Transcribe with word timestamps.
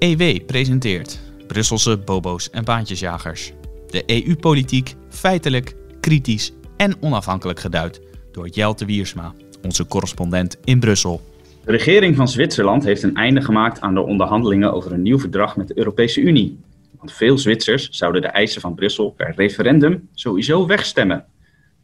EW 0.00 0.44
presenteert 0.46 1.20
Brusselse 1.46 1.98
bobo's 1.98 2.50
en 2.50 2.64
baantjesjagers. 2.64 3.52
De 3.90 4.02
EU-politiek 4.06 4.94
feitelijk, 5.08 5.74
kritisch 6.00 6.52
en 6.76 7.02
onafhankelijk 7.02 7.60
geduid 7.60 8.00
door 8.32 8.48
Jelte 8.48 8.84
Wiersma, 8.84 9.34
onze 9.62 9.86
correspondent 9.86 10.58
in 10.64 10.80
Brussel. 10.80 11.20
De 11.64 11.70
regering 11.70 12.16
van 12.16 12.28
Zwitserland 12.28 12.84
heeft 12.84 13.02
een 13.02 13.14
einde 13.14 13.40
gemaakt 13.40 13.80
aan 13.80 13.94
de 13.94 14.00
onderhandelingen 14.00 14.72
over 14.72 14.92
een 14.92 15.02
nieuw 15.02 15.18
verdrag 15.18 15.56
met 15.56 15.68
de 15.68 15.78
Europese 15.78 16.20
Unie. 16.20 16.58
Want 16.98 17.12
veel 17.12 17.38
Zwitsers 17.38 17.88
zouden 17.88 18.22
de 18.22 18.28
eisen 18.28 18.60
van 18.60 18.74
Brussel 18.74 19.10
per 19.10 19.32
referendum 19.36 20.08
sowieso 20.14 20.66
wegstemmen. 20.66 21.24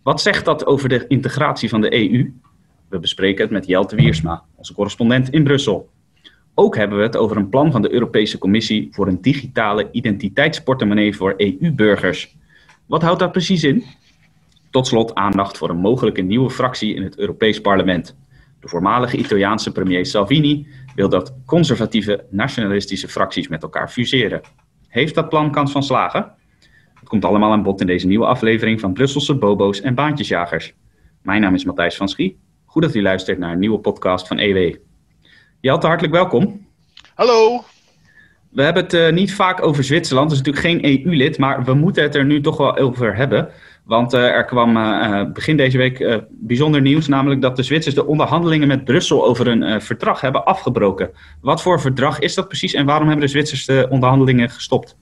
Wat 0.03 0.21
zegt 0.21 0.45
dat 0.45 0.67
over 0.67 0.89
de 0.89 1.07
integratie 1.07 1.69
van 1.69 1.81
de 1.81 1.95
EU? 1.95 2.33
We 2.89 2.99
bespreken 2.99 3.43
het 3.43 3.53
met 3.53 3.67
Jelte 3.67 3.97
Wiersma, 3.97 4.43
onze 4.55 4.75
correspondent 4.75 5.31
in 5.31 5.45
Brussel. 5.45 5.95
Ook 6.59 6.77
hebben 6.77 6.99
we 6.99 7.05
het 7.05 7.17
over 7.17 7.37
een 7.37 7.49
plan 7.49 7.73
van 7.73 7.83
de 7.83 7.93
Europese 7.93 8.39
Commissie 8.39 8.89
voor 8.91 9.07
een 9.07 9.21
digitale 9.21 9.89
identiteitsportemonnee 9.93 11.17
voor 11.17 11.35
EU-burgers. 11.37 12.37
Wat 12.87 13.03
houdt 13.03 13.21
dat 13.21 13.33
precies 13.33 13.65
in? 13.65 13.85
Tot 14.71 14.87
slot 14.87 15.15
aandacht 15.15 15.59
voor 15.59 15.71
een 15.71 15.77
mogelijke 15.77 16.23
nieuwe 16.23 16.51
fractie 16.51 16.95
in 16.95 17.03
het 17.03 17.19
Europees 17.19 17.61
Parlement. 17.61 18.17
De 18.61 18.69
voormalige 18.69 19.17
Italiaanse 19.17 19.73
premier 19.73 20.07
Salvini 20.07 20.67
wil 20.95 21.09
dat 21.09 21.35
conservatieve 21.47 22.25
nationalistische 22.31 23.09
fracties 23.09 23.49
met 23.49 23.63
elkaar 23.63 23.91
fuseren. 23.91 24.41
Heeft 24.89 25.15
dat 25.15 25.29
plan 25.29 25.51
kans 25.51 25.73
van 25.73 25.83
slagen? 25.83 26.33
Het 26.95 27.09
komt 27.09 27.25
allemaal 27.25 27.53
aan 27.53 27.63
bod 27.63 27.81
in 27.81 27.87
deze 27.87 28.07
nieuwe 28.07 28.27
aflevering 28.27 28.81
van 28.81 28.93
Brusselse 28.93 29.35
Bobo's 29.35 29.81
en 29.81 29.95
Baantjesjagers. 29.95 30.75
Mijn 31.23 31.41
naam 31.41 31.55
is 31.55 31.65
Matthijs 31.65 31.97
van 31.97 32.09
Schie. 32.09 32.39
Goed 32.65 32.83
dat 32.83 32.95
u 32.95 33.03
luistert 33.03 33.39
naar 33.39 33.53
een 33.53 33.59
nieuwe 33.59 33.79
podcast 33.79 34.27
van 34.29 34.39
EW. 34.39 34.86
Jelte, 35.61 35.87
hartelijk 35.87 36.15
welkom. 36.15 36.67
Hallo. 37.15 37.65
We 38.51 38.63
hebben 38.63 38.83
het 38.83 38.95
uh, 38.95 39.13
niet 39.13 39.35
vaak 39.35 39.63
over 39.63 39.85
Zwitserland, 39.85 40.31
dat 40.31 40.39
is 40.39 40.45
natuurlijk 40.45 40.83
geen 40.83 41.05
EU-lid, 41.07 41.39
maar 41.39 41.65
we 41.65 41.75
moeten 41.75 42.03
het 42.03 42.15
er 42.15 42.25
nu 42.25 42.41
toch 42.41 42.57
wel 42.57 42.77
over 42.77 43.17
hebben. 43.17 43.51
Want 43.85 44.15
uh, 44.15 44.21
er 44.21 44.45
kwam 44.45 44.77
uh, 44.77 45.25
begin 45.33 45.57
deze 45.57 45.79
week 45.79 46.21
bijzonder 46.31 46.81
nieuws, 46.81 47.09
namelijk 47.09 47.41
dat 47.41 47.57
de 47.57 47.63
Zwitsers 47.63 47.95
de 47.95 48.07
onderhandelingen 48.07 48.69
met 48.69 48.85
Brussel 48.85 49.27
over 49.27 49.47
een 49.47 49.83
verdrag 49.83 50.21
hebben 50.21 50.45
afgebroken. 50.45 51.11
Wat 51.41 51.63
voor 51.63 51.81
verdrag 51.81 52.19
is 52.19 52.35
dat 52.35 52.49
precies 52.49 52.75
en 52.75 52.87
waarom 52.87 53.09
hebben 53.09 53.25
de 53.27 53.33
Zwitsers 53.33 53.65
de 53.65 53.87
onderhandelingen 53.91 54.51
gestopt? 54.51 54.97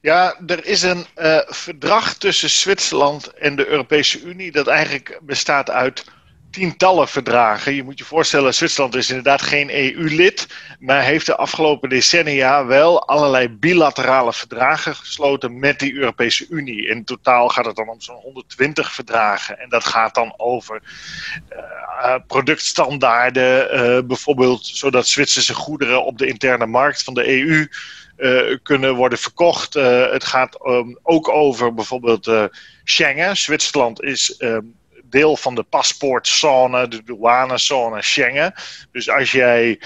Ja, 0.00 0.40
er 0.46 0.66
is 0.66 0.82
een 0.82 1.06
verdrag 1.46 2.14
tussen 2.14 2.50
Zwitserland 2.50 3.32
en 3.32 3.56
de 3.56 3.68
Europese 3.68 4.22
Unie 4.22 4.52
dat 4.52 4.66
eigenlijk 4.66 5.20
bestaat 5.22 5.70
uit 5.70 6.04
tientallen 6.50 7.08
verdragen. 7.08 7.74
Je 7.74 7.82
moet 7.84 7.98
je 7.98 8.04
voorstellen, 8.04 8.54
Zwitserland 8.54 8.94
is 8.94 9.08
inderdaad 9.08 9.42
geen 9.42 9.70
EU-lid, 9.70 10.46
maar 10.78 11.02
heeft 11.02 11.26
de 11.26 11.36
afgelopen 11.36 11.88
decennia 11.88 12.66
wel 12.66 13.06
allerlei 13.06 13.48
bilaterale 13.48 14.32
verdragen 14.32 14.94
gesloten 14.94 15.58
met 15.58 15.78
die 15.78 15.94
Europese 15.94 16.46
Unie. 16.48 16.88
In 16.88 17.04
totaal 17.04 17.48
gaat 17.48 17.64
het 17.64 17.76
dan 17.76 17.88
om 17.88 18.00
zo'n 18.00 18.20
120 18.22 18.92
verdragen. 18.92 19.58
En 19.58 19.68
dat 19.68 19.84
gaat 19.84 20.14
dan 20.14 20.34
over 20.36 20.82
uh, 21.52 22.14
productstandaarden, 22.26 23.74
uh, 23.74 24.06
bijvoorbeeld 24.06 24.66
zodat 24.66 25.08
Zwitserse 25.08 25.54
goederen 25.54 26.04
op 26.04 26.18
de 26.18 26.26
interne 26.26 26.66
markt 26.66 27.02
van 27.02 27.14
de 27.14 27.40
EU 27.40 27.66
kunnen 28.62 28.94
worden 28.94 29.18
verkocht. 29.18 29.74
het 29.74 30.24
gaat 30.24 30.66
um, 30.66 30.98
ook 31.02 31.28
over 31.28 31.74
bijvoorbeeld 31.74 32.30
Schengen. 32.84 33.36
Zwitserland 33.36 34.02
is 34.02 34.34
um, 34.38 34.74
deel 35.10 35.36
van 35.36 35.54
de 35.54 35.62
paspoortzone, 35.62 36.88
de 36.88 37.02
douanezone 37.02 38.02
Schengen. 38.02 38.54
Dus 38.92 39.10
als 39.10 39.32
jij 39.32 39.80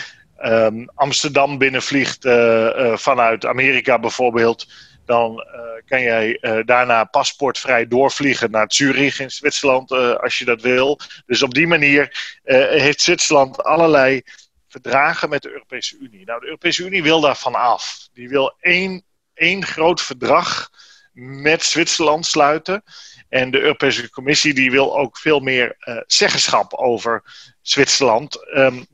um, 0.44 0.88
Amsterdam 0.94 1.58
binnenvliegt 1.58 2.24
uh, 2.24 2.32
uh, 2.32 2.96
vanuit 2.96 3.46
Amerika 3.46 3.98
bijvoorbeeld, 3.98 4.66
dan 5.06 5.46
uh, 5.54 5.60
kan 5.86 6.02
jij 6.02 6.38
daarna 6.64 7.04
paspoortvrij 7.04 7.88
doorvliegen 7.88 8.50
naar 8.50 8.66
Zurich 8.68 9.20
in 9.20 9.30
Zwitserland, 9.30 9.90
als 9.92 10.38
je 10.38 10.44
dat 10.44 10.62
wil. 10.62 11.00
Dus 11.26 11.42
op 11.42 11.54
die 11.54 11.66
manier 11.66 12.38
heeft 12.70 13.00
Zwitserland 13.00 13.64
allerlei 13.64 14.22
verdragen 14.68 15.28
met 15.28 15.42
de 15.42 15.52
Europese 15.52 15.96
Unie. 16.00 16.24
Nou, 16.24 16.40
de 16.40 16.46
Europese 16.46 16.84
Unie 16.84 17.02
wil 17.02 17.20
daarvan 17.20 17.54
af. 17.54 18.08
Die 18.12 18.28
wil 18.28 18.56
één, 18.60 19.02
één 19.34 19.64
groot 19.64 20.02
verdrag 20.02 20.70
met 21.12 21.62
Zwitserland 21.62 22.26
sluiten. 22.26 22.82
En 23.32 23.50
de 23.50 23.60
Europese 23.60 24.10
Commissie 24.10 24.54
die 24.54 24.70
wil 24.70 24.98
ook 24.98 25.18
veel 25.18 25.40
meer 25.40 25.76
uh, 25.80 25.96
zeggenschap 26.06 26.74
over 26.74 27.22
Zwitserland 27.62 28.56
um, 28.56 28.86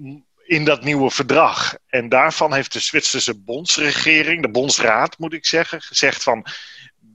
in 0.44 0.64
dat 0.64 0.84
nieuwe 0.84 1.10
verdrag. 1.10 1.76
En 1.86 2.08
daarvan 2.08 2.54
heeft 2.54 2.72
de 2.72 2.80
Zwitserse 2.80 3.38
bondsregering, 3.38 4.42
de 4.42 4.50
bondsraad 4.50 5.18
moet 5.18 5.32
ik 5.32 5.46
zeggen, 5.46 5.80
gezegd 5.80 6.22
van 6.22 6.46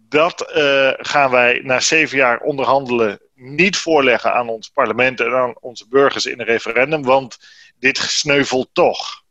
dat 0.10 0.54
uh, 0.56 0.90
gaan 0.94 1.32
wij 1.32 1.62
na 1.64 1.80
zeven 1.80 2.18
jaar 2.18 2.40
onderhandelen 2.40 3.20
niet 3.36 3.78
voorleggen 3.78 4.34
aan 4.34 4.50
ons 4.50 4.70
parlement 4.70 5.20
en 5.20 5.34
aan 5.34 5.56
onze 5.60 5.88
burgers 5.90 6.26
in 6.26 6.40
een 6.40 6.46
referendum, 6.46 7.04
want 7.04 7.38
dit 7.80 7.98
sneuvelt 7.98 8.70
toch. 8.74 9.24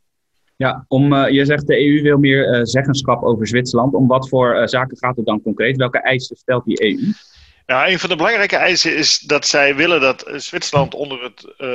Ja, 0.55 0.85
om, 0.87 1.13
uh, 1.13 1.29
je 1.29 1.45
zegt 1.45 1.67
de 1.67 1.79
EU 1.79 2.01
wil 2.01 2.17
meer 2.17 2.67
zeggenschap 2.67 3.23
over 3.23 3.47
Zwitserland. 3.47 3.93
Om 3.93 4.07
wat 4.07 4.29
voor 4.29 4.69
zaken 4.69 4.97
gaat 4.97 5.15
het 5.15 5.25
dan 5.25 5.41
concreet? 5.41 5.77
Welke 5.77 6.01
eisen 6.01 6.35
stelt 6.35 6.65
die 6.65 6.83
EU? 6.83 7.13
Nou, 7.65 7.91
een 7.91 7.99
van 7.99 8.09
de 8.09 8.15
belangrijke 8.15 8.55
eisen 8.55 8.95
is 8.95 9.19
dat 9.19 9.47
zij 9.47 9.75
willen 9.75 10.01
dat 10.01 10.25
Zwitserland 10.35 10.93
onder 10.93 11.23
het 11.23 11.43
uh, 11.43 11.67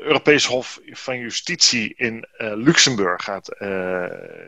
Europees 0.00 0.44
Hof 0.44 0.80
van 0.86 1.18
Justitie 1.18 1.94
in 1.96 2.28
uh, 2.38 2.52
Luxemburg 2.54 3.24
gaat 3.24 3.50
uh, 3.58 4.04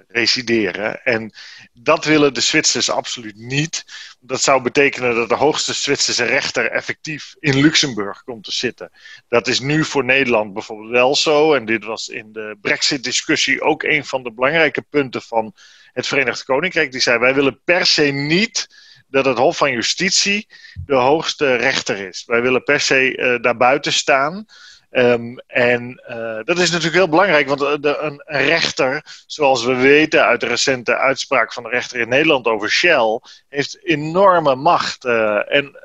resideren. 0.08 1.04
En 1.04 1.32
dat 1.72 2.04
willen 2.04 2.34
de 2.34 2.40
Zwitsers 2.40 2.90
absoluut 2.90 3.36
niet. 3.36 3.84
Dat 4.20 4.42
zou 4.42 4.62
betekenen 4.62 5.14
dat 5.14 5.28
de 5.28 5.34
hoogste 5.34 5.74
Zwitserse 5.74 6.24
rechter 6.24 6.70
effectief 6.70 7.34
in 7.38 7.60
Luxemburg 7.60 8.22
komt 8.24 8.44
te 8.44 8.52
zitten. 8.52 8.90
Dat 9.28 9.46
is 9.46 9.60
nu 9.60 9.84
voor 9.84 10.04
Nederland 10.04 10.52
bijvoorbeeld 10.52 10.90
wel 10.90 11.16
zo. 11.16 11.54
En 11.54 11.64
dit 11.64 11.84
was 11.84 12.08
in 12.08 12.32
de 12.32 12.56
Brexit-discussie 12.60 13.60
ook 13.60 13.82
een 13.82 14.04
van 14.04 14.22
de 14.22 14.32
belangrijke 14.32 14.82
punten 14.82 15.22
van 15.22 15.54
het 15.92 16.06
Verenigd 16.06 16.44
Koninkrijk. 16.44 16.92
Die 16.92 17.00
zei: 17.00 17.18
wij 17.18 17.34
willen 17.34 17.60
per 17.64 17.86
se 17.86 18.02
niet 18.02 18.84
dat 19.08 19.24
het 19.24 19.38
Hof 19.38 19.56
van 19.56 19.72
Justitie 19.72 20.48
de 20.86 20.94
hoogste 20.94 21.54
rechter 21.54 21.98
is. 21.98 22.22
Wij 22.26 22.42
willen 22.42 22.62
per 22.62 22.80
se 22.80 23.16
uh, 23.16 23.42
daarbuiten 23.42 23.92
staan. 23.92 24.46
Um, 24.90 25.38
en 25.46 26.02
uh, 26.08 26.38
dat 26.44 26.58
is 26.58 26.70
natuurlijk 26.70 26.94
heel 26.94 27.08
belangrijk, 27.08 27.48
want 27.48 27.82
de, 27.82 27.98
een, 27.98 28.22
rechter, 28.26 29.22
zoals 29.26 29.64
we 29.64 29.74
weten 29.74 30.24
uit 30.24 30.40
de 30.40 30.46
recente 30.46 30.96
uitspraak 30.96 31.52
van 31.52 31.62
de 31.62 31.68
rechter 31.68 32.00
in 32.00 32.08
Nederland 32.08 32.46
over 32.46 32.70
Shell, 32.70 33.20
heeft 33.48 33.84
enorme 33.84 34.54
macht. 34.54 35.04
En 35.04 35.80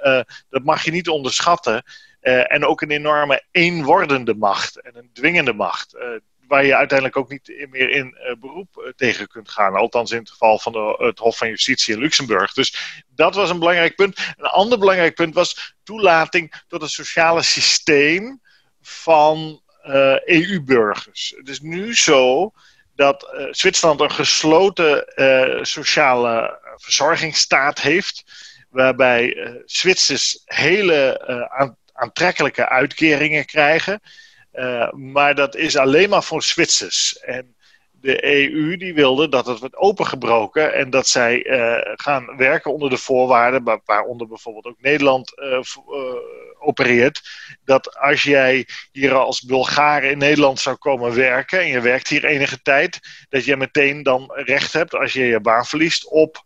dat 0.50 0.64
mag 0.64 0.84
je 0.84 0.92
niet 0.92 1.10
onderschatten. 1.10 1.84
en 2.22 2.66
ook 2.66 2.82
een 2.82 2.92
enorme 2.92 3.44
eenwordende 3.52 4.36
macht 4.36 4.82
en 4.82 4.98
een 4.98 5.10
dwingende 5.14 5.54
macht 5.54 5.96
waar 6.52 6.66
je 6.66 6.76
uiteindelijk 6.76 7.18
ook 7.18 7.30
niet 7.30 7.68
meer 7.70 7.90
in 7.90 8.18
uh, 8.18 8.36
beroep 8.40 8.78
uh, 8.78 8.92
tegen 8.96 9.28
kunt 9.28 9.50
gaan. 9.50 9.76
Althans 9.76 10.12
in 10.12 10.18
het 10.18 10.30
geval 10.30 10.60
van 10.60 10.72
de, 10.72 10.96
het 10.98 11.20
Hof 11.20 11.38
van 11.38 11.48
Justitie 11.48 11.94
in 11.94 12.00
Luxemburg. 12.00 12.54
Dus 12.54 13.04
dat 13.16 13.36
was 13.36 13.50
een 13.50 13.60
belangrijk 13.60 13.96
punt. 13.96 14.18
Een 14.38 14.46
ander 14.46 14.80
belangrijk 14.80 15.16
punt 15.16 15.34
was 15.34 15.76
toelating 15.84 16.54
tot 16.68 16.82
het 16.82 16.92
sociale 16.92 17.42
systeem 17.42 18.42
van 18.82 19.62
uh, 19.86 20.14
eh, 20.14 20.22
EU-burgers. 20.26 21.34
Het 21.38 21.50
is 21.50 21.60
nu 21.60 21.96
zo 21.96 22.52
dat 22.96 23.48
Zwitserland 23.52 24.02
een 24.02 24.12
gesloten 24.12 25.06
sociale 25.66 26.60
verzorgingsstaat 26.76 27.82
heeft. 27.82 28.24
Waarbij 28.70 29.38
Zwitsers 29.66 30.42
hele 30.46 31.20
aantrekkelijke 31.94 32.70
uitkeringen 32.70 33.46
krijgen. 33.46 34.02
Uh, 34.54 34.92
maar 34.92 35.36
dat 35.36 35.56
is 35.56 35.78
alleen 35.78 36.10
maar 36.10 36.24
voor 36.24 36.44
Zwitsers. 36.44 37.20
En 37.20 37.56
de 37.92 38.26
EU 38.26 38.78
die 38.78 38.94
wilde 38.94 39.30
dat 39.30 39.46
het 39.46 39.60
wordt 39.60 39.76
opengebroken 39.76 40.74
en 40.74 40.90
dat 40.90 41.08
zij 41.08 41.46
uh, 41.46 41.94
gaan 41.96 42.38
werken 42.38 42.74
onder 42.74 42.90
de 42.90 42.98
voorwaarden, 42.98 43.82
waaronder 43.86 44.28
bijvoorbeeld 44.28 44.66
ook 44.66 44.82
Nederland 44.82 45.40
uh, 45.40 45.60
opereert. 46.60 47.22
Dat 47.66 47.98
als 47.98 48.24
jij 48.24 48.68
hier 48.92 49.14
als 49.14 49.42
Bulgaar 49.42 50.04
in 50.04 50.18
Nederland 50.18 50.60
zou 50.60 50.76
komen 50.76 51.16
werken 51.16 51.60
en 51.60 51.68
je 51.68 51.82
werkt 51.82 52.08
hier 52.08 52.26
enige 52.26 52.62
tijd, 52.62 53.00
dat 53.30 53.46
je 53.46 53.58
meteen 53.58 54.04
dan 54.04 54.32
recht 54.34 54.74
hebt 54.74 54.96
als 54.96 55.14
je 55.14 55.24
je 55.24 55.40
baan 55.40 55.66
verliest 55.66 56.08
op 56.08 56.44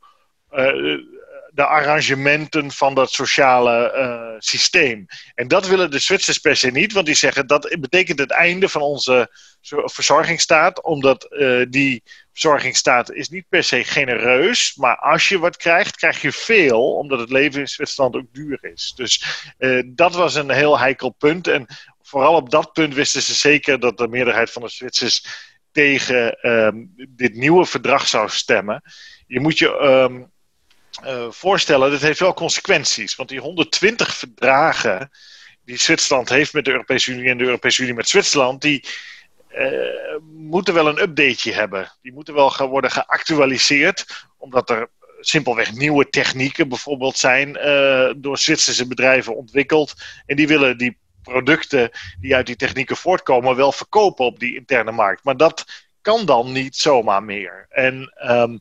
de 1.55 1.65
arrangementen 1.65 2.71
van 2.71 2.93
dat 2.93 3.11
sociale 3.11 3.93
uh, 3.95 4.39
systeem. 4.39 5.05
En 5.35 5.47
dat 5.47 5.67
willen 5.67 5.91
de 5.91 5.99
Zwitsers 5.99 6.37
per 6.37 6.55
se 6.55 6.71
niet, 6.71 6.93
want 6.93 7.05
die 7.05 7.15
zeggen 7.15 7.47
dat 7.47 7.77
betekent 7.79 8.19
het 8.19 8.31
einde 8.31 8.69
van 8.69 8.81
onze 8.81 9.29
verzorgingsstaat, 9.85 10.83
omdat 10.83 11.27
uh, 11.29 11.65
die 11.69 12.03
verzorgingsstaat 12.31 13.11
is 13.11 13.29
niet 13.29 13.45
per 13.49 13.63
se 13.63 13.83
genereus, 13.83 14.75
maar 14.75 14.97
als 14.97 15.29
je 15.29 15.39
wat 15.39 15.57
krijgt, 15.57 15.95
krijg 15.95 16.21
je 16.21 16.31
veel, 16.31 16.95
omdat 16.95 17.19
het 17.19 17.29
leven 17.29 17.59
in 17.59 17.67
Zwitserland 17.67 18.15
ook 18.15 18.33
duur 18.33 18.57
is. 18.61 18.93
Dus 18.95 19.25
uh, 19.59 19.83
dat 19.85 20.15
was 20.15 20.35
een 20.35 20.51
heel 20.51 20.79
heikel 20.79 21.09
punt. 21.09 21.47
En 21.47 21.65
vooral 22.01 22.35
op 22.35 22.49
dat 22.49 22.73
punt 22.73 22.93
wisten 22.93 23.21
ze 23.21 23.33
zeker 23.33 23.79
dat 23.79 23.97
de 23.97 24.07
meerderheid 24.07 24.51
van 24.51 24.61
de 24.61 24.69
Zwitsers 24.69 25.25
tegen 25.71 26.39
ehm, 26.39 26.75
dit 27.09 27.35
nieuwe 27.35 27.65
verdrag 27.65 28.07
zou 28.07 28.29
stemmen. 28.29 28.81
Je 29.27 29.39
moet 29.39 29.57
je 29.57 29.77
ehm, 29.77 30.23
uh, 31.03 31.31
voorstellen, 31.31 31.91
dit 31.91 32.01
heeft 32.01 32.19
wel 32.19 32.33
consequenties. 32.33 33.15
Want 33.15 33.29
die 33.29 33.39
120 33.39 34.15
verdragen 34.15 35.11
die 35.65 35.77
Zwitserland 35.77 36.29
heeft 36.29 36.53
met 36.53 36.65
de 36.65 36.71
Europese 36.71 37.11
Unie 37.11 37.29
en 37.29 37.37
de 37.37 37.43
Europese 37.43 37.81
Unie 37.81 37.93
met 37.93 38.09
Zwitserland, 38.09 38.61
die 38.61 38.85
uh, 39.57 40.17
moeten 40.31 40.73
wel 40.73 40.87
een 40.87 41.01
updateje 41.01 41.53
hebben. 41.53 41.91
Die 42.01 42.13
moeten 42.13 42.33
wel 42.33 42.67
worden 42.67 42.91
geactualiseerd, 42.91 44.27
omdat 44.37 44.69
er 44.69 44.89
simpelweg 45.19 45.73
nieuwe 45.73 46.09
technieken 46.09 46.69
bijvoorbeeld 46.69 47.17
zijn 47.17 47.49
uh, 47.49 48.13
door 48.17 48.37
Zwitserse 48.37 48.87
bedrijven 48.87 49.35
ontwikkeld. 49.35 49.93
En 50.25 50.35
die 50.35 50.47
willen 50.47 50.77
die 50.77 50.97
producten 51.23 51.89
die 52.19 52.35
uit 52.35 52.45
die 52.45 52.55
technieken 52.55 52.97
voortkomen 52.97 53.55
wel 53.55 53.71
verkopen 53.71 54.25
op 54.25 54.39
die 54.39 54.55
interne 54.55 54.91
markt. 54.91 55.23
Maar 55.23 55.37
dat 55.37 55.65
kan 56.01 56.25
dan 56.25 56.51
niet 56.51 56.75
zomaar 56.75 57.23
meer. 57.23 57.65
En 57.69 58.13
um, 58.23 58.59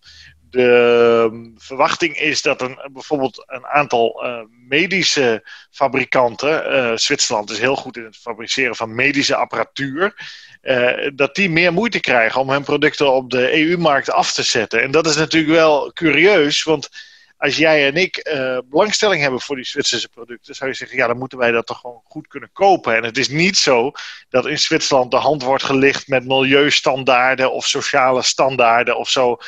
de 0.55 1.53
verwachting 1.57 2.19
is 2.19 2.43
dat 2.43 2.61
een, 2.61 2.79
bijvoorbeeld 2.93 3.45
een 3.47 3.67
aantal 3.67 4.25
uh, 4.25 4.41
medische 4.69 5.49
fabrikanten, 5.71 6.73
uh, 6.73 6.97
Zwitserland 6.97 7.51
is 7.51 7.59
heel 7.59 7.77
goed 7.77 7.97
in 7.97 8.05
het 8.05 8.17
fabriceren 8.17 8.77
van 8.77 8.95
medische 8.95 9.37
apparatuur, 9.37 10.15
uh, 10.63 11.11
dat 11.15 11.35
die 11.35 11.51
meer 11.51 11.73
moeite 11.73 12.01
krijgen 12.01 12.41
om 12.41 12.51
hun 12.51 12.65
producten 12.65 13.13
op 13.13 13.31
de 13.31 13.67
EU-markt 13.67 14.11
af 14.11 14.33
te 14.33 14.43
zetten. 14.43 14.83
En 14.83 14.91
dat 14.91 15.07
is 15.07 15.17
natuurlijk 15.17 15.53
wel 15.53 15.93
curieus, 15.93 16.63
want 16.63 16.89
als 17.37 17.57
jij 17.57 17.87
en 17.87 17.97
ik 17.97 18.31
belangstelling 18.65 19.23
hebben 19.23 19.41
voor 19.41 19.57
die 19.57 19.65
Zwitserse 19.65 20.09
producten, 20.09 20.55
zou 20.55 20.71
je 20.71 20.77
zeggen, 20.77 20.97
ja, 20.97 21.07
dan 21.07 21.19
moeten 21.19 21.39
wij 21.39 21.51
dat 21.51 21.67
toch 21.67 21.81
gewoon 21.81 22.01
goed 22.05 22.27
kunnen 22.27 22.51
kopen. 22.53 22.97
En 22.97 23.05
het 23.05 23.19
is 23.19 23.29
niet 23.29 23.57
zo 23.57 23.93
dat 24.29 24.47
in 24.47 24.59
Zwitserland 24.59 25.11
de 25.11 25.17
hand 25.17 25.43
wordt 25.43 25.65
gelicht 25.65 26.09
met 26.09 26.25
milieustandaarden 26.25 27.53
of 27.53 27.67
sociale 27.67 28.23
standaarden 28.23 28.97
of 28.97 29.09
zo 29.09 29.39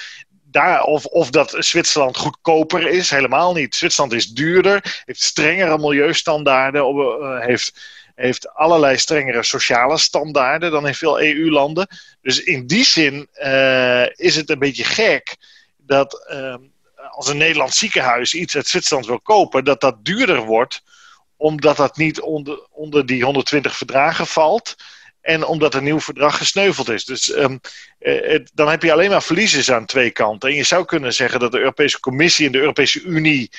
of, 0.85 1.05
of 1.05 1.31
dat 1.31 1.55
Zwitserland 1.59 2.17
goedkoper 2.17 2.89
is, 2.89 3.11
helemaal 3.11 3.53
niet. 3.53 3.75
Zwitserland 3.75 4.13
is 4.13 4.27
duurder, 4.27 5.03
heeft 5.05 5.23
strengere 5.23 5.79
milieustandaarden, 5.79 6.97
uh, 6.97 7.41
heeft, 7.41 7.81
heeft 8.15 8.55
allerlei 8.55 8.99
strengere 8.99 9.43
sociale 9.43 9.99
standaarden 9.99 10.71
dan 10.71 10.87
in 10.87 10.95
veel 10.95 11.21
EU-landen. 11.21 11.89
Dus 12.23 12.43
in 12.43 12.67
die 12.67 12.85
zin 12.85 13.29
uh, 13.35 14.07
is 14.19 14.37
het 14.37 14.51
een 14.51 14.59
beetje 14.59 14.85
gek 14.85 15.37
dat 15.77 16.27
uh, 16.33 16.55
als 17.11 17.29
een 17.29 17.37
Nederlands 17.37 17.79
ziekenhuis 17.79 18.35
iets 18.35 18.57
uit 18.57 18.69
Zwitserland 18.69 19.07
wil 19.07 19.21
kopen, 19.21 19.65
dat 19.65 19.81
dat 19.81 20.05
duurder 20.05 20.41
wordt, 20.41 20.83
omdat 21.37 21.77
dat 21.77 21.97
niet 21.97 22.21
onder, 22.21 22.67
onder 22.71 23.07
die 23.07 23.25
120 23.25 23.77
verdragen 23.77 24.27
valt. 24.27 24.77
En 25.27 25.45
omdat 25.45 25.75
een 25.75 25.85
nieuw 25.85 26.01
verdrag 26.01 26.37
gesneuveld 26.37 26.89
is. 26.89 27.05
Dus 27.05 27.37
um, 27.37 27.61
het, 27.99 28.51
dan 28.55 28.69
heb 28.69 28.83
je 28.83 28.93
alleen 28.93 29.11
maar 29.11 29.23
verliezers 29.23 29.71
aan 29.71 29.87
twee 29.87 30.11
kanten. 30.11 30.49
En 30.49 30.55
je 30.55 30.63
zou 30.63 30.85
kunnen 30.85 31.13
zeggen 31.13 31.41
dat 31.41 31.53
de 31.53 31.59
Europese 31.59 32.01
Commissie 32.01 32.47
en 32.47 32.53
de 32.53 32.59
Europese 32.59 33.03
Unie 33.03 33.51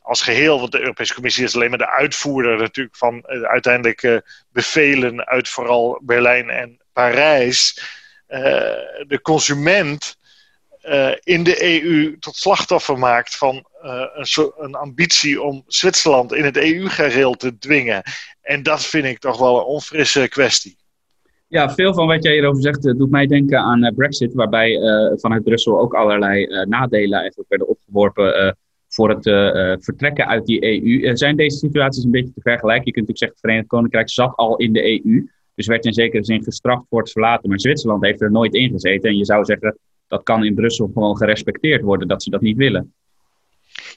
als 0.00 0.22
geheel, 0.22 0.58
want 0.58 0.72
de 0.72 0.80
Europese 0.80 1.14
Commissie 1.14 1.44
is 1.44 1.54
alleen 1.54 1.68
maar 1.68 1.78
de 1.78 1.90
uitvoerder 1.90 2.56
natuurlijk 2.58 2.96
van 2.96 3.24
uh, 3.26 3.42
uiteindelijk 3.42 4.02
uh, 4.02 4.16
bevelen 4.52 5.26
uit 5.26 5.48
vooral 5.48 6.00
Berlijn 6.02 6.50
en 6.50 6.80
Parijs. 6.92 7.80
De 9.06 9.18
consument 9.22 10.16
in 11.22 11.44
de 11.44 11.82
EU 11.82 12.18
tot 12.18 12.36
slachtoffer 12.36 12.98
maakt 12.98 13.36
van 13.36 13.66
een, 13.80 14.52
een, 14.58 14.74
ambitie 14.74 15.42
om 15.42 15.64
Zwitserland 15.66 16.32
in 16.32 16.44
het 16.44 16.56
EU-gereel 16.56 17.34
te 17.34 17.58
dwingen. 17.58 18.02
En 18.40 18.62
dat 18.62 18.84
vind 18.84 19.04
ik 19.04 19.18
toch 19.18 19.38
wel 19.38 19.58
een 19.58 19.64
onfrisse 19.64 20.28
kwestie. 20.28 20.80
Ja, 21.52 21.70
veel 21.70 21.94
van 21.94 22.06
wat 22.06 22.22
jij 22.22 22.32
hierover 22.32 22.62
zegt 22.62 22.86
uh, 22.86 22.94
doet 22.98 23.10
mij 23.10 23.26
denken 23.26 23.58
aan 23.58 23.84
uh, 23.84 23.90
Brexit, 23.94 24.34
waarbij 24.34 24.70
uh, 24.70 25.12
vanuit 25.14 25.44
Brussel 25.44 25.80
ook 25.80 25.94
allerlei 25.94 26.46
nadelen 26.66 27.18
eigenlijk 27.18 27.48
werden 27.48 27.68
opgeworpen 27.68 28.56
voor 28.88 29.10
het 29.10 29.22
vertrekken 29.84 30.26
uit 30.26 30.46
die 30.46 30.64
EU. 30.64 31.16
zijn 31.16 31.36
deze 31.36 31.56
situaties 31.56 32.04
een 32.04 32.10
beetje 32.10 32.32
te 32.32 32.40
vergelijken? 32.40 32.86
Je 32.86 32.92
kunt 32.92 33.08
natuurlijk 33.08 33.18
zeggen, 33.18 33.36
het 33.36 33.46
Verenigd 33.46 33.68
Koninkrijk 33.68 34.10
zat 34.10 34.36
al 34.36 34.56
in 34.56 34.72
de 34.72 35.04
EU, 35.04 35.28
dus 35.54 35.66
werd 35.66 35.84
in 35.84 35.92
zekere 35.92 36.24
zin 36.24 36.42
gestraft 36.42 36.86
voor 36.88 37.00
het 37.00 37.10
verlaten. 37.10 37.48
Maar 37.48 37.60
Zwitserland 37.60 38.04
heeft 38.04 38.20
er 38.20 38.30
nooit 38.30 38.54
in 38.54 38.70
gezeten 38.70 39.10
en 39.10 39.16
je 39.16 39.24
zou 39.24 39.44
zeggen, 39.44 39.78
dat 40.06 40.22
kan 40.22 40.44
in 40.44 40.54
Brussel 40.54 40.90
gewoon 40.94 41.16
gerespecteerd 41.16 41.82
worden, 41.82 42.08
dat 42.08 42.22
ze 42.22 42.30
dat 42.30 42.40
niet 42.40 42.56
willen. 42.56 42.92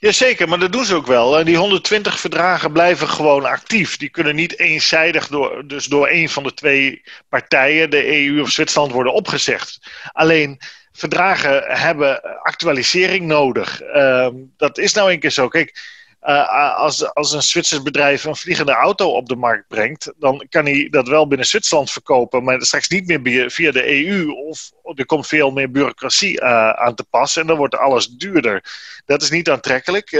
Jazeker, 0.00 0.48
maar 0.48 0.58
dat 0.58 0.72
doen 0.72 0.84
ze 0.84 0.94
ook 0.94 1.06
wel. 1.06 1.38
En 1.38 1.44
die 1.44 1.56
120 1.56 2.20
verdragen 2.20 2.72
blijven 2.72 3.08
gewoon 3.08 3.44
actief. 3.44 3.96
Die 3.96 4.08
kunnen 4.08 4.34
niet 4.34 4.58
eenzijdig 4.58 5.28
door, 5.28 5.66
dus 5.66 5.86
door 5.86 6.08
een 6.08 6.28
van 6.28 6.42
de 6.42 6.54
twee 6.54 7.02
partijen, 7.28 7.90
de 7.90 8.26
EU 8.26 8.40
of 8.40 8.50
Zwitserland, 8.50 8.92
worden 8.92 9.12
opgezegd. 9.12 9.78
Alleen 10.12 10.60
verdragen 10.92 11.62
hebben 11.66 12.22
actualisering 12.42 13.26
nodig. 13.26 13.82
Uh, 13.82 14.28
dat 14.56 14.78
is 14.78 14.92
nou 14.92 15.12
een 15.12 15.20
keer 15.20 15.30
zo. 15.30 15.48
Kijk, 15.48 15.78
uh, 16.26 16.76
als, 16.76 17.14
als 17.14 17.32
een 17.32 17.42
Zwitsers 17.42 17.82
bedrijf 17.82 18.24
een 18.24 18.36
vliegende 18.36 18.72
auto 18.72 19.10
op 19.10 19.28
de 19.28 19.36
markt 19.36 19.68
brengt, 19.68 20.12
dan 20.18 20.46
kan 20.48 20.64
hij 20.64 20.88
dat 20.90 21.08
wel 21.08 21.28
binnen 21.28 21.46
Zwitserland 21.46 21.90
verkopen, 21.90 22.44
maar 22.44 22.62
straks 22.62 22.88
niet 22.88 23.22
meer 23.22 23.50
via 23.50 23.72
de 23.72 24.06
EU 24.06 24.30
of 24.30 24.72
er 24.94 25.06
komt 25.06 25.26
veel 25.26 25.50
meer 25.50 25.70
bureaucratie 25.70 26.40
uh, 26.40 26.70
aan 26.70 26.94
te 26.94 27.04
passen 27.04 27.40
en 27.40 27.48
dan 27.48 27.56
wordt 27.56 27.76
alles 27.76 28.06
duurder. 28.08 28.64
Dat 29.04 29.22
is 29.22 29.30
niet 29.30 29.50
aantrekkelijk. 29.50 30.10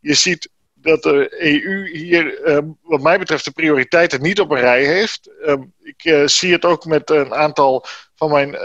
Je 0.00 0.14
ziet 0.14 0.48
dat 0.74 1.02
de 1.02 1.42
EU 1.42 1.96
hier, 1.98 2.40
wat 2.82 3.02
mij 3.02 3.18
betreft, 3.18 3.44
de 3.44 3.50
prioriteiten 3.50 4.22
niet 4.22 4.40
op 4.40 4.50
een 4.50 4.60
rij 4.60 4.84
heeft. 4.84 5.30
ik 5.82 6.28
zie 6.28 6.52
het 6.52 6.64
ook 6.64 6.84
met 6.84 7.10
een 7.10 7.34
aantal 7.34 7.84
van 8.14 8.30
mijn 8.30 8.56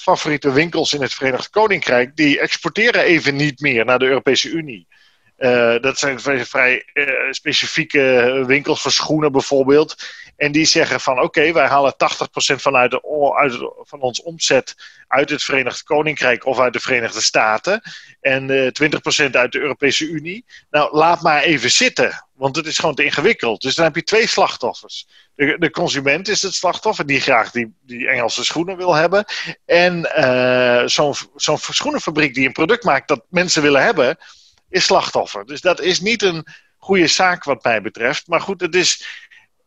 favoriete 0.00 0.52
winkels 0.52 0.92
in 0.92 1.02
het 1.02 1.14
Verenigd 1.14 1.50
Koninkrijk. 1.50 2.16
Die 2.16 2.40
exporteren 2.40 3.02
even 3.02 3.36
niet 3.36 3.60
meer 3.60 3.84
naar 3.84 3.98
de 3.98 4.06
Europese 4.06 4.48
Unie. 4.48 4.86
Uh, 5.38 5.80
dat 5.80 5.98
zijn 5.98 6.20
vrij, 6.20 6.84
uh, 6.94 7.12
specifieke 7.30 8.42
winkels 8.46 8.80
voor 8.80 8.90
schoenen 8.90 9.32
bijvoorbeeld. 9.32 9.96
En 10.36 10.52
die 10.52 10.64
zeggen 10.64 11.00
van 11.00 11.20
oké, 11.20 11.52
wij 11.52 11.66
halen 11.66 11.94
80% 11.94 11.96
vanuit 12.36 12.90
de, 12.90 13.32
uit, 13.36 13.72
van 13.82 14.00
ons 14.00 14.22
omzet 14.22 14.74
uit 15.08 15.30
het 15.30 15.42
Verenigd 15.42 15.82
Koninkrijk 15.82 16.46
of 16.46 16.58
uit 16.58 16.72
de 16.72 16.80
Verenigde 16.80 17.20
Staten. 17.20 17.82
En 18.20 18.48
uh, 18.48 18.66
eh, 18.66 18.72
20% 19.26 19.30
uit 19.30 19.52
de 19.52 19.58
Europese 19.58 20.08
Unie. 20.08 20.44
Nou, 20.70 20.96
laat 20.96 21.22
maar 21.22 21.42
even 21.42 21.70
zitten. 21.70 22.24
Want 22.34 22.56
het 22.56 22.66
is 22.66 22.78
gewoon 22.78 22.94
te 22.94 23.04
ingewikkeld. 23.04 23.62
Dus 23.62 23.74
dan 23.74 23.84
heb 23.84 23.94
je 23.94 24.02
twee 24.02 24.26
slachtoffers. 24.26 25.06
De, 25.34 25.56
de 25.58 25.70
consument 25.70 26.28
is 26.28 26.42
het 26.42 26.54
slachtoffer 26.54 27.06
die 27.06 27.20
graag 27.20 27.50
die, 27.50 27.74
die 27.86 28.08
Engelse 28.08 28.44
schoenen 28.44 28.76
wil 28.76 28.94
hebben. 28.94 29.24
En 29.66 30.10
zo'n 30.90 31.14
zo'n 31.34 31.58
schoenenfabriek 31.58 32.34
die 32.34 32.46
een 32.46 32.52
product 32.52 32.84
maakt 32.84 33.08
dat 33.08 33.24
mensen 33.28 33.62
willen 33.62 33.82
hebben 33.82 34.18
is 34.68 34.84
slachtoffer. 34.84 35.46
Dus 35.46 35.60
dat 35.60 35.80
is 35.80 36.00
niet 36.00 36.22
een 36.22 36.46
goede 36.76 37.06
zaak 37.06 37.44
wat 37.44 37.64
mij 37.64 37.82
betreft. 37.82 38.26
Maar 38.26 38.40
goed, 38.40 38.60
het 38.60 38.74
is 38.74 39.06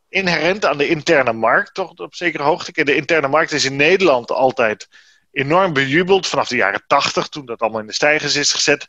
inherent 0.10 0.66
aan 0.66 0.78
de 0.78 0.88
interne 0.88 1.34
markt, 1.34 1.74
toch 1.74 1.92
op 1.92 2.16
zekere 2.16 2.44
hoogte. 2.44 2.84
De 2.84 2.96
interne 2.96 3.28
markt 3.28 3.52
is 3.52 3.66
in 3.66 3.76
Nederland 3.76 4.32
altijd 4.32 4.88
enorm 5.32 5.74
bejubeld 5.74 6.28
vanaf 6.28 6.48
de 6.48 6.56
jaren 6.56 6.84
tachtig, 6.88 7.28
toen 7.28 7.46
dat 7.46 7.60
allemaal 7.60 7.80
in 7.80 7.88
de 7.88 7.94
stijgers 7.94 8.36
is 8.36 8.54
gezet. 8.54 8.86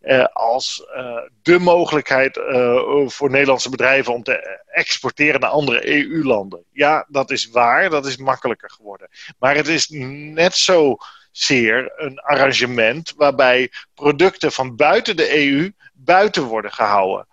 Eh, 0.00 0.24
als 0.24 0.86
uh, 0.96 1.16
de 1.42 1.58
mogelijkheid 1.58 2.36
uh, 2.36 3.08
voor 3.08 3.30
Nederlandse 3.30 3.70
bedrijven 3.70 4.12
om 4.12 4.22
te 4.22 4.62
exporteren 4.66 5.40
naar 5.40 5.50
andere 5.50 5.88
EU-landen. 5.88 6.64
Ja, 6.72 7.06
dat 7.08 7.30
is 7.30 7.50
waar, 7.50 7.90
dat 7.90 8.06
is 8.06 8.16
makkelijker 8.16 8.70
geworden. 8.70 9.08
Maar 9.38 9.54
het 9.54 9.68
is 9.68 9.88
net 9.88 10.56
zo 10.56 10.96
zeer 11.38 11.92
een 11.96 12.18
arrangement 12.18 13.12
waarbij 13.16 13.70
producten 13.94 14.52
van 14.52 14.76
buiten 14.76 15.16
de 15.16 15.46
EU 15.46 15.72
buiten 15.92 16.42
worden 16.42 16.72
gehouden. 16.72 17.26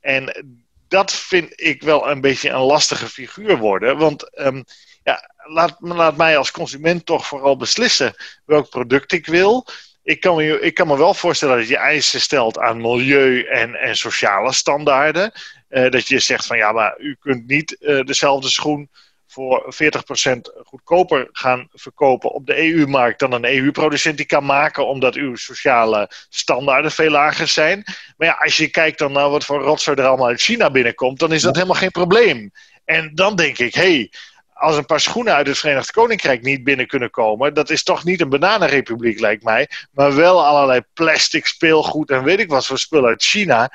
En 0.00 0.46
dat 0.88 1.12
vind 1.12 1.52
ik 1.60 1.82
wel 1.82 2.08
een 2.08 2.20
beetje 2.20 2.50
een 2.50 2.60
lastige 2.60 3.08
figuur 3.08 3.56
worden. 3.56 3.98
Want 3.98 4.38
um, 4.40 4.64
ja, 5.02 5.30
laat, 5.44 5.76
laat 5.78 6.16
mij 6.16 6.36
als 6.36 6.50
consument 6.50 7.06
toch 7.06 7.26
vooral 7.26 7.56
beslissen 7.56 8.14
welk 8.44 8.68
product 8.68 9.12
ik 9.12 9.26
wil. 9.26 9.66
Ik 10.02 10.20
kan, 10.20 10.36
me, 10.36 10.60
ik 10.60 10.74
kan 10.74 10.86
me 10.86 10.96
wel 10.96 11.14
voorstellen 11.14 11.58
dat 11.58 11.68
je 11.68 11.76
eisen 11.76 12.20
stelt 12.20 12.58
aan 12.58 12.80
milieu- 12.80 13.44
en, 13.44 13.74
en 13.74 13.96
sociale 13.96 14.52
standaarden. 14.52 15.32
Uh, 15.70 15.90
dat 15.90 16.08
je 16.08 16.18
zegt 16.18 16.46
van 16.46 16.56
ja, 16.56 16.72
maar 16.72 16.98
u 16.98 17.16
kunt 17.20 17.46
niet 17.46 17.76
uh, 17.80 18.04
dezelfde 18.04 18.48
schoen 18.48 18.90
voor 19.38 19.74
40% 19.74 20.38
goedkoper 20.64 21.28
gaan 21.32 21.68
verkopen 21.72 22.30
op 22.30 22.46
de 22.46 22.58
EU-markt 22.58 23.18
dan 23.18 23.32
een 23.32 23.44
EU-producent 23.44 24.16
die 24.16 24.26
kan 24.26 24.44
maken, 24.44 24.86
omdat 24.86 25.14
uw 25.14 25.36
sociale 25.36 26.10
standaarden 26.28 26.90
veel 26.90 27.10
lager 27.10 27.48
zijn. 27.48 27.84
Maar 28.16 28.28
ja, 28.28 28.36
als 28.40 28.56
je 28.56 28.68
kijkt 28.68 28.98
dan 28.98 29.12
naar 29.12 29.30
wat 29.30 29.44
voor 29.44 29.60
rotzooi 29.60 29.96
er 29.96 30.06
allemaal 30.06 30.26
uit 30.26 30.40
China 30.40 30.70
binnenkomt, 30.70 31.18
dan 31.18 31.32
is 31.32 31.42
dat 31.42 31.54
helemaal 31.54 31.76
geen 31.76 31.90
probleem. 31.90 32.52
En 32.84 33.10
dan 33.14 33.36
denk 33.36 33.58
ik, 33.58 33.74
hé, 33.74 33.82
hey, 33.82 34.10
als 34.52 34.76
een 34.76 34.86
paar 34.86 35.00
schoenen 35.00 35.34
uit 35.34 35.46
het 35.46 35.58
Verenigd 35.58 35.90
Koninkrijk 35.90 36.42
niet 36.42 36.64
binnen 36.64 36.86
kunnen 36.86 37.10
komen, 37.10 37.54
dat 37.54 37.70
is 37.70 37.82
toch 37.82 38.04
niet 38.04 38.20
een 38.20 38.28
bananenrepubliek, 38.28 39.20
lijkt 39.20 39.42
mij, 39.42 39.68
maar 39.90 40.14
wel 40.14 40.46
allerlei 40.46 40.80
plastic 40.94 41.46
speelgoed 41.46 42.10
en 42.10 42.24
weet 42.24 42.40
ik 42.40 42.48
wat 42.48 42.66
voor 42.66 42.78
spullen 42.78 43.08
uit 43.08 43.22
China. 43.22 43.72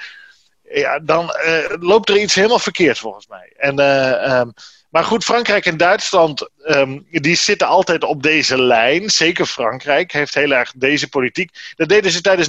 Ja, 0.70 1.00
dan 1.00 1.36
uh, 1.46 1.58
loopt 1.80 2.10
er 2.10 2.18
iets 2.18 2.36
helemaal 2.36 2.60
verkeerd 2.60 3.00
volgens 3.00 3.28
mij. 3.28 3.54
En 3.58 3.80
uh, 3.80 4.40
um, 4.40 4.54
maar 4.94 5.04
goed, 5.04 5.24
Frankrijk 5.24 5.66
en 5.66 5.78
Duitsland, 5.78 6.50
ehm, 6.64 7.00
die 7.10 7.36
zitten 7.36 7.68
altijd 7.68 8.04
op 8.04 8.24
deze 8.24 8.62
lijn. 8.62 9.10
Zeker 9.10 9.46
Frankrijk 9.46 10.12
heeft 10.12 10.34
heel 10.34 10.52
erg 10.52 10.74
deze 10.76 11.10
politiek. 11.10 11.74
Dat 11.76 11.90
deden 11.90 12.12
ze 12.12 12.22
tijdens 12.22 12.48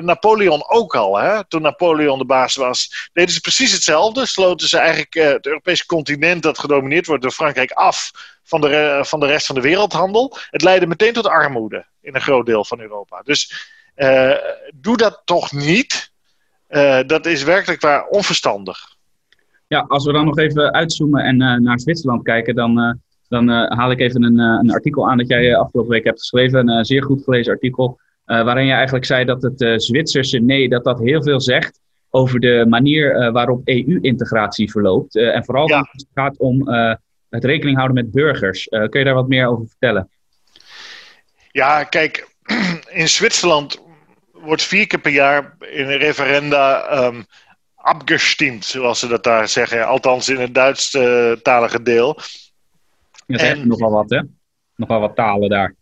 Napoleon 0.00 0.68
ook 0.68 0.94
al. 0.94 1.18
Hè? 1.18 1.44
Toen 1.48 1.62
Napoleon 1.62 2.18
de 2.18 2.24
baas 2.24 2.54
was, 2.54 3.08
deden 3.12 3.34
ze 3.34 3.40
precies 3.40 3.72
hetzelfde. 3.72 4.26
Sloten 4.26 4.68
ze 4.68 4.78
eigenlijk 4.78 5.14
het 5.14 5.46
Europese 5.46 5.86
continent 5.86 6.42
dat 6.42 6.58
gedomineerd 6.58 7.06
wordt 7.06 7.22
door 7.22 7.32
Frankrijk 7.32 7.70
af 7.70 8.10
van 8.44 8.60
de, 8.60 9.00
van 9.02 9.20
de 9.20 9.26
rest 9.26 9.46
van 9.46 9.54
de 9.54 9.60
wereldhandel. 9.60 10.36
Het 10.50 10.62
leidde 10.62 10.86
meteen 10.86 11.12
tot 11.12 11.26
armoede 11.26 11.86
in 12.00 12.14
een 12.14 12.20
groot 12.20 12.46
deel 12.46 12.64
van 12.64 12.80
Europa. 12.80 13.22
Dus 13.24 13.70
uh, 13.96 14.36
doe 14.74 14.96
dat 14.96 15.22
toch 15.24 15.52
niet. 15.52 16.10
Dat 17.06 17.26
is 17.26 17.42
werkelijk 17.42 17.80
waar 17.80 18.06
onverstandig. 18.06 18.91
Ja, 19.72 19.84
als 19.88 20.04
we 20.04 20.12
dan 20.12 20.24
nog 20.24 20.38
even 20.38 20.72
uitzoomen 20.72 21.24
en 21.24 21.40
uh, 21.40 21.56
naar 21.56 21.80
Zwitserland 21.80 22.22
kijken, 22.22 22.54
dan, 22.54 23.00
dan 23.28 23.48
haal 23.48 23.90
ik 23.90 24.00
even 24.00 24.22
een, 24.22 24.38
een, 24.38 24.72
artikel 24.72 25.08
aan 25.10 25.18
dat 25.18 25.28
jij 25.28 25.56
afgelopen 25.56 25.92
week 25.92 26.04
hebt 26.04 26.18
geschreven. 26.18 26.68
Een 26.68 26.84
zeer 26.84 27.02
goed 27.02 27.24
gelezen 27.24 27.52
artikel. 27.52 28.00
waarin 28.24 28.66
je 28.66 28.72
eigenlijk 28.72 29.04
zei 29.04 29.24
dat 29.24 29.42
het 29.42 29.82
Zwitserse 29.82 30.38
nee, 30.38 30.68
dat 30.68 30.84
dat 30.84 30.98
heel 30.98 31.22
veel 31.22 31.40
zegt 31.40 31.80
over 32.10 32.40
de 32.40 32.66
manier 32.68 33.32
waarop 33.32 33.60
EU-integratie 33.64 34.70
verloopt. 34.70 35.16
en 35.16 35.44
vooral 35.44 35.68
ja. 35.68 35.78
als 35.78 35.88
het 35.92 36.06
gaat 36.14 36.38
om 36.38 36.68
het 37.28 37.44
rekening 37.44 37.76
houden 37.76 38.04
met 38.04 38.12
burgers. 38.12 38.68
kun 38.68 38.98
je 38.98 39.04
daar 39.04 39.14
wat 39.14 39.28
meer 39.28 39.46
over 39.46 39.66
vertellen? 39.68 40.08
Ja, 41.50 41.84
kijk, 41.84 42.28
in 43.02 43.08
Zwitserland 43.08 43.82
wordt 44.32 44.62
vier 44.62 44.86
keer 44.86 45.00
per 45.00 45.12
jaar 45.12 45.56
in 45.58 45.88
een 45.88 45.98
referenda 45.98 46.92
um, 47.04 47.24
abgestimd, 47.82 48.64
zoals 48.64 48.98
ze 48.98 49.06
dat 49.06 49.24
daar 49.24 49.48
zeggen. 49.48 49.86
Althans 49.86 50.28
in 50.28 50.40
het 50.40 50.54
Duits-talige 50.54 51.82
deel. 51.82 52.18
Ja, 53.26 53.36
dat 53.36 53.46
en, 53.46 53.68
nogal 53.68 53.90
wat, 53.90 54.10
hè? 54.10 54.20
Nogal 54.76 55.00
wat 55.00 55.16
talen 55.16 55.48
daar. 55.48 55.74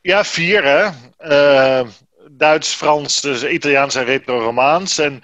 Ja, 0.00 0.24
vier, 0.24 0.64
hè? 0.64 0.88
Uh, 1.20 1.88
Duits, 2.30 2.74
Frans, 2.74 3.20
dus 3.20 3.44
Italiaans 3.44 3.94
en 3.94 4.04
Retro-Romaans. 4.04 4.98
En 4.98 5.20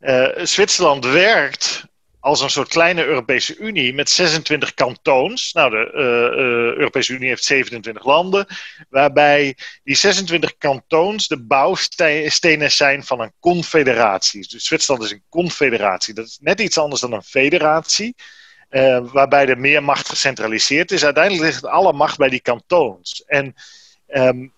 uh, 0.00 0.28
Zwitserland 0.42 1.04
werkt 1.04 1.84
als 2.24 2.40
een 2.40 2.50
soort 2.50 2.68
kleine 2.68 3.04
Europese 3.04 3.56
Unie 3.56 3.94
met 3.94 4.10
26 4.10 4.74
kantoons. 4.74 5.52
Nou, 5.52 5.70
de 5.70 5.90
uh, 5.94 6.00
uh, 6.00 6.76
Europese 6.76 7.12
Unie 7.12 7.28
heeft 7.28 7.44
27 7.44 8.04
landen, 8.04 8.46
waarbij 8.88 9.56
die 9.82 9.96
26 9.96 10.56
kantoons 10.56 11.28
de 11.28 11.42
bouwstenen 11.42 12.70
zijn 12.72 13.04
van 13.04 13.20
een 13.20 13.32
confederatie. 13.40 14.48
Dus 14.48 14.64
Zwitserland 14.64 15.04
is 15.04 15.10
een 15.10 15.22
confederatie. 15.28 16.14
Dat 16.14 16.26
is 16.26 16.38
net 16.40 16.60
iets 16.60 16.78
anders 16.78 17.00
dan 17.00 17.12
een 17.12 17.22
federatie. 17.22 18.14
Uh, 18.70 18.98
waarbij 19.12 19.46
de 19.46 19.56
meer 19.56 19.82
macht 19.82 20.08
gecentraliseerd 20.08 20.90
is. 20.90 21.04
Uiteindelijk 21.04 21.44
ligt 21.44 21.66
alle 21.66 21.92
macht 21.92 22.18
bij 22.18 22.28
die 22.28 22.40
kantoons. 22.40 23.24
En 23.26 23.54
um, 24.08 24.52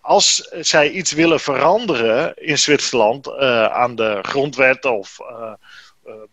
als 0.00 0.48
zij 0.60 0.90
iets 0.90 1.12
willen 1.12 1.40
veranderen 1.40 2.34
in 2.36 2.58
Zwitserland 2.58 3.38
aan 3.70 3.94
de 3.94 4.18
grondwet 4.22 4.84
of 4.84 5.18
eh, 5.20 5.52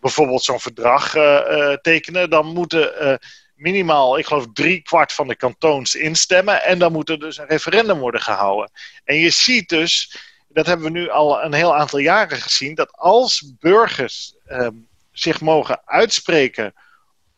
bijvoorbeeld 0.00 0.44
zo'n 0.44 0.60
verdrag 0.60 1.14
eh, 1.14 1.70
eh, 1.72 1.78
tekenen, 1.80 2.30
dan 2.30 2.46
moeten 2.46 3.18
minimaal, 3.54 4.18
ik 4.18 4.26
geloof, 4.26 4.46
drie 4.52 4.82
kwart 4.82 5.12
van 5.12 5.28
de 5.28 5.36
kantoons 5.36 5.94
instemmen. 5.94 6.62
En 6.62 6.78
dan 6.78 6.92
moet 6.92 7.08
er 7.08 7.18
dus 7.18 7.38
een 7.38 7.46
referendum 7.46 7.98
worden 7.98 8.20
gehouden. 8.20 8.70
En 9.04 9.16
je 9.16 9.30
ziet 9.30 9.68
dus, 9.68 10.16
dat 10.48 10.66
hebben 10.66 10.92
we 10.92 10.98
nu 10.98 11.08
al 11.08 11.42
een 11.42 11.52
heel 11.52 11.76
aantal 11.76 11.98
jaren 11.98 12.38
gezien, 12.38 12.74
dat 12.74 12.92
als 12.92 13.52
burgers 13.58 14.34
ehm, 14.46 14.74
zich 15.12 15.40
mogen 15.40 15.82
uitspreken 15.84 16.74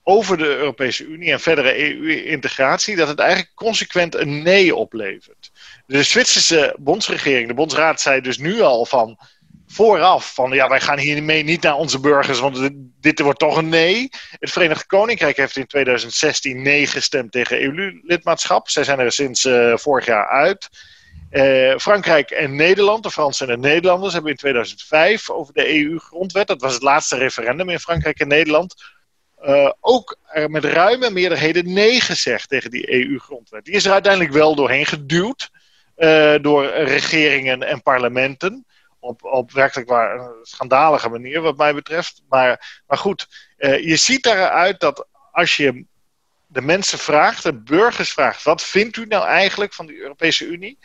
over 0.03 0.39
de 0.39 0.47
Europese 0.47 1.05
Unie 1.05 1.33
en 1.33 1.41
verdere 1.41 1.79
EU-integratie, 1.79 2.97
dat 2.97 3.09
het 3.09 3.19
eigenlijk 3.19 3.51
consequent 3.55 4.15
een 4.15 4.43
nee 4.43 4.75
oplevert. 4.75 5.51
De 5.87 6.03
Zwitserse 6.03 6.75
bondsregering, 6.79 7.49
de 7.49 7.55
bondsraad, 7.55 8.01
zei 8.01 8.21
dus 8.21 8.39
nu 8.39 8.61
al 8.61 8.87
van 8.87 9.19
vooraf 9.73 10.35
van 10.35 10.53
ja, 10.53 10.69
wij 10.69 10.81
gaan 10.81 10.99
hiermee 10.99 11.43
niet 11.43 11.63
naar 11.63 11.75
onze 11.75 12.01
burgers, 12.01 12.39
want 12.39 12.71
dit 13.01 13.21
wordt 13.21 13.39
toch 13.39 13.57
een 13.57 13.69
nee. 13.69 14.09
Het 14.39 14.51
Verenigd 14.51 14.87
Koninkrijk 14.87 15.37
heeft 15.37 15.57
in 15.57 15.67
2016 15.67 16.63
nee 16.63 16.87
gestemd 16.87 17.33
tegen 17.33 17.63
EU-lidmaatschap. 17.63 18.69
Zij 18.69 18.85
zijn 18.85 18.99
er 18.99 19.13
sinds 19.13 19.45
uh, 19.45 19.77
vorig 19.77 20.07
jaar 20.07 20.29
uit. 20.29 20.69
Uh, 21.31 21.77
Frankrijk 21.79 22.31
en 22.31 22.57
Nederland, 22.57 23.03
de 23.03 23.11
Fransen 23.11 23.49
en 23.49 23.61
de 23.61 23.69
Nederlanders, 23.69 24.13
hebben 24.13 24.31
in 24.31 24.37
2005 24.37 25.31
over 25.31 25.55
de 25.55 25.85
EU-grondwet, 25.85 26.47
dat 26.47 26.61
was 26.61 26.75
het 26.75 26.83
laatste 26.83 27.17
referendum 27.17 27.69
in 27.69 27.79
Frankrijk 27.79 28.21
en 28.21 28.29
Nederland, 28.29 28.75
uh, 29.45 29.71
ook 29.81 30.17
met 30.47 30.65
ruime 30.65 31.11
meerderheden 31.11 31.73
nee 31.73 32.01
gezegd 32.01 32.49
tegen 32.49 32.71
die 32.71 32.93
EU-grondwet. 32.93 33.65
Die 33.65 33.75
is 33.75 33.85
er 33.85 33.93
uiteindelijk 33.93 34.33
wel 34.33 34.55
doorheen 34.55 34.87
geduwd 34.87 35.51
door 36.41 36.67
regeringen 36.67 37.63
en 37.63 37.83
parlementen 37.83 38.67
op, 39.03 39.25
op 39.25 39.53
werkelijk 39.53 39.89
waar 39.89 40.19
een 40.19 40.35
schandalige 40.43 41.09
manier, 41.09 41.41
wat 41.41 41.57
mij 41.57 41.75
betreft. 41.75 42.23
Maar, 42.29 42.83
maar 42.87 42.99
goed, 42.99 43.29
uh, 43.59 43.85
je 43.85 43.97
ziet 43.97 44.23
daaruit 44.23 44.81
dat 44.81 45.07
als 45.33 45.57
je 45.57 45.85
de 46.47 46.61
mensen 46.61 46.99
vraagt, 46.99 47.43
de 47.43 47.55
burgers 47.55 48.13
vraagt, 48.13 48.43
wat 48.43 48.63
vindt 48.63 48.97
u 48.97 49.07
nou 49.07 49.27
eigenlijk 49.27 49.75
van 49.75 49.87
de 49.87 49.97
Europese 49.97 50.45
Unie? 50.45 50.79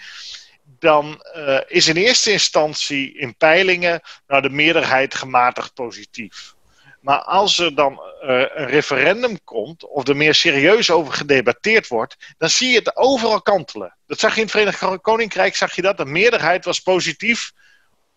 Dan 0.64 1.26
uh, 1.36 1.60
is 1.68 1.88
in 1.88 1.96
eerste 1.96 2.32
instantie 2.32 3.18
in 3.18 3.38
peilingen 3.38 4.02
nou, 4.28 4.42
de 4.42 4.50
meerderheid 4.50 5.16
gematigd 5.16 5.74
positief. 5.74 6.56
Maar 7.02 7.20
als 7.20 7.60
er 7.60 7.76
dan 7.76 8.02
uh, 8.24 8.30
een 8.54 8.68
referendum 8.68 9.44
komt, 9.44 9.88
of 9.88 10.08
er 10.08 10.16
meer 10.16 10.34
serieus 10.34 10.92
over 10.92 11.14
gedebatteerd 11.14 11.88
wordt, 11.88 12.18
dan 12.38 12.50
zie 12.50 12.70
je 12.70 12.78
het 12.78 12.96
overal 12.96 13.42
kantelen. 13.42 13.98
Dat 14.08 14.20
zag 14.20 14.32
je 14.36 14.42
in 14.42 14.48
het 14.48 14.52
Verenigd 14.52 15.02
Koninkrijk, 15.02 15.56
zag 15.56 15.76
je 15.76 15.82
dat. 15.82 15.98
De 15.98 16.06
meerderheid 16.06 16.66
was 16.66 16.80
positief 16.80 17.52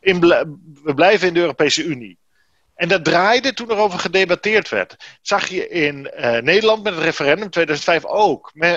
in 0.01 0.21
we 0.83 0.95
blijven 0.95 1.29
in 1.29 1.35
de 1.35 1.41
Europese 1.41 1.85
Unie. 1.85 2.19
En 2.81 2.89
dat 2.89 3.05
draaide 3.05 3.55
toen 3.55 3.71
er 3.71 3.77
over 3.77 3.99
gedebatteerd 3.99 4.69
werd. 4.69 4.97
Zag 5.23 5.47
je 5.47 5.69
in 5.69 6.11
uh, 6.19 6.39
Nederland 6.39 6.83
met 6.83 6.95
het 6.95 7.03
referendum 7.03 7.51
2005 7.51 8.05
ook. 8.05 8.51
Uh, 8.55 8.71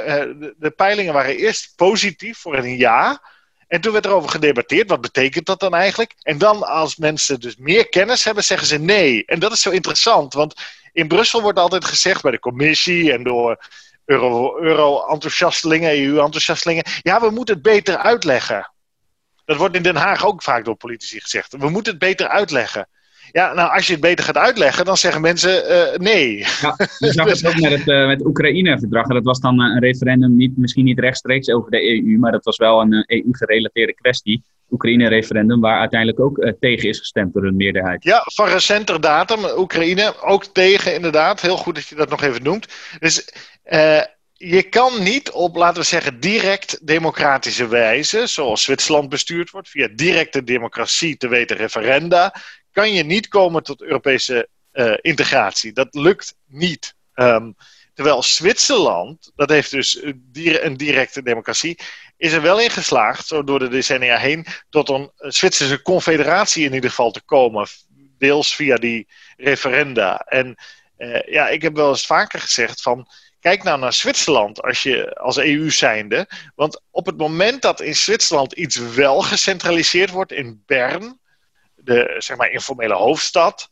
de, 0.58 0.74
peilingen 0.76 1.14
waren 1.14 1.38
eerst 1.38 1.74
positief 1.76 2.38
voor 2.38 2.58
een 2.58 2.78
ja. 2.78 3.22
En 3.68 3.82
toen 3.82 3.92
werd 3.92 4.06
er 4.06 4.12
over 4.12 4.30
gedebatteerd. 4.30 4.90
Wat 4.90 5.02
betekent 5.02 5.46
dat 5.46 5.60
dan 5.60 5.74
eigenlijk? 5.74 6.14
En 6.22 6.38
dan 6.38 6.64
als 6.64 6.96
mensen 6.96 7.40
dus 7.40 7.58
meer 7.58 7.90
kennis 7.90 8.24
hebben, 8.24 8.44
zeggen 8.44 8.68
ze 8.68 8.78
nee. 8.78 9.26
En 9.26 9.40
dat 9.40 9.52
is 9.52 9.62
zo 9.62 9.70
interessant. 9.70 10.34
Want 10.34 10.54
in 10.92 11.08
Brussel 11.08 11.42
wordt 11.42 11.60
altijd 11.60 11.86
gezegd 11.86 12.22
bij 12.22 12.32
de 12.32 12.40
commissie 12.40 13.14
en 13.14 13.24
door 13.24 13.66
euro-enthousiastelingen, 14.06 16.06
EU-enthousiastelingen. 16.06 16.86
Ja, 17.02 17.22
we 17.22 17.30
moeten 17.30 17.54
het 17.54 17.64
beter 17.64 17.98
uitleggen. 17.98 18.72
Dat 19.46 19.58
wordt 19.58 19.76
in 19.76 19.84
Den 19.84 19.96
Haag 19.96 20.26
ook 20.26 20.44
vaak 20.44 20.66
door 20.66 20.76
politici 20.76 21.20
gezegd. 21.20 21.56
We 21.58 21.70
moeten 21.70 21.92
het 21.92 22.02
beter 22.02 22.28
uitleggen. 22.28 22.88
Ja, 23.32 23.54
nou, 23.54 23.74
als 23.74 23.86
je 23.88 23.92
het 23.92 24.02
beter 24.02 24.26
gaat 24.26 24.38
uitleggen, 24.38 24.86
dan 24.86 24.98
zeggen 24.98 25.22
mensen 25.22 25.72
uh, 25.72 25.98
nee. 25.98 26.38
Ja, 26.38 26.76
je 26.98 27.12
zag 27.12 27.26
het 27.26 27.48
ook 27.48 27.60
met 27.60 27.72
het, 27.72 27.88
uh, 27.88 28.08
met 28.08 28.26
Oekraïne-verdrag. 28.26 29.08
Dat 29.08 29.24
was 29.24 29.40
dan 29.40 29.60
een 29.60 29.80
referendum, 29.80 30.36
niet, 30.36 30.58
misschien 30.58 30.86
niet 30.86 31.00
rechtstreeks 31.00 31.50
over 31.50 31.72
de 31.72 31.90
EU, 31.90 32.18
maar 32.18 32.32
dat 32.32 32.44
was 32.44 32.58
wel 32.58 32.82
een 32.82 33.04
EU-gerelateerde 33.08 33.94
kwestie. 33.94 34.44
Oekraïne-referendum, 34.70 35.60
waar 35.60 35.80
uiteindelijk 35.80 36.20
ook 36.20 36.54
tegen 36.60 36.90
is 36.90 37.00
gestemd 37.00 37.34
door 37.34 37.44
een 37.44 37.56
meerderheid. 37.56 38.04
Ja, 38.04 38.22
van 38.26 38.48
recenter 38.48 39.02
datum, 39.02 39.40
Oekraïne, 39.58 40.22
ook 40.22 40.46
tegen 40.46 40.94
inderdaad. 40.94 41.42
Heel 41.42 41.58
goed 41.58 41.76
dat 41.76 41.88
je 41.88 41.96
dat 41.96 42.10
nog 42.10 42.22
even 42.22 42.44
noemt. 42.44 42.68
Dus 43.00 43.30
je 44.46 44.64
kan 44.64 45.04
niet 45.04 45.32
op, 45.32 45.56
laten 45.56 45.82
we 45.82 45.88
zeggen, 45.88 46.20
direct 46.20 46.88
democratische 46.88 47.68
wijze, 47.68 48.28
zoals 48.28 48.64
Zwitserland 48.64 49.10
bestuurd 49.10 49.50
wordt, 49.50 49.70
via 49.70 49.88
directe 49.96 50.44
democratie, 50.44 51.18
te 51.18 51.28
weten 51.28 51.58
referenda, 51.58 52.36
kan 52.72 52.94
je 52.94 53.04
niet 53.04 53.28
komen 53.28 53.64
tot 53.64 53.82
Europese 53.82 54.48
uh, 54.74 54.94
integratie. 55.02 55.74
Dat 55.74 55.96
lukt 55.96 56.36
niet. 56.48 56.96
Um, 57.16 57.56
terwijl 57.94 58.24
Zwitserland, 58.24 59.32
dat 59.36 59.50
heeft 59.50 59.72
dus 59.72 60.04
een 60.04 60.78
directe 60.78 61.24
democratie, 61.24 61.80
is 62.18 62.32
er 62.32 62.42
wel 62.42 62.60
in 62.60 62.70
geslaagd, 62.70 63.28
zo 63.28 63.44
door 63.44 63.60
de 63.60 63.68
decennia 63.68 64.18
heen, 64.18 64.46
tot 64.70 64.90
een 64.90 65.12
Zwitserse 65.18 65.82
confederatie 65.82 66.66
in 66.66 66.74
ieder 66.74 66.90
geval 66.90 67.12
te 67.12 67.22
komen. 67.22 67.68
Deels 68.18 68.56
via 68.56 68.76
die 68.76 69.08
referenda. 69.38 70.18
En 70.18 70.56
uh, 70.98 71.22
ja, 71.22 71.50
ik 71.50 71.62
heb 71.62 71.76
wel 71.76 71.90
eens 71.90 72.06
vaker 72.06 72.40
gezegd 72.40 72.82
van 72.82 73.08
Kijk 73.44 73.64
nou 73.64 73.80
naar 73.80 73.94
Zwitserland 73.94 74.62
als, 74.62 74.84
je, 74.84 75.16
als 75.16 75.38
EU 75.38 75.70
zijnde. 75.70 76.28
Want 76.56 76.82
op 76.92 77.06
het 77.06 77.18
moment 77.18 77.62
dat 77.62 77.82
in 77.82 77.96
Zwitserland 77.96 78.54
iets 78.54 78.78
wel 78.78 79.22
gecentraliseerd 79.22 80.10
wordt 80.10 80.32
in 80.32 80.64
Bern, 80.66 81.20
de 81.76 82.16
zeg 82.18 82.38
maar, 82.38 82.52
informele 82.52 82.94
hoofdstad, 82.94 83.70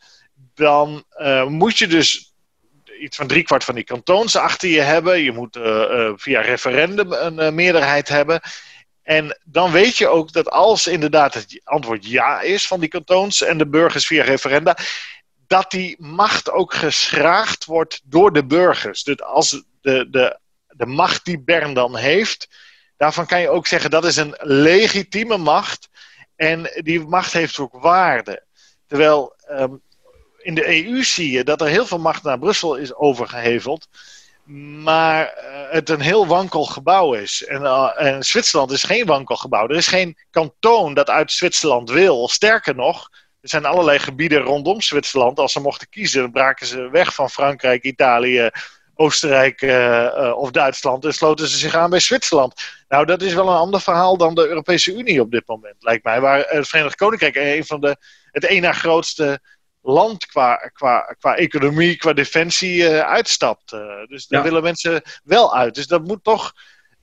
dan 0.55 1.03
uh, 1.17 1.45
moet 1.45 1.77
je 1.77 1.87
dus 1.87 2.33
iets 2.99 3.17
van 3.17 3.27
driekwart 3.27 3.63
van 3.63 3.75
die 3.75 3.83
kantons 3.83 4.35
achter 4.35 4.69
je 4.69 4.81
hebben. 4.81 5.21
Je 5.21 5.31
moet 5.31 5.55
uh, 5.55 5.63
uh, 5.63 6.11
via 6.15 6.41
referendum 6.41 7.11
een 7.11 7.55
meerderheid 7.55 8.07
hebben. 8.07 8.41
En 9.03 9.39
dan 9.43 9.71
weet 9.71 9.97
je 9.97 10.07
ook 10.07 10.31
dat 10.31 10.49
als 10.49 10.87
inderdaad 10.87 11.33
het 11.33 11.61
antwoord 11.63 12.05
ja 12.05 12.41
is 12.41 12.67
van 12.67 12.79
die 12.79 12.89
kantons 12.89 13.41
en 13.41 13.57
de 13.57 13.67
burgers 13.67 14.07
via 14.07 14.23
referenda, 14.23 14.77
dat 15.51 15.71
die 15.71 15.95
macht 15.99 16.51
ook 16.51 16.73
geschraagd 16.73 17.65
wordt 17.65 18.01
door 18.03 18.33
de 18.33 18.45
burgers. 18.45 19.03
Dus 19.03 19.21
als 19.21 19.63
de, 19.81 20.07
de, 20.09 20.39
de 20.67 20.85
macht 20.85 21.25
die 21.25 21.43
Bern 21.43 21.73
dan 21.73 21.95
heeft, 21.95 22.47
daarvan 22.97 23.25
kan 23.25 23.41
je 23.41 23.49
ook 23.49 23.67
zeggen 23.67 23.89
dat 23.89 24.05
is 24.05 24.15
een 24.15 24.35
legitieme 24.39 25.37
macht. 25.37 25.89
En 26.35 26.81
die 26.83 26.99
macht 26.99 27.33
heeft 27.33 27.59
ook 27.59 27.81
waarde. 27.81 28.45
Terwijl 28.87 29.33
ehm, 29.47 29.73
in 30.37 30.55
de 30.55 30.85
EU 30.85 31.03
zie 31.03 31.31
je 31.31 31.43
dat 31.43 31.61
er 31.61 31.67
heel 31.67 31.85
veel 31.85 31.99
macht 31.99 32.23
naar 32.23 32.39
Brussel 32.39 32.75
is 32.75 32.93
overgeheveld. 32.93 33.87
Maar 34.83 35.33
uh, 35.37 35.71
het 35.71 35.89
een 35.89 36.01
heel 36.01 36.27
wankel 36.27 36.65
gebouw 36.65 37.13
is. 37.13 37.45
En, 37.45 37.61
uh, 37.61 37.91
en, 37.95 38.23
Zwitserland 38.23 38.71
is 38.71 38.83
geen 38.83 39.05
wankel 39.05 39.35
gebouw. 39.35 39.67
Er 39.67 39.75
is 39.75 39.87
geen 39.87 40.17
kantoon 40.29 40.93
dat 40.93 41.09
uit 41.09 41.31
Zwitserland 41.31 41.89
wil. 41.89 42.27
Sterker 42.27 42.75
nog, 42.75 43.09
er 43.41 43.49
zijn 43.49 43.65
allerlei 43.65 43.99
gebieden 43.99 44.41
rondom 44.41 44.81
Zwitserland. 44.81 45.39
Als 45.39 45.51
ze 45.51 45.59
mochten 45.59 45.89
kiezen, 45.89 46.21
dan 46.21 46.31
braken 46.31 46.65
ze 46.65 46.89
weg 46.89 47.13
van 47.13 47.29
Frankrijk, 47.29 47.83
Italië, 47.83 48.49
Oostenrijk 48.95 49.61
uh, 49.61 50.33
of 50.35 50.51
Duitsland. 50.51 51.05
En 51.05 51.13
sloten 51.13 51.47
ze 51.47 51.57
zich 51.57 51.75
aan 51.75 51.89
bij 51.89 51.99
Zwitserland. 51.99 52.61
Nou, 52.87 53.05
dat 53.05 53.21
is 53.21 53.33
wel 53.33 53.47
een 53.47 53.55
ander 53.55 53.81
verhaal 53.81 54.17
dan 54.17 54.35
de 54.35 54.47
Europese 54.47 54.93
Unie 54.93 55.21
op 55.21 55.31
dit 55.31 55.47
moment, 55.47 55.75
lijkt 55.79 56.03
mij. 56.03 56.21
Waar 56.21 56.45
het 56.47 56.67
Verenigd 56.67 56.95
Koninkrijk 56.95 57.35
een 57.35 57.65
van 57.65 57.81
de, 57.81 57.95
het 58.31 58.45
één 58.45 58.61
na 58.61 58.71
grootste 58.71 59.39
land 59.81 60.25
qua, 60.25 60.55
qua, 60.55 61.15
qua 61.19 61.35
economie, 61.35 61.97
qua 61.97 62.13
defensie 62.13 62.75
uh, 62.75 62.99
uitstapt. 62.99 63.71
Uh, 63.73 63.79
dus 64.07 64.27
daar 64.27 64.39
ja. 64.39 64.45
willen 64.45 64.63
mensen 64.63 65.01
wel 65.23 65.55
uit. 65.55 65.75
Dus 65.75 65.87
dat 65.87 66.03
moet 66.03 66.23
toch 66.23 66.53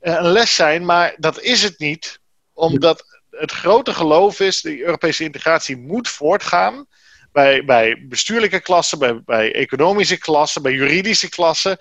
een 0.00 0.22
les 0.22 0.54
zijn, 0.54 0.84
maar 0.84 1.14
dat 1.16 1.40
is 1.40 1.62
het 1.62 1.78
niet. 1.78 2.20
Omdat 2.52 3.17
het 3.30 3.50
grote 3.50 3.92
geloof 3.92 4.40
is, 4.40 4.60
de 4.60 4.84
Europese 4.84 5.24
integratie 5.24 5.76
moet 5.76 6.08
voortgaan. 6.08 6.86
Bij, 7.32 7.64
bij 7.64 8.04
bestuurlijke 8.08 8.60
klassen, 8.60 8.98
bij, 8.98 9.22
bij 9.24 9.54
economische 9.54 10.18
klassen, 10.18 10.62
bij 10.62 10.72
juridische 10.72 11.28
klassen. 11.28 11.76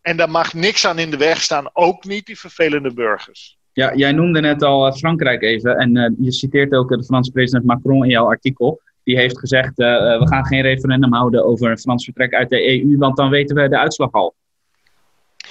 En 0.00 0.16
daar 0.16 0.30
mag 0.30 0.54
niks 0.54 0.86
aan 0.86 0.98
in 0.98 1.10
de 1.10 1.16
weg 1.16 1.40
staan, 1.40 1.70
ook 1.72 2.04
niet 2.04 2.26
die 2.26 2.38
vervelende 2.38 2.94
burgers. 2.94 3.58
Ja, 3.72 3.94
jij 3.94 4.12
noemde 4.12 4.40
net 4.40 4.62
al 4.62 4.92
Frankrijk 4.92 5.42
even 5.42 5.76
en 5.76 6.16
je 6.20 6.32
citeert 6.32 6.72
ook 6.72 6.88
de 6.88 7.04
Franse 7.04 7.30
president 7.30 7.64
Macron 7.64 8.04
in 8.04 8.10
jouw 8.10 8.26
artikel 8.26 8.80
die 9.04 9.16
heeft 9.16 9.38
gezegd: 9.38 9.76
we 9.76 10.26
gaan 10.28 10.46
geen 10.46 10.62
referendum 10.62 11.12
houden 11.12 11.44
over 11.44 11.70
een 11.70 11.78
Frans 11.78 12.04
vertrek 12.04 12.34
uit 12.34 12.50
de 12.50 12.82
EU, 12.82 12.96
want 12.98 13.16
dan 13.16 13.30
weten 13.30 13.56
we 13.56 13.68
de 13.68 13.78
uitslag 13.78 14.12
al. 14.12 14.34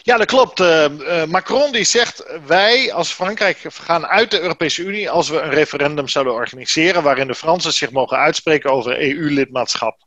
Ja, 0.04 0.18
dat 0.18 0.28
klopt. 0.28 0.60
Uh, 0.60 0.86
uh, 0.90 1.24
Macron 1.26 1.72
die 1.72 1.84
zegt: 1.84 2.24
wij 2.46 2.94
als 2.94 3.12
Frankrijk 3.12 3.58
gaan 3.68 4.08
uit 4.08 4.32
de 4.32 4.42
Europese 4.42 4.84
Unie 4.84 5.10
als 5.10 5.30
we 5.30 5.40
een 5.40 5.50
referendum 5.50 6.08
zouden 6.08 6.34
organiseren 6.34 7.04
waarin 7.04 7.28
de 7.28 7.36
Fransen 7.36 7.74
zich 7.74 7.92
mogen 7.92 8.18
uitspreken 8.18 8.72
over 8.72 9.00
EU-lidmaatschap. 9.00 9.98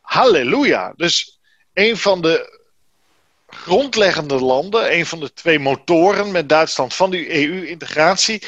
Halleluja! 0.00 0.92
Dus 0.96 1.38
een 1.72 1.96
van 1.96 2.22
de 2.22 2.60
grondleggende 3.46 4.34
landen, 4.34 4.92
een 4.92 5.06
van 5.06 5.20
de 5.20 5.32
twee 5.32 5.58
motoren 5.58 6.30
met 6.30 6.48
Duitsland 6.48 6.94
van 6.94 7.10
die 7.10 7.46
EU-integratie, 7.46 8.42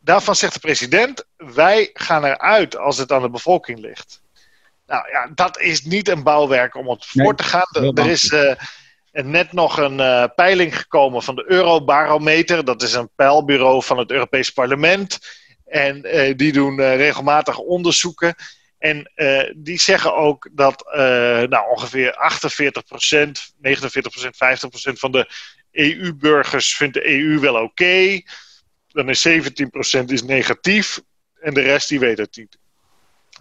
Daarvan 0.00 0.36
zegt 0.36 0.54
de 0.54 0.60
president: 0.60 1.24
wij 1.36 1.90
gaan 1.92 2.24
eruit 2.24 2.76
als 2.76 2.98
het 2.98 3.12
aan 3.12 3.22
de 3.22 3.30
bevolking 3.30 3.78
ligt. 3.78 4.20
Nou 4.86 5.08
ja, 5.08 5.30
dat 5.34 5.60
is 5.60 5.82
niet 5.82 6.08
een 6.08 6.22
bouwwerk 6.22 6.74
om 6.74 6.88
het 6.88 7.06
voor 7.06 7.36
te 7.36 7.42
gaan. 7.42 7.94
Er 7.94 8.10
is 8.10 8.24
uh, 8.24 8.52
net 9.12 9.52
nog 9.52 9.78
een 9.78 9.98
uh, 9.98 10.24
peiling 10.34 10.78
gekomen 10.78 11.22
van 11.22 11.34
de 11.34 11.44
Eurobarometer. 11.46 12.64
Dat 12.64 12.82
is 12.82 12.94
een 12.94 13.10
peilbureau 13.16 13.82
van 13.82 13.98
het 13.98 14.10
Europees 14.10 14.50
Parlement. 14.50 15.18
En 15.66 16.06
uh, 16.06 16.36
die 16.36 16.52
doen 16.52 16.76
regelmatig 16.80 17.58
onderzoeken. 17.58 18.34
En 18.78 19.10
die 19.56 19.80
zeggen 19.80 20.14
ook 20.14 20.48
dat 20.52 20.84
nou, 21.48 21.70
ongeveer 21.70 22.32
48% 23.12 23.30
49% 23.62 23.70
50% 23.70 24.92
van 24.92 25.12
de 25.12 25.28
EU-burgers 25.72 26.76
vindt 26.76 26.94
de 26.94 27.08
EU 27.08 27.38
wel 27.38 27.54
oké. 27.54 28.20
Dan 28.88 29.08
is 29.08 29.28
17% 29.28 30.04
is 30.06 30.22
negatief 30.22 31.00
en 31.40 31.54
de 31.54 31.60
rest 31.60 31.88
die 31.88 31.98
weet 31.98 32.18
het 32.18 32.36
niet. 32.36 32.58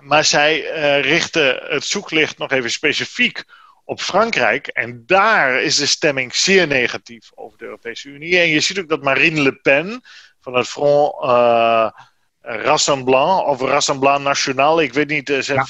Maar 0.02 0.26
zij 0.26 0.60
richten 1.02 1.60
het 1.64 1.84
zoeklicht 1.84 2.38
nog 2.38 2.52
even 2.52 2.72
specifiek 2.72 3.44
op 3.90 4.02
Frankrijk. 4.02 4.68
En 4.68 5.04
daar 5.06 5.62
is 5.62 5.76
de 5.76 5.86
stemming 5.86 6.36
zeer 6.36 6.68
negatief 6.68 7.32
over 7.36 7.58
de 7.58 7.66
Europese 7.66 8.10
Unie. 8.10 8.40
En 8.40 8.48
je 8.48 8.60
ziet 8.60 8.80
ook 8.80 8.90
dat 8.90 9.04
Marine 9.04 9.42
Le 9.42 9.54
Pen 9.54 10.02
van 10.42 10.56
het 10.56 10.68
Front 10.68 11.24
uh, 11.24 11.90
Rassemblement 12.42 13.46
of 13.46 13.62
Rassemblement 13.62 14.24
National, 14.24 14.82
ik 14.82 14.94
weet 14.94 15.08
niet, 15.08 15.28
ze 15.28 15.54
ja. 15.54 15.66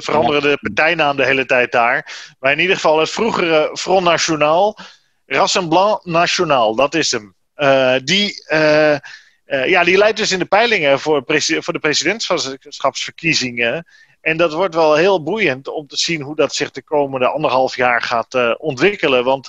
veranderen 0.00 0.42
de 0.42 0.58
partijnaam 0.60 1.16
de 1.16 1.24
hele 1.24 1.46
tijd 1.46 1.72
daar. 1.72 2.32
Maar 2.38 2.52
in 2.52 2.58
ieder 2.58 2.74
geval 2.74 2.98
het 2.98 3.10
vroegere 3.10 3.70
Front 3.72 4.04
National, 4.04 4.78
Rassemblement 5.26 6.04
National, 6.04 6.74
dat 6.74 6.94
is 6.94 7.10
hem. 7.10 7.34
Uh, 7.56 7.94
die, 8.04 8.44
uh, 8.52 8.96
ja, 9.44 9.84
die 9.84 9.96
leidt 9.96 10.16
dus 10.16 10.32
in 10.32 10.38
de 10.38 10.44
peilingen 10.44 11.00
voor, 11.00 11.24
voor 11.46 11.72
de 11.72 11.80
presidentschapsverkiezingen. 11.80 13.86
En 14.22 14.36
dat 14.36 14.52
wordt 14.52 14.74
wel 14.74 14.94
heel 14.94 15.22
boeiend 15.22 15.68
om 15.68 15.86
te 15.86 15.96
zien 15.96 16.22
hoe 16.22 16.36
dat 16.36 16.54
zich 16.54 16.70
de 16.70 16.82
komende 16.82 17.26
anderhalf 17.26 17.76
jaar 17.76 18.02
gaat 18.02 18.58
ontwikkelen. 18.58 19.24
Want 19.24 19.48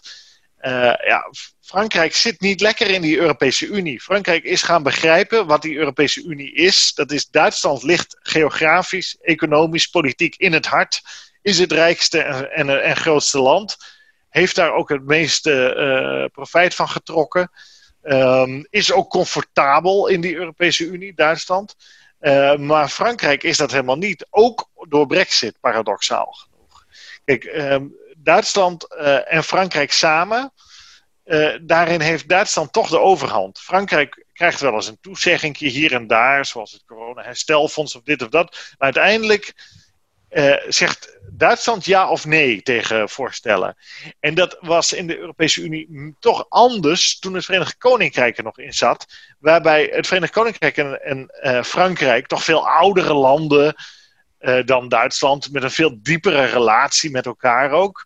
ja, 1.06 1.30
Frankrijk 1.62 2.16
zit 2.16 2.42
niet 2.42 2.62
lekker 2.62 2.90
in 2.90 3.02
die 3.02 3.18
Europese 3.18 3.66
Unie. 3.66 4.02
Frankrijk 4.02 4.44
is 4.44 4.62
gaan 4.62 4.84
begrijpen 4.84 5.48
wat 5.48 5.62
die 5.62 5.78
Europese 5.78 6.24
Unie 6.24 6.54
is. 6.54 6.92
Dat 6.96 7.12
is 7.12 7.30
Duitsland 7.30 7.84
ligt 7.84 8.18
geografisch, 8.20 9.18
economisch, 9.22 9.88
politiek 9.88 10.36
in 10.36 10.54
het 10.54 10.66
hart. 10.66 11.02
Is 11.42 11.60
het 11.60 11.72
rijkste 11.72 12.20
en, 12.22 12.84
en, 12.84 12.96
grootste 12.96 13.40
land. 13.40 13.78
Heeft 14.30 14.56
daar 14.56 14.74
ook 14.74 14.90
het 14.90 15.06
meeste 15.06 16.30
profijt 16.34 16.76
van 16.76 16.90
getrokken. 16.90 17.52
Um, 18.04 18.68
is 18.70 18.92
ook 18.92 19.10
comfortabel 19.10 20.08
in 20.08 20.22
die 20.22 20.36
Europese 20.36 20.86
Unie, 20.86 21.14
Duitsland. 21.14 21.76
Uh, 22.24 22.56
maar 22.56 22.90
Frankrijk 22.90 23.44
is 23.44 23.58
dat 23.58 23.72
helemaal 23.72 23.98
niet. 23.98 24.28
Ook 24.30 24.70
door 24.88 25.08
Brexit, 25.08 25.60
paradoxaal 25.60 26.32
genoeg. 26.32 26.86
Kijk, 27.26 27.44
um, 27.44 27.96
Duitsland 28.18 28.94
uh, 28.94 29.34
en 29.34 29.44
Frankrijk 29.44 29.92
samen. 29.92 30.54
Uh, 31.26 31.56
daarin 31.62 32.02
heeft 32.02 32.30
Duitsland 32.30 32.74
toch 32.74 32.90
de 32.90 33.00
overhand. 33.00 33.60
Frankrijk 33.60 34.26
krijgt 34.34 34.60
wel 34.60 34.74
eens 34.74 34.88
een 34.88 34.98
toezegging 35.02 35.58
hier 35.58 35.94
en 35.94 36.08
daar, 36.08 36.46
zoals 36.46 36.72
het 36.72 36.84
corona-herstelfonds 36.86 37.96
of 37.96 38.02
dit 38.04 38.22
of 38.22 38.30
dat. 38.30 38.74
Uiteindelijk 38.78 39.54
uh, 40.34 40.56
zegt 40.68 41.18
Duitsland 41.30 41.86
ja 41.86 42.10
of 42.10 42.26
nee 42.26 42.62
tegen 42.62 43.10
voorstellen. 43.10 43.78
En 44.20 44.34
dat 44.34 44.58
was 44.60 44.94
in 44.94 45.08
de 45.08 45.18
Europese 45.18 45.62
Unie 45.62 46.16
toch 46.20 46.46
anders 46.50 47.20
toen 47.20 47.34
het 47.34 47.46
Verenigd 47.46 47.78
Koninkrijk 47.78 48.38
er 48.38 48.44
nog 48.44 48.58
in 48.58 48.74
zat. 48.74 49.06
Waarbij 49.40 49.90
het 49.92 50.08
Verenigd 50.08 50.34
Koninkrijk 50.34 50.78
en, 50.78 51.32
uh, 51.44 51.64
Frankrijk 51.64 52.28
toch 52.28 52.44
veel 52.44 52.70
oudere 52.70 53.14
landen 53.14 53.76
uh, 54.40 54.66
dan 54.66 54.90
Duitsland, 54.90 55.52
met 55.52 55.64
een 55.64 55.72
veel 55.72 55.98
diepere 56.02 56.46
relatie 56.46 57.12
met 57.12 57.26
elkaar 57.26 57.72
ook. 57.72 58.06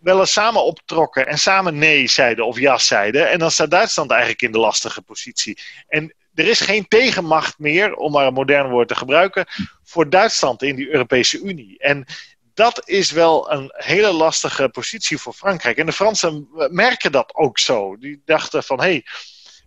wel 0.00 0.20
eens 0.20 0.32
samen 0.32 0.64
optrokken 0.64 1.26
en 1.26 1.38
samen 1.38 1.78
nee 1.78 2.08
zeiden 2.08 2.46
of 2.46 2.58
ja 2.58 2.78
zeiden. 2.78 3.30
En 3.30 3.38
dan 3.38 3.50
staat 3.50 3.70
Duitsland 3.70 4.10
eigenlijk 4.10 4.42
in 4.42 4.52
de 4.52 4.58
lastige 4.58 5.02
positie. 5.02 5.58
En 5.88 6.14
er 6.34 6.48
is 6.48 6.60
geen 6.60 6.88
tegenmacht 6.88 7.58
meer, 7.58 7.94
om 7.94 8.12
maar 8.12 8.26
een 8.26 8.32
modern 8.32 8.70
woord 8.70 8.88
te 8.88 8.94
gebruiken, 8.94 9.46
voor 9.84 10.10
Duitsland 10.10 10.62
in 10.62 10.76
die 10.76 10.90
Europese 10.90 11.40
Unie. 11.40 11.78
En 11.78 12.06
dat 12.54 12.82
is 12.84 13.10
wel 13.10 13.52
een 13.52 13.72
hele 13.74 14.12
lastige 14.12 14.68
positie 14.68 15.18
voor 15.18 15.32
Frankrijk. 15.32 15.76
En 15.76 15.86
de 15.86 15.92
Fransen 15.92 16.48
merken 16.70 17.12
dat 17.12 17.34
ook 17.34 17.58
zo. 17.58 17.96
Die 17.96 18.22
dachten 18.24 18.62
van, 18.62 18.78
hé, 18.80 18.84
hey, 18.84 19.04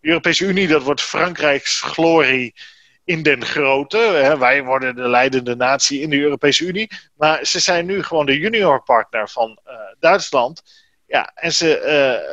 de 0.02 0.08
Europese 0.08 0.46
Unie, 0.46 0.68
dat 0.68 0.84
wordt 0.84 1.02
Frankrijks 1.02 1.82
glorie 1.82 2.54
in 3.04 3.24
den 3.24 3.46
grote. 3.46 3.98
Hè. 3.98 4.38
Wij 4.38 4.64
worden 4.64 4.96
de 4.96 5.08
leidende 5.08 5.56
natie 5.56 6.02
in 6.02 6.10
de 6.10 6.20
Europese 6.20 6.66
Unie. 6.66 6.92
Maar 7.16 7.46
ze 7.46 7.60
zijn 7.60 7.86
nu 7.86 8.04
gewoon 8.04 8.26
de 8.26 8.40
juniorpartner 8.40 9.30
van 9.30 9.60
uh, 9.68 9.74
Duitsland. 10.00 10.62
Ja, 11.08 11.32
en 11.36 11.54
ze 11.54 11.82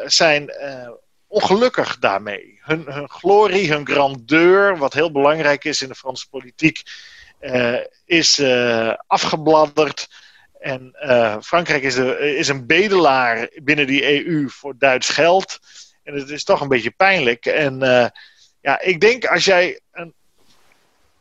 uh, 0.02 0.08
zijn 0.08 0.54
uh, 0.62 0.90
ongelukkig 1.26 1.98
daarmee. 1.98 2.51
Hun, 2.72 3.08
glorie, 3.08 3.72
hun 3.72 3.86
grandeur, 3.86 4.76
wat 4.76 4.92
heel 4.92 5.12
belangrijk 5.12 5.64
is 5.64 5.82
in 5.82 5.88
de 5.88 5.94
Franse 5.94 6.28
politiek, 6.28 6.82
uh, 7.40 7.78
is 8.04 8.38
uh, 8.38 8.94
afgebladderd. 9.06 10.08
En 10.60 10.96
uh, 11.04 11.36
Frankrijk 11.40 11.82
is, 11.82 11.94
de, 11.94 12.18
is, 12.36 12.48
een 12.48 12.66
bedelaar 12.66 13.48
binnen 13.62 13.86
die 13.86 14.26
EU 14.26 14.48
voor 14.48 14.74
Duits 14.78 15.08
geld. 15.08 15.58
En 16.02 16.14
het 16.14 16.30
is 16.30 16.44
toch 16.44 16.60
een 16.60 16.68
beetje 16.68 16.90
pijnlijk. 16.90 17.46
En 17.46 17.78
ja, 18.60 18.80
ik 18.80 19.00
denk 19.00 19.24
als 19.24 19.44
jij 19.44 19.80
een 19.92 20.14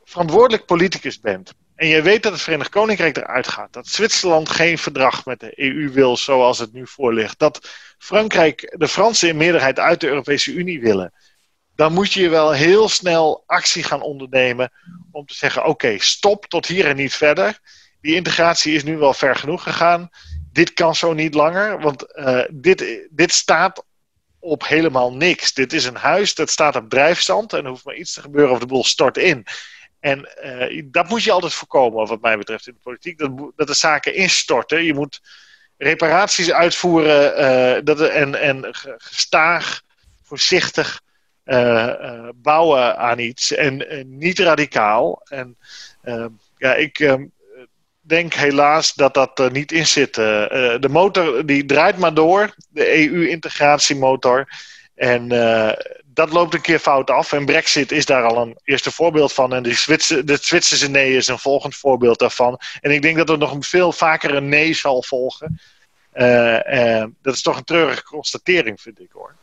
verantwoordelijk 0.04 0.66
politicus 0.66 1.20
bent. 1.20 1.54
En 1.76 1.88
je 1.88 2.02
weet 2.02 2.24
dat 2.24 2.32
het 2.32 2.42
Verenigd 2.42 2.70
Koninkrijk 2.70 3.18
eruit 3.18 3.48
gaat. 3.48 3.74
Dat 3.74 3.88
Zwitserland 3.88 4.50
geen 4.50 4.78
verdrag 4.78 5.26
met 5.26 5.40
de 5.40 5.60
EU 5.60 5.90
wil 5.92 6.18
zoals 6.18 6.60
het 6.60 6.74
nu 6.74 6.88
voor 6.88 7.14
ligt. 7.14 7.40
Dat 7.40 7.70
Frankrijk, 7.98 8.76
de 8.78 8.88
Fransen 8.88 9.30
in 9.30 9.38
meerderheid 9.38 9.80
uit 9.80 10.00
de 10.00 10.08
Europese 10.08 10.54
Unie 10.54 10.82
willen. 10.82 11.14
Dan 11.82 11.94
moet 11.94 12.14
je 12.14 12.30
wel 12.30 12.52
heel 12.52 12.90
snel 12.90 13.44
actie 13.46 13.84
gaan 13.84 14.02
ondernemen 14.02 14.72
om 15.12 15.26
te 15.26 15.34
zeggen: 15.34 15.66
oké, 15.66 15.98
stop 16.00 16.46
tot 16.46 16.66
hier 16.66 16.86
en 16.86 16.96
niet 16.96 17.14
verder. 17.14 17.60
die 18.02 18.16
integratie 18.16 18.74
is 18.74 18.84
nu 18.84 18.98
wel 18.98 19.14
ver 19.14 19.36
genoeg 19.36 19.64
gegaan. 19.64 20.10
Dit 20.52 20.74
kan 20.74 20.96
zo 20.96 21.14
niet 21.14 21.34
langer, 21.34 21.80
want 21.80 22.06
dit, 22.52 23.08
dit 23.10 23.32
staat 23.32 23.84
op 24.40 24.68
helemaal 24.68 25.14
niks. 25.14 25.54
Dit 25.54 25.74
is 25.74 25.86
een 25.86 25.96
huis 25.96 26.36
dat 26.36 26.50
staat 26.50 26.76
op 26.76 26.90
drijfstand 26.90 27.54
en 27.54 27.64
er 27.64 27.70
hoeft 27.70 27.86
maar 27.86 27.96
iets 27.96 28.14
te 28.14 28.22
gebeuren 28.22 28.52
of 28.52 28.60
de 28.60 28.66
boel 28.66 28.84
stort 28.84 29.18
in. 29.18 29.46
En 30.00 30.30
uh, 30.44 30.84
dat 30.86 31.10
moet 31.10 31.24
je 31.24 31.32
altijd 31.32 31.54
voorkomen, 31.54 32.08
wat 32.08 32.22
mij 32.22 32.38
betreft, 32.38 32.68
in 32.68 32.74
de 32.74 32.80
politiek. 32.80 33.18
Dat, 33.18 33.52
dat 33.56 33.68
de 33.68 33.74
zaken 33.74 34.16
instorten. 34.16 34.84
Je 34.84 34.94
moet 34.94 35.22
reparaties 35.78 36.52
uitvoeren 36.52 37.40
uh, 37.78 37.82
dat, 37.84 38.02
en, 38.02 38.36
en 38.42 38.68
gestaag, 38.98 39.82
voorzichtig 40.24 41.02
bouwen 42.36 42.98
aan 42.98 43.20
iets. 43.20 43.54
En 43.54 43.86
niet 44.06 44.40
radicaal. 44.40 45.22
En 45.24 45.58
ja, 46.58 46.74
ik 46.76 47.18
denk 48.02 48.34
helaas 48.34 48.94
dat 48.94 49.14
dat 49.14 49.52
niet 49.52 49.72
in 49.72 49.88
zit. 49.88 50.16
de 50.16 50.88
motor 50.90 51.46
die 51.46 51.66
draait 51.66 51.98
maar 51.98 52.14
door, 52.14 52.56
de 52.70 53.06
EU-integratiemotor. 53.06 54.48
En 54.96 55.28
dat 56.14 56.32
loopt 56.32 56.54
een 56.54 56.62
keer 56.62 56.80
fout 56.80 57.10
af. 57.10 57.32
En 57.32 57.46
Brexit 57.46 57.92
is 57.92 58.06
daar 58.06 58.24
al 58.24 58.42
een 58.42 58.58
eerste 58.64 58.92
voorbeeld 58.92 59.34
van. 59.34 59.54
En 59.54 59.64
de, 59.64 59.74
Zwitser, 59.74 60.26
de 60.26 60.38
Zwitserse 60.42 60.90
nee 60.90 61.16
is 61.16 61.28
een 61.28 61.40
volgend 61.40 61.76
voorbeeld 61.76 62.20
daarvan. 62.20 62.60
En 62.80 62.92
ik 62.92 63.02
denk 63.02 63.18
dat 63.18 63.30
er 63.30 63.38
nog 63.38 63.58
veel 63.60 63.92
vaker 63.92 64.36
een 64.36 64.50
nee 64.50 64.74
zal 64.74 65.04
volgen. 65.04 65.60
Dat 67.22 67.34
is 67.34 67.42
toch 67.42 67.58
een 67.58 67.64
treurige 67.64 68.04
constatering, 68.04 68.82
vind 68.82 69.00
ik 69.00 69.12
hoor. 69.12 69.36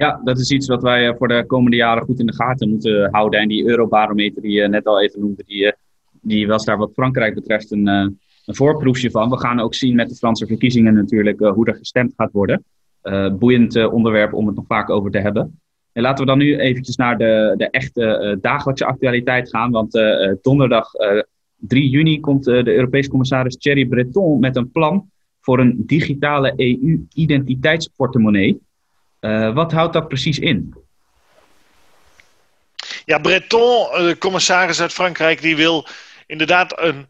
Ja, 0.00 0.20
dat 0.24 0.38
is 0.38 0.50
iets 0.50 0.66
wat 0.66 0.82
wij 0.82 1.08
eh, 1.08 1.16
voor 1.16 1.28
de 1.28 1.44
komende 1.46 1.76
jaren 1.76 2.02
goed 2.02 2.20
in 2.20 2.26
de 2.26 2.34
gaten 2.34 2.68
moeten 2.68 3.08
houden. 3.10 3.40
En 3.40 3.48
die 3.48 3.66
eurobarometer 3.66 4.42
die 4.42 4.52
je 4.52 4.68
net 4.68 4.86
al 4.86 5.00
even 5.00 5.20
noemde, 5.20 5.42
die, 5.46 5.72
die 6.20 6.46
was 6.46 6.64
daar 6.64 6.78
wat 6.78 6.92
Frankrijk 6.92 7.34
betreft 7.34 7.70
een, 7.70 7.86
een 7.86 8.18
voorproefje 8.44 9.10
van. 9.10 9.30
We 9.30 9.38
gaan 9.38 9.60
ook 9.60 9.74
zien 9.74 9.94
met 9.94 10.08
de 10.08 10.14
Franse 10.14 10.46
verkiezingen 10.46 10.94
natuurlijk 10.94 11.38
hoe 11.38 11.66
er 11.66 11.74
gestemd 11.74 12.12
gaat 12.16 12.32
worden. 12.32 12.64
boeiend 13.38 13.86
onderwerp 13.86 14.32
om 14.32 14.46
het 14.46 14.56
nog 14.56 14.66
vaak 14.66 14.90
over 14.90 15.10
te 15.10 15.18
hebben. 15.18 15.60
En 15.92 16.02
laten 16.02 16.24
we 16.24 16.30
dan 16.30 16.38
nu 16.38 16.58
eventjes 16.58 16.96
naar 16.96 17.18
de, 17.18 17.54
de 17.56 17.70
echte 17.70 18.34
uh, 18.34 18.42
dagelijkse 18.42 18.84
actualiteit 18.84 19.48
gaan. 19.48 19.70
Want 19.70 19.94
uh, 19.94 20.32
donderdag 20.42 20.90
3 21.56 21.88
juni 21.88 22.20
komt 22.20 22.44
de 22.44 22.74
Europese 22.74 23.10
commissaris 23.10 23.56
Thierry 23.56 23.86
Breton 23.86 24.38
met 24.38 24.56
een 24.56 24.70
plan 24.70 25.10
voor 25.40 25.58
een 25.58 25.82
digitale 25.86 26.52
EU-identiteitsportemonnee. 26.56 28.60
Wat 29.54 29.72
houdt 29.72 29.92
dat 29.92 30.08
precies 30.08 30.38
in? 30.38 30.74
Ja, 33.04 33.18
Breton, 33.18 33.90
de 34.06 34.16
commissaris 34.18 34.80
uit 34.80 34.92
Frankrijk, 34.92 35.40
die 35.42 35.56
wil 35.56 35.86
inderdaad 36.26 36.80
een 36.80 37.08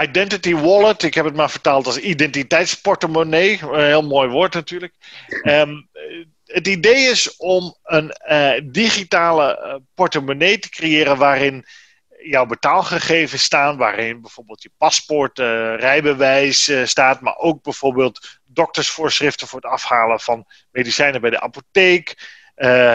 identity 0.00 0.54
wallet. 0.54 1.02
Ik 1.02 1.14
heb 1.14 1.24
het 1.24 1.34
maar 1.34 1.50
vertaald 1.50 1.86
als 1.86 1.98
identiteitsportemonnee. 1.98 3.60
Een 3.62 3.86
heel 3.86 4.06
mooi 4.06 4.28
woord 4.28 4.54
natuurlijk. 4.54 4.94
Um, 5.42 5.88
het 6.52 6.66
idee 6.66 7.10
is 7.10 7.36
om 7.36 7.76
een 7.82 8.14
uh, 8.30 8.52
digitale 8.72 9.80
portemonnee 9.94 10.58
te 10.58 10.70
creëren 10.70 11.16
waarin 11.16 11.64
jouw 12.22 12.46
betaalgegevens 12.46 13.42
staan, 13.42 13.76
waarin 13.76 14.20
bijvoorbeeld 14.20 14.62
je 14.62 14.70
paspoort, 14.76 15.38
uh, 15.38 15.46
rijbewijs 15.76 16.70
staat, 16.84 17.20
maar 17.20 17.36
ook 17.36 17.62
bijvoorbeeld 17.62 18.40
doktersvoorschriften 18.46 19.46
voor 19.46 19.60
het 19.60 19.70
afhalen 19.70 20.20
van 20.20 20.46
medicijnen 20.72 21.20
bij 21.20 21.30
de 21.30 21.40
apotheek, 21.40 22.38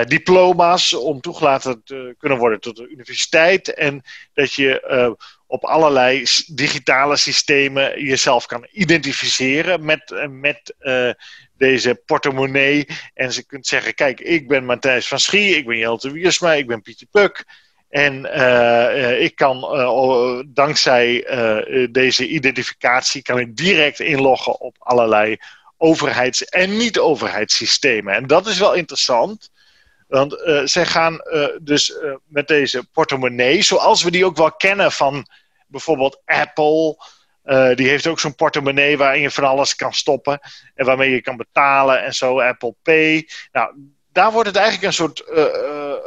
diploma's 0.07 0.93
om 0.93 1.21
toegelaten 1.21 1.83
te 1.83 2.15
kunnen 2.17 2.37
worden 2.37 2.59
tot 2.59 2.75
de 2.75 2.87
universiteit 2.87 3.73
en 3.73 4.01
dat 4.33 4.53
je 4.53 5.17
op 5.47 5.63
allerlei 5.63 6.25
digitale 6.47 7.17
systemen 7.17 8.03
jezelf 8.03 8.45
kan 8.45 8.67
identificeren 8.71 9.85
met, 9.85 10.27
met 10.29 10.75
deze 11.57 12.01
portemonnee. 12.05 12.87
En 13.13 13.33
ze 13.33 13.45
kunt 13.45 13.67
zeggen: 13.67 13.93
Kijk, 13.93 14.19
ik 14.19 14.47
ben 14.47 14.65
Matthijs 14.65 15.07
van 15.07 15.19
Schie, 15.19 15.55
ik 15.55 15.65
ben 15.65 15.77
Jelte 15.77 16.11
Wiersma, 16.11 16.53
ik 16.53 16.67
ben 16.67 16.81
Pieter 16.81 17.07
Puk. 17.11 17.45
En 17.95 18.25
uh, 18.25 19.21
ik 19.21 19.35
kan 19.35 19.57
uh, 19.57 20.39
dankzij 20.47 21.27
deze 21.91 22.27
identificatie 22.27 23.21
kan 23.21 23.39
ik 23.39 23.55
direct 23.55 23.99
inloggen 23.99 24.59
op 24.59 24.75
allerlei 24.79 25.37
overheids- 25.77 26.45
en 26.45 26.77
niet-overheidssystemen. 26.77 28.13
En 28.13 28.27
dat 28.27 28.47
is 28.47 28.57
wel 28.57 28.73
interessant. 28.73 29.51
Want 30.07 30.41
zij 30.63 30.85
gaan 30.85 31.21
dus 31.61 31.95
met 32.27 32.47
deze 32.47 32.87
portemonnee, 32.91 33.61
zoals 33.61 34.03
we 34.03 34.11
die 34.11 34.25
ook 34.25 34.37
wel 34.37 34.51
kennen 34.51 34.91
van 34.91 35.27
bijvoorbeeld 35.67 36.21
Apple 36.25 36.97
die 37.75 37.87
heeft 37.87 38.07
ook 38.07 38.19
zo'n 38.19 38.35
portemonnee 38.35 38.97
waarin 38.97 39.21
je 39.21 39.31
van 39.31 39.43
alles 39.43 39.75
kan 39.75 39.93
stoppen. 39.93 40.39
En 40.73 40.85
waarmee 40.85 41.11
je 41.11 41.21
kan 41.21 41.37
betalen 41.37 42.03
en 42.03 42.13
zo. 42.13 42.41
Apple 42.41 42.75
Pay. 42.83 43.29
Nou, 43.51 43.73
daar 44.11 44.31
wordt 44.31 44.47
het 44.47 44.57
eigenlijk 44.57 44.87
een 44.87 44.93
soort, 44.93 45.23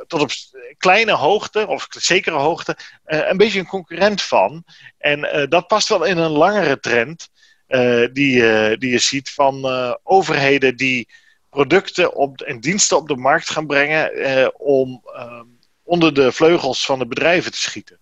tot 0.06 0.20
op 0.20 0.30
kleine 0.76 1.12
hoogte, 1.12 1.66
of 1.66 1.86
zekere 1.90 2.36
hoogte, 2.36 2.76
een 3.04 3.36
beetje 3.36 3.58
een 3.58 3.66
concurrent 3.66 4.22
van. 4.22 4.64
En 4.98 5.46
dat 5.48 5.66
past 5.66 5.88
wel 5.88 6.04
in 6.04 6.18
een 6.18 6.30
langere 6.30 6.80
trend 6.80 7.28
die, 8.12 8.42
die 8.78 8.90
je 8.90 8.98
ziet 8.98 9.30
van 9.30 9.66
overheden 10.02 10.76
die 10.76 11.08
producten 11.50 12.14
op, 12.14 12.40
en 12.40 12.60
diensten 12.60 12.96
op 12.96 13.08
de 13.08 13.16
markt 13.16 13.50
gaan 13.50 13.66
brengen 13.66 14.60
om 14.60 15.02
onder 15.82 16.14
de 16.14 16.32
vleugels 16.32 16.86
van 16.86 16.98
de 16.98 17.06
bedrijven 17.06 17.52
te 17.52 17.60
schieten. 17.60 17.98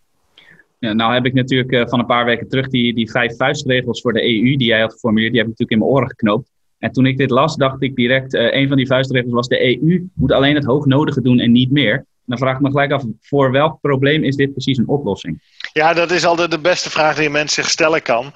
Nou 0.78 1.14
heb 1.14 1.24
ik 1.24 1.35
natuurlijk 1.35 1.88
van 1.88 1.98
een 1.98 2.06
paar 2.06 2.24
weken 2.24 2.48
terug 2.48 2.68
die, 2.68 2.94
die 2.94 3.11
vijf 3.11 3.37
vuistregels 3.37 4.00
voor 4.00 4.12
de 4.12 4.22
EU 4.22 4.56
die 4.56 4.68
jij 4.68 4.80
had 4.80 4.92
geformuleerd, 4.92 5.32
die 5.32 5.40
heb 5.40 5.50
ik 5.50 5.59
natuurlijk 5.59 5.80
in 5.80 5.88
mijn 5.88 5.98
oren 5.98 6.09
geknoopt. 6.09 6.50
En 6.87 6.92
toen 6.92 7.07
ik 7.07 7.18
dit 7.18 7.31
las, 7.31 7.57
dacht 7.57 7.83
ik 7.83 7.94
direct, 7.94 8.35
uh, 8.35 8.55
een 8.55 8.68
van 8.68 8.77
die 8.77 8.87
vuistregels 8.87 9.33
was 9.33 9.49
de 9.49 9.83
EU 9.83 10.09
moet 10.14 10.33
alleen 10.33 10.55
het 10.55 10.64
hoognodige 10.64 11.20
doen 11.20 11.38
en 11.38 11.53
niet 11.53 11.70
meer. 11.70 12.07
Dan 12.25 12.38
vraag 12.38 12.55
ik 12.55 12.61
me 12.61 12.70
gelijk 12.70 12.92
af, 12.92 13.05
voor 13.20 13.51
welk 13.51 13.81
probleem 13.81 14.25
is 14.25 14.37
dit 14.37 14.53
precies 14.53 14.79
een 14.79 14.88
oplossing? 14.88 15.42
Ja, 15.72 15.94
dat 15.94 16.11
is 16.11 16.25
altijd 16.25 16.51
de 16.51 16.59
beste 16.59 16.90
vraag 16.90 17.16
die 17.16 17.27
een 17.27 17.33
mens 17.33 17.55
zich 17.55 17.70
stellen 17.70 18.03
kan. 18.03 18.33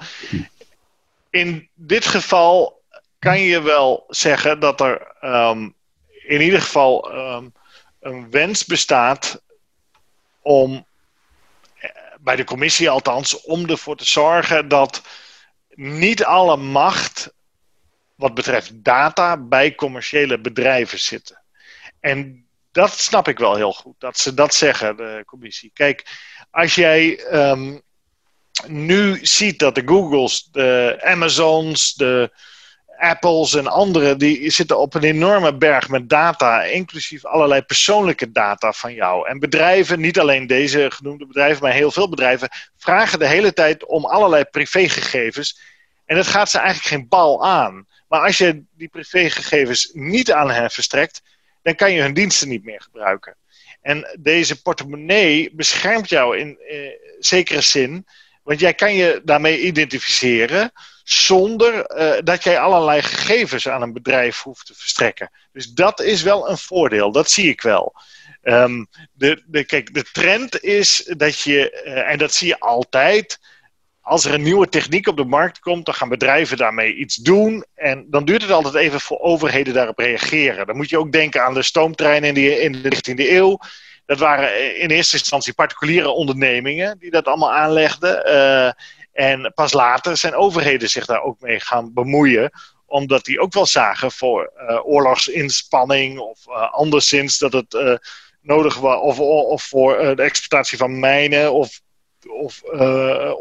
In 1.29 1.67
dit 1.75 2.05
geval 2.05 2.81
kan 3.19 3.39
je 3.39 3.61
wel 3.61 4.03
zeggen 4.07 4.59
dat 4.59 4.81
er 4.81 5.15
um, 5.21 5.73
in 6.27 6.41
ieder 6.41 6.61
geval 6.61 7.13
um, 7.13 7.53
een 7.99 8.31
wens 8.31 8.65
bestaat 8.65 9.41
om 10.41 10.85
bij 12.19 12.35
de 12.35 12.43
commissie 12.43 12.89
althans, 12.89 13.41
om 13.41 13.69
ervoor 13.69 13.95
te 13.95 14.07
zorgen 14.07 14.67
dat 14.67 15.01
niet 15.75 16.23
alle 16.23 16.57
macht 16.57 17.33
wat 18.21 18.33
betreft 18.33 18.83
data 18.83 19.37
bij 19.37 19.75
commerciële 19.75 20.39
bedrijven 20.39 20.99
zitten. 20.99 21.41
En 21.99 22.45
dat 22.71 22.99
snap 22.99 23.27
ik 23.27 23.37
wel 23.37 23.55
heel 23.55 23.73
goed, 23.73 23.95
dat 23.97 24.17
ze 24.17 24.33
dat 24.33 24.53
zeggen, 24.53 24.97
de 24.97 25.23
commissie. 25.25 25.71
Kijk, 25.73 26.05
als 26.51 26.75
jij 26.75 27.19
um, 27.33 27.81
nu 28.67 29.19
ziet 29.21 29.59
dat 29.59 29.75
de 29.75 29.81
Googles, 29.85 30.49
de 30.51 30.99
Amazons, 31.03 31.93
de 31.93 32.31
Apples 32.97 33.53
en 33.53 33.67
anderen, 33.67 34.17
die 34.17 34.51
zitten 34.51 34.79
op 34.79 34.93
een 34.93 35.03
enorme 35.03 35.57
berg 35.57 35.89
met 35.89 36.09
data, 36.09 36.63
inclusief 36.63 37.25
allerlei 37.25 37.61
persoonlijke 37.61 38.31
data 38.31 38.71
van 38.71 38.93
jou. 38.93 39.27
En 39.27 39.39
bedrijven, 39.39 39.99
niet 39.99 40.19
alleen 40.19 40.47
deze 40.47 40.91
genoemde 40.91 41.25
bedrijven, 41.25 41.63
maar 41.63 41.71
heel 41.71 41.91
veel 41.91 42.09
bedrijven, 42.09 42.49
vragen 42.77 43.19
de 43.19 43.27
hele 43.27 43.53
tijd 43.53 43.85
om 43.85 44.05
allerlei 44.05 44.43
privégegevens. 44.43 45.59
En 46.05 46.15
dat 46.15 46.27
gaat 46.27 46.49
ze 46.49 46.57
eigenlijk 46.57 46.87
geen 46.87 47.07
bal 47.07 47.45
aan. 47.45 47.87
Maar 48.11 48.21
als 48.21 48.37
je 48.37 48.63
die 48.77 48.87
privégegevens 48.87 49.89
niet 49.93 50.31
aan 50.31 50.51
hen 50.51 50.71
verstrekt, 50.71 51.21
dan 51.61 51.75
kan 51.75 51.91
je 51.91 52.01
hun 52.01 52.13
diensten 52.13 52.47
niet 52.47 52.63
meer 52.63 52.81
gebruiken. 52.81 53.35
En 53.81 54.17
deze 54.19 54.61
portemonnee 54.61 55.49
beschermt 55.53 56.09
jou 56.09 56.37
in 56.37 56.59
eh, 56.59 56.77
zekere 57.19 57.61
zin, 57.61 58.07
want 58.43 58.59
jij 58.59 58.73
kan 58.73 58.93
je 58.93 59.21
daarmee 59.23 59.61
identificeren 59.61 60.71
zonder 61.03 61.97
uh, 61.97 62.13
dat 62.23 62.43
jij 62.43 62.59
allerlei 62.59 63.01
gegevens 63.01 63.67
aan 63.67 63.81
een 63.81 63.93
bedrijf 63.93 64.41
hoeft 64.41 64.65
te 64.65 64.73
verstrekken. 64.75 65.31
Dus 65.51 65.67
dat 65.67 66.01
is 66.01 66.21
wel 66.21 66.49
een 66.49 66.57
voordeel, 66.57 67.11
dat 67.11 67.31
zie 67.31 67.49
ik 67.49 67.61
wel. 67.61 67.93
Um, 68.43 68.87
de, 69.13 69.43
de, 69.45 69.63
kijk, 69.63 69.93
de 69.93 70.03
trend 70.11 70.63
is 70.63 71.11
dat 71.17 71.39
je, 71.39 71.83
uh, 71.85 72.11
en 72.11 72.17
dat 72.17 72.33
zie 72.33 72.47
je 72.47 72.59
altijd, 72.59 73.39
als 74.01 74.25
er 74.25 74.33
een 74.33 74.41
nieuwe 74.41 74.69
techniek 74.69 75.07
op 75.07 75.17
de 75.17 75.25
markt 75.25 75.59
komt, 75.59 75.85
dan 75.85 75.93
gaan 75.93 76.09
bedrijven 76.09 76.57
daarmee 76.57 76.95
iets 76.95 77.15
doen. 77.15 77.65
En 77.75 78.05
dan 78.09 78.25
duurt 78.25 78.41
het 78.41 78.51
altijd 78.51 78.75
even 78.75 78.99
voor 78.99 79.19
overheden 79.19 79.73
daarop 79.73 79.97
reageren. 79.97 80.65
Dan 80.65 80.75
moet 80.75 80.89
je 80.89 80.99
ook 80.99 81.11
denken 81.11 81.43
aan 81.43 81.53
de 81.53 81.63
stoomtreinen 81.63 82.35
in, 82.35 82.61
in 82.61 82.71
de 82.71 82.95
19e 82.95 83.29
eeuw. 83.29 83.59
Dat 84.05 84.19
waren 84.19 84.79
in 84.79 84.89
eerste 84.89 85.17
instantie 85.17 85.53
particuliere 85.53 86.09
ondernemingen 86.09 86.97
die 86.99 87.11
dat 87.11 87.25
allemaal 87.25 87.53
aanlegden. 87.53 88.23
Uh, 88.27 88.71
en 89.11 89.51
pas 89.55 89.73
later 89.73 90.17
zijn 90.17 90.35
overheden 90.35 90.89
zich 90.89 91.05
daar 91.05 91.21
ook 91.21 91.39
mee 91.39 91.59
gaan 91.59 91.93
bemoeien 91.93 92.51
omdat 92.85 93.25
die 93.25 93.39
ook 93.39 93.53
wel 93.53 93.65
zagen 93.65 94.11
voor 94.11 94.51
uh, 94.57 94.85
oorlogsinspanning 94.85 96.19
of 96.19 96.47
anderszins 96.71 97.37
dat 97.37 97.53
het 97.53 97.99
nodig 98.41 98.77
was, 98.77 99.01
of, 99.01 99.19
of 99.19 99.63
voor 99.63 100.15
de 100.15 100.21
exploitatie 100.21 100.77
van 100.77 100.99
mijnen 100.99 101.53
of 101.53 101.81
of 102.27 102.61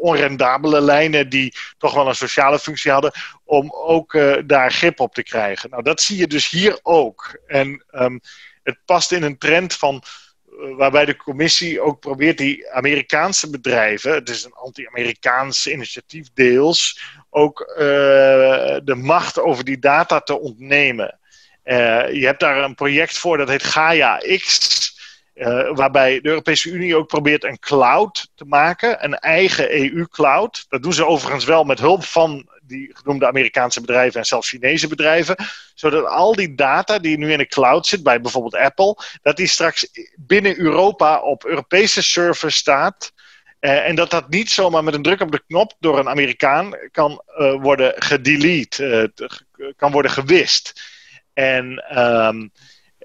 onrendabele 0.01 0.81
lijnen 0.81 1.29
die 1.29 1.55
toch 1.79 1.95
wel 1.95 2.09
een 2.09 2.15
sociale 2.15 2.59
functie 2.59 2.91
hadden, 2.91 3.13
om 3.45 3.73
ook 3.73 4.19
daar 4.47 4.73
grip 4.73 5.01
op 5.01 5.15
te 5.15 5.23
krijgen. 5.23 5.71
Nou, 5.71 5.83
dat 5.83 6.01
zie 6.01 6.17
je 6.17 6.27
dus 6.27 6.49
hier 6.49 6.79
ook. 6.83 7.41
En 7.47 7.85
ehm, 7.91 8.19
het 8.63 8.79
past 8.85 9.13
in 9.13 9.23
een 9.23 9.39
trend 9.39 9.75
van 9.75 10.03
waarbij 10.77 11.05
de 11.05 11.17
commissie 11.17 11.81
ook 11.81 12.01
probeert 12.01 12.39
die 12.39 12.71
Amerikaanse 12.71 13.51
bedrijven, 13.51 14.15
het 14.15 14.29
is 14.29 14.45
een 14.45 14.53
anti-Amerikaans 14.53 15.67
initiatief 15.67 16.29
deels, 16.35 17.01
ook 17.31 17.73
de 18.85 18.95
macht 18.97 19.41
over 19.41 19.65
die 19.65 19.79
data 19.79 20.21
te 20.21 20.41
ontnemen. 20.41 21.19
Je 22.13 22.23
hebt 22.25 22.41
daar 22.41 22.57
een 22.57 22.75
project 22.75 23.19
voor 23.19 23.37
dat 23.37 23.49
heet 23.49 23.63
Gaia 23.63 24.17
X. 24.17 24.99
Uh, 25.41 25.71
waarbij 25.75 26.21
de 26.21 26.29
Europese 26.29 26.71
Unie 26.71 26.97
ook 26.97 27.07
probeert 27.07 27.45
een 27.45 27.59
cloud 27.59 28.31
te 28.35 28.45
maken, 28.45 29.05
een 29.05 29.19
eigen 29.19 29.81
EU-cloud. 29.81 30.67
Dat 30.69 30.83
doen 30.83 30.93
ze 30.93 31.07
overigens 31.07 31.45
wel 31.45 31.65
met 31.65 31.79
hulp 31.79 32.05
van 32.05 32.49
die 32.63 32.91
genoemde 32.93 33.27
Amerikaanse 33.27 33.81
bedrijven 33.81 34.21
en 34.21 34.27
zelfs 34.27 34.49
Chinese 34.49 34.89
bedrijven. 34.89 35.37
Zodat 35.75 36.07
al 36.07 36.35
die 36.35 36.55
data 36.55 36.99
die 36.99 37.19
nu 37.19 37.33
in 37.33 37.39
de 37.39 37.47
cloud 37.47 37.87
zit, 37.87 38.03
bij 38.03 38.21
bijvoorbeeld 38.21 38.57
Apple, 38.57 38.97
dat 39.23 39.37
die 39.37 39.47
straks 39.47 39.91
binnen 40.17 40.59
Europa 40.59 41.21
op 41.21 41.45
Europese 41.45 42.03
servers 42.03 42.57
staat. 42.57 43.13
Uh, 43.61 43.89
en 43.89 43.95
dat 43.95 44.11
dat 44.11 44.29
niet 44.29 44.51
zomaar 44.51 44.85
met 44.85 44.95
een 44.95 45.03
druk 45.03 45.21
op 45.21 45.33
de 45.33 45.43
knop 45.47 45.75
door 45.79 45.99
een 45.99 46.09
Amerikaan 46.09 46.75
kan 46.91 47.23
uh, 47.39 47.63
worden 47.63 47.95
gedelete, 47.97 49.13
kan 49.77 49.93
worden 49.93 50.11
gewist. 50.11 50.83
En 51.33 51.99
um, 51.99 52.53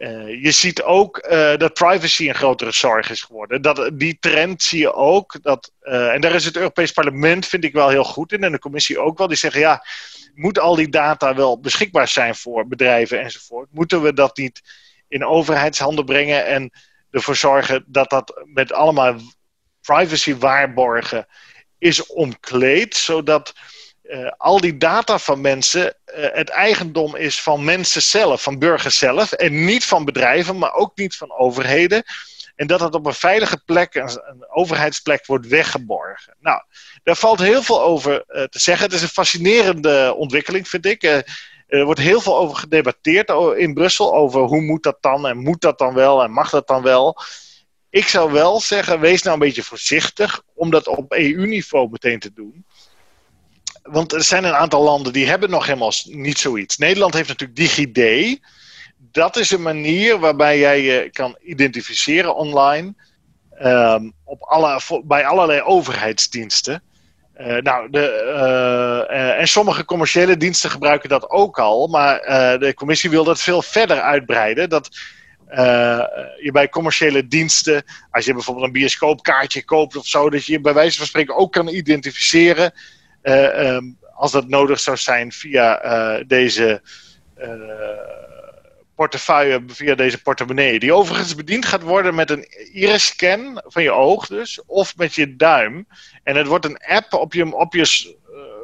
uh, 0.06 0.44
je 0.44 0.52
ziet 0.52 0.84
ook 0.84 1.28
uh, 1.30 1.58
dat 1.58 1.74
privacy 1.74 2.28
een 2.28 2.36
grotere 2.36 2.72
zorg 2.72 3.10
is 3.10 3.22
geworden. 3.22 3.62
Dat, 3.62 3.90
die 3.94 4.18
trend 4.20 4.64
zie 4.64 4.80
je 4.80 4.94
ook. 4.94 5.38
Dat, 5.42 5.72
uh, 5.84 6.14
en 6.14 6.22
daar 6.22 6.34
is 6.34 6.46
het 6.46 6.56
Europees 6.56 6.92
Parlement, 6.92 7.46
vind 7.46 7.64
ik 7.64 7.74
wel 7.74 7.90
heel 7.90 8.04
goed 8.04 8.32
in. 8.32 8.44
En 8.44 8.52
de 8.52 8.60
commissie 8.60 9.00
ook 9.00 9.18
wel. 9.18 9.28
Die 9.28 9.38
zeggen, 9.38 9.60
ja, 9.60 9.86
moet 10.34 10.60
al 10.60 10.76
die 10.76 10.90
data 10.90 11.36
wel 11.36 11.60
beschikbaar 11.60 12.08
zijn 12.08 12.36
voor 12.36 12.68
bedrijven 12.68 13.22
enzovoort? 13.22 13.68
Moeten 13.72 14.02
we 14.02 14.14
dat 14.14 14.38
niet 14.38 14.62
in 15.08 15.26
overheidshanden 15.26 16.06
brengen 16.06 16.46
en 16.46 16.72
ervoor 17.12 17.36
zorgen 17.36 17.84
dat 17.88 18.10
dat 18.10 18.42
met 18.46 18.74
allemaal 18.74 19.16
privacy 19.82 20.36
waarborgen 20.36 21.28
is 21.78 22.06
omkleed, 22.06 22.96
zodat 22.96 23.54
uh, 24.10 24.32
al 24.38 24.60
die 24.60 24.78
data 24.78 25.20
van 25.20 25.42
mensen 25.42 25.86
uh, 25.86 26.26
het 26.32 26.50
eigendom 26.50 27.16
is 27.16 27.42
van 27.42 27.64
mensen 27.64 28.02
zelf, 28.02 28.44
van 28.44 28.60
burgers 28.60 28.98
zelf. 28.98 29.32
En 29.32 29.66
niet 29.66 29.86
van 29.86 30.06
bedrijven, 30.06 30.58
maar 30.58 30.74
ook 30.74 30.98
niet 30.98 31.16
van 31.16 31.32
overheden. 31.32 32.04
En 32.56 32.68
dat 32.68 32.80
het 32.80 32.94
op 32.94 33.06
een 33.06 33.14
veilige 33.14 33.62
plek, 33.66 33.96
een, 33.96 34.10
een 34.10 34.46
overheidsplek, 34.50 35.26
wordt 35.26 35.48
weggeborgen. 35.48 36.36
Nou, 36.40 36.62
daar 37.04 37.16
valt 37.16 37.40
heel 37.40 37.64
veel 37.64 37.82
over 37.82 38.12
uh, 38.28 38.44
te 38.44 38.60
zeggen. 38.60 38.86
Het 38.86 38.96
is 38.96 39.02
een 39.02 39.08
fascinerende 39.08 40.14
ontwikkeling, 40.18 40.68
vind 40.68 40.86
ik. 40.86 41.04
er 41.04 41.86
wordt 41.86 42.00
heel 42.00 42.22
veel 42.22 42.38
over 42.38 42.56
gedebatteerd 42.56 43.30
in 43.58 43.74
Brussel. 43.74 44.16
Over 44.16 44.42
hoe 44.42 44.62
moet 44.62 44.84
dat 44.84 44.98
dan 45.02 45.28
en 45.28 45.38
moet 45.38 45.62
dat 45.62 45.78
dan 45.78 45.94
wel 45.94 46.24
en 46.24 46.32
mag 46.32 46.50
dat 46.50 46.68
dan 46.68 46.82
wel. 46.82 47.22
Ik 47.90 48.08
zou 48.08 48.32
wel 48.32 48.60
zeggen, 48.60 49.00
wees 49.00 49.22
nou 49.22 49.34
een 49.34 49.46
beetje 49.46 49.64
voorzichtig 49.64 50.42
om 50.54 50.70
dat 50.70 50.88
op 50.88 51.14
EU-niveau 51.14 51.90
meteen 51.90 52.20
te 52.20 52.34
doen 52.34 52.65
want 53.86 54.14
er 54.14 54.24
zijn 54.24 54.44
een 54.44 54.56
aantal 54.56 54.84
landen 54.84 55.14
die 55.14 55.28
hebben 55.28 55.50
nog 55.50 55.66
helemaal 55.66 55.92
niet 56.04 56.38
zoiets. 56.38 56.78
Nederland 56.78 57.14
heeft 57.14 57.28
natuurlijk 57.28 57.60
DigiD. 57.60 58.40
Dat 59.12 59.38
is 59.38 59.52
een 59.52 59.62
manier 59.62 60.20
waarbij 60.20 60.60
jij 60.60 60.82
je 60.82 61.10
kan 61.10 61.38
identificeren 61.42 62.36
online. 62.36 62.94
Um, 63.64 64.14
op 64.24 64.42
alle, 64.42 64.80
bij 65.04 65.26
allerlei 65.26 65.62
overheidsdiensten. 65.62 66.84
Uh, 67.42 67.58
nou, 67.58 67.90
de, 67.90 68.24
uh, 68.26 69.18
uh, 69.18 69.40
en 69.40 69.48
sommige 69.48 69.86
commerciële 69.86 70.38
diensten 70.38 70.70
gebruiken 70.70 71.10
dat 71.10 71.30
ook 71.30 71.60
al. 71.60 71.88
Maar 71.88 72.20
de 72.60 72.74
commissie 72.74 73.10
wil 73.10 73.24
dat 73.24 73.42
veel 73.42 73.62
verder 73.62 74.02
uitbreiden. 74.02 74.70
Dat 74.70 74.90
je 76.42 76.50
bij 76.52 76.70
commerciële 76.70 77.28
diensten, 77.28 77.84
als 78.12 78.26
je 78.26 78.34
bijvoorbeeld 78.34 78.66
een 78.66 78.72
bioscoopkaartje 78.72 79.66
koopt 79.66 79.96
of 79.96 80.06
zo, 80.06 80.30
dat 80.30 80.46
je 80.46 80.52
je 80.52 80.62
bij 80.62 80.74
wijze 80.74 80.98
van 80.98 81.08
spreken 81.08 81.36
ook 81.36 81.52
kan 81.52 81.68
identificeren 81.68 82.74
um, 83.26 83.98
als 84.14 84.32
dat 84.32 84.48
nodig 84.48 84.80
zou 84.80 84.98
zijn 84.98 85.32
via 85.32 85.86
uh, 85.86 86.24
deze 86.28 86.82
uh, 87.38 87.50
portefeuille, 88.96 89.64
via 89.68 89.96
deze 89.96 90.22
portemonnee. 90.22 90.80
Die 90.80 90.94
overigens 90.94 91.36
bediend 91.36 91.66
gaat 91.66 91.82
worden 91.82 92.16
met 92.16 92.30
een 92.30 92.48
iris-scan 92.74 93.62
van 93.66 93.84
je 93.84 93.92
oog 93.92 94.28
dus, 94.28 94.62
of 94.66 94.98
met 94.98 95.16
je 95.16 95.36
duim. 95.36 95.88
En 96.24 96.36
het 96.36 96.48
wordt 96.48 96.66
een 96.66 96.78
app 96.78 97.14
op 97.14 97.34
je, 97.34 97.56
op 97.56 97.74
je 97.74 98.16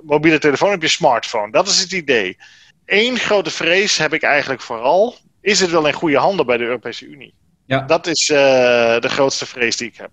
mobiele 0.03 0.39
telefoon, 0.39 0.73
op 0.73 0.81
je 0.81 0.87
smartphone. 0.87 1.51
Dat 1.51 1.67
is 1.67 1.79
het 1.79 1.91
idee. 1.91 2.37
Eén 2.85 3.17
grote 3.17 3.49
vrees 3.49 3.97
heb 3.97 4.13
ik 4.13 4.23
eigenlijk 4.23 4.61
vooral. 4.61 5.15
Is 5.41 5.59
het 5.59 5.71
wel 5.71 5.87
in 5.87 5.93
goede 5.93 6.17
handen 6.17 6.45
bij 6.45 6.57
de 6.57 6.63
Europese 6.63 7.05
Unie? 7.05 7.33
Ja. 7.65 7.81
Dat 7.81 8.07
is 8.07 8.25
de 8.25 9.09
grootste 9.09 9.45
vrees 9.45 9.77
die 9.77 9.87
ik 9.87 9.97
heb. 9.97 10.11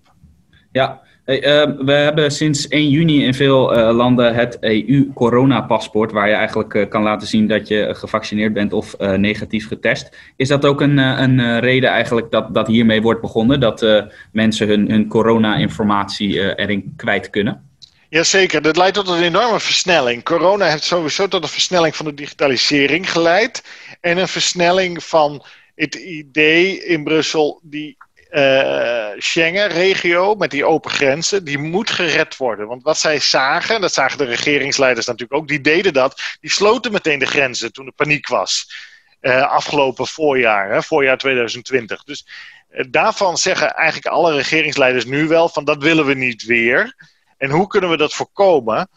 Ja, 0.73 1.03
Uh, 1.29 1.65
we 1.79 1.93
hebben 1.93 2.31
sinds 2.31 2.69
1 2.69 2.91
juni 2.91 3.25
in 3.25 3.35
veel 3.35 3.79
uh, 3.79 3.97
landen 3.97 4.35
het 4.35 4.57
EU-coronapaspoort, 4.61 6.13
waar 6.13 6.29
je 6.29 6.35
eigenlijk 6.35 6.75
uh, 6.75 6.89
kan 6.89 7.03
laten 7.03 7.27
zien 7.27 7.47
dat 7.47 7.69
je 7.69 7.95
gevaccineerd 7.95 8.53
bent 8.53 8.73
of 8.73 8.95
eh, 8.95 9.13
negatief 9.13 9.67
getest. 9.67 10.17
Is 10.37 10.49
dat 10.49 10.65
ook 10.65 10.81
een, 10.81 10.99
een 10.99 11.61
reden 11.61 11.91
eigenlijk 11.91 12.31
dat, 12.31 12.55
dat 12.55 12.67
hiermee 12.67 13.03
wordt 13.03 13.21
begonnen, 13.21 13.61
dat 13.61 13.87
mensen 14.33 14.69
hun, 14.69 14.91
hun 14.91 15.09
corona-informatie 15.09 16.57
erin 16.57 16.93
kwijt 16.97 17.31
kunnen? 17.31 17.71
Jazeker, 18.09 18.63
dat 18.63 18.77
leidt 18.77 18.95
tot 18.95 19.09
een 19.09 19.23
enorme 19.23 19.61
versnelling. 19.61 20.25
Corona 20.25 20.67
heeft 20.67 20.85
sowieso 20.85 21.29
tot 21.29 21.43
een 21.43 21.49
versnelling 21.49 21.97
van 21.97 22.07
de 22.07 22.15
digitalisering 22.15 23.13
geleid 23.13 23.65
en 24.01 24.19
een 24.19 24.29
versnelling 24.29 25.05
van 25.05 25.45
het 25.75 25.95
idee 25.95 26.85
in 26.85 27.05
Brussel 27.05 27.61
die 27.63 27.97
uh, 28.31 29.09
Schengen-regio 29.17 30.35
met 30.35 30.51
die 30.51 30.65
open 30.65 30.91
grenzen, 30.91 31.45
die 31.45 31.59
moet 31.59 31.91
gered 31.91 32.37
worden. 32.37 32.67
Want 32.67 32.83
wat 32.83 32.99
zij 32.99 33.19
zagen, 33.19 33.81
dat 33.81 33.93
zagen 33.93 34.19
de 34.19 34.25
regeringsleiders 34.25 35.07
natuurlijk 35.07 35.41
ook, 35.41 35.49
die 35.49 35.61
deden 35.61 35.93
dat. 35.93 36.23
Die 36.41 36.51
sloten 36.51 36.93
meteen 36.93 37.19
de 37.19 37.27
grenzen 37.27 37.73
toen 37.73 37.87
er 37.87 37.93
paniek 37.93 38.29
was. 38.29 38.73
Uh, 39.21 39.43
afgelopen 39.43 40.07
voorjaar, 40.07 40.71
hè, 40.71 40.83
voorjaar 40.83 41.19
2020. 41.19 42.05
Dus 42.05 42.27
uh, 42.71 42.85
daarvan 42.91 43.37
zeggen 43.37 43.75
eigenlijk 43.75 44.15
alle 44.15 44.35
regeringsleiders 44.35 45.05
nu 45.05 45.29
wel 45.29 45.49
van 45.49 45.65
dat 45.65 45.83
willen 45.83 46.07
we 46.07 46.15
niet 46.15 46.45
weer. 46.45 46.95
En 47.37 47.51
hoe 47.51 47.67
kunnen 47.67 47.91
we 47.91 47.97
dat 47.97 48.15
voorkomen? 48.15 48.89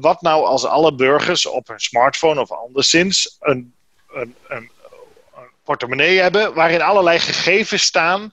wat 0.00 0.22
nou 0.22 0.44
als 0.44 0.64
alle 0.64 0.94
burgers 0.94 1.46
op 1.46 1.68
hun 1.68 1.80
smartphone 1.80 2.40
of 2.40 2.52
anderszins 2.52 3.36
een, 3.40 3.74
een, 4.08 4.34
een 4.48 4.70
portemonnee 5.66 6.18
hebben 6.18 6.54
waarin 6.54 6.82
allerlei 6.82 7.18
gegevens 7.18 7.82
staan. 7.82 8.30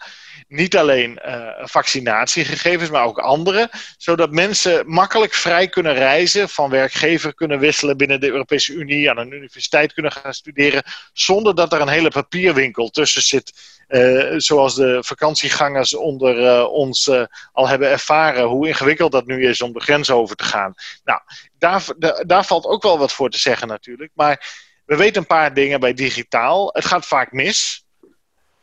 Niet 0.47 0.77
alleen 0.77 1.19
uh, 1.25 1.47
vaccinatiegegevens, 1.57 2.89
maar 2.89 3.05
ook 3.05 3.19
andere. 3.19 3.69
Zodat 3.97 4.31
mensen 4.31 4.83
makkelijk 4.87 5.33
vrij 5.33 5.67
kunnen 5.67 5.93
reizen, 5.93 6.49
van 6.49 6.69
werkgever 6.69 7.33
kunnen 7.33 7.59
wisselen 7.59 7.97
binnen 7.97 8.19
de 8.19 8.27
Europese 8.27 8.73
Unie, 8.73 9.09
aan 9.09 9.17
een 9.17 9.33
universiteit 9.33 9.93
kunnen 9.93 10.11
gaan 10.11 10.33
studeren, 10.33 10.83
zonder 11.13 11.55
dat 11.55 11.73
er 11.73 11.81
een 11.81 11.87
hele 11.87 12.09
papierwinkel 12.09 12.89
tussen 12.89 13.21
zit. 13.21 13.51
Uh, 13.87 14.33
zoals 14.37 14.75
de 14.75 14.97
vakantiegangers 15.03 15.95
onder 15.95 16.39
uh, 16.39 16.71
ons 16.71 17.11
al 17.51 17.67
hebben 17.67 17.89
ervaren, 17.89 18.43
hoe 18.43 18.67
ingewikkeld 18.67 19.11
dat 19.11 19.25
nu 19.25 19.47
is 19.47 19.61
om 19.61 19.73
de 19.73 19.81
grens 19.81 20.09
over 20.11 20.35
te 20.35 20.43
gaan. 20.43 20.73
Nou, 21.03 21.19
daar, 21.57 21.83
daar 22.25 22.45
valt 22.45 22.65
ook 22.65 22.83
wel 22.83 22.97
wat 22.97 23.13
voor 23.13 23.29
te 23.29 23.39
zeggen 23.39 23.67
natuurlijk. 23.67 24.11
Maar 24.13 24.71
we 24.85 24.95
weten 24.95 25.21
een 25.21 25.27
paar 25.27 25.53
dingen 25.53 25.79
bij 25.79 25.93
digitaal. 25.93 26.69
Het 26.73 26.85
gaat 26.85 27.05
vaak 27.05 27.31
mis. 27.31 27.85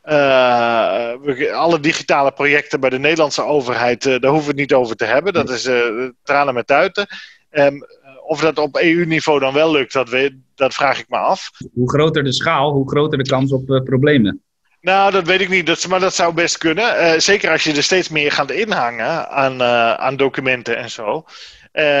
Uh, 0.05 1.13
alle 1.53 1.79
digitale 1.79 2.31
projecten 2.31 2.79
bij 2.79 2.89
de 2.89 2.99
Nederlandse 2.99 3.43
overheid, 3.43 4.05
uh, 4.05 4.19
daar 4.19 4.31
hoeven 4.31 4.53
we 4.53 4.61
het 4.61 4.69
niet 4.69 4.79
over 4.79 4.95
te 4.95 5.05
hebben. 5.05 5.33
Dat 5.33 5.49
is 5.49 5.65
uh, 5.65 6.09
tranen 6.23 6.53
met 6.53 6.67
tuiten. 6.67 7.07
Um, 7.51 7.85
of 8.23 8.41
dat 8.41 8.57
op 8.57 8.77
EU-niveau 8.77 9.39
dan 9.39 9.53
wel 9.53 9.71
lukt, 9.71 9.93
dat, 9.93 10.09
we, 10.09 10.39
dat 10.55 10.73
vraag 10.73 10.99
ik 10.99 11.09
me 11.09 11.17
af. 11.17 11.49
Hoe 11.73 11.89
groter 11.89 12.23
de 12.23 12.33
schaal, 12.33 12.71
hoe 12.71 12.89
groter 12.89 13.17
de 13.17 13.29
kans 13.29 13.51
op 13.51 13.81
problemen. 13.83 14.41
Nou, 14.81 15.11
dat 15.11 15.25
weet 15.25 15.41
ik 15.41 15.49
niet, 15.49 15.65
dat, 15.65 15.87
maar 15.87 15.99
dat 15.99 16.15
zou 16.15 16.33
best 16.33 16.57
kunnen. 16.57 17.21
zeker 17.21 17.51
als 17.51 17.63
je 17.63 17.73
er 17.73 17.83
steeds 17.83 18.09
meer 18.09 18.31
gaat 18.31 18.51
inhangen 18.51 19.29
aan, 19.29 19.63
aan 19.99 20.15
documenten 20.15 20.77
en 20.77 20.89
zo. 20.89 21.25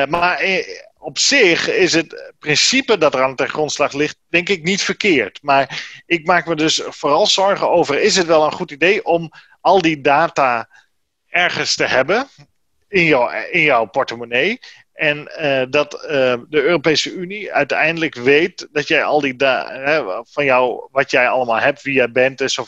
maar 0.09 0.41
op 1.01 1.19
zich 1.19 1.69
is 1.69 1.93
het 1.93 2.33
principe 2.39 2.97
dat 2.97 3.13
er 3.13 3.23
aan 3.23 3.35
de 3.35 3.47
grondslag 3.47 3.93
ligt, 3.93 4.17
denk 4.29 4.49
ik 4.49 4.63
niet 4.63 4.81
verkeerd. 4.81 5.39
Maar 5.41 5.83
ik 6.05 6.25
maak 6.25 6.45
me 6.45 6.55
dus 6.55 6.81
vooral 6.85 7.27
zorgen 7.27 7.69
over: 7.69 8.01
is 8.01 8.15
het 8.15 8.27
wel 8.27 8.45
een 8.45 8.51
goed 8.51 8.71
idee 8.71 9.05
om 9.05 9.31
al 9.61 9.81
die 9.81 10.01
data 10.01 10.69
ergens 11.29 11.75
te 11.75 11.85
hebben 11.85 12.27
in, 12.87 13.03
jou, 13.03 13.35
in 13.35 13.61
jouw 13.61 13.85
portemonnee? 13.85 14.59
En 14.93 15.31
uh, 15.39 15.63
dat 15.69 15.93
uh, 15.93 16.09
de 16.49 16.61
Europese 16.61 17.11
Unie 17.13 17.53
uiteindelijk 17.53 18.15
weet 18.15 18.67
dat 18.71 18.87
jij 18.87 19.03
al 19.03 19.21
die 19.21 19.35
data 19.35 20.23
van 20.27 20.45
jou, 20.45 20.87
wat 20.91 21.11
jij 21.11 21.29
allemaal 21.29 21.59
hebt, 21.59 21.81
wie 21.81 21.93
jij 21.93 22.11
bent 22.11 22.41
en 22.41 22.49
zo 22.49 22.65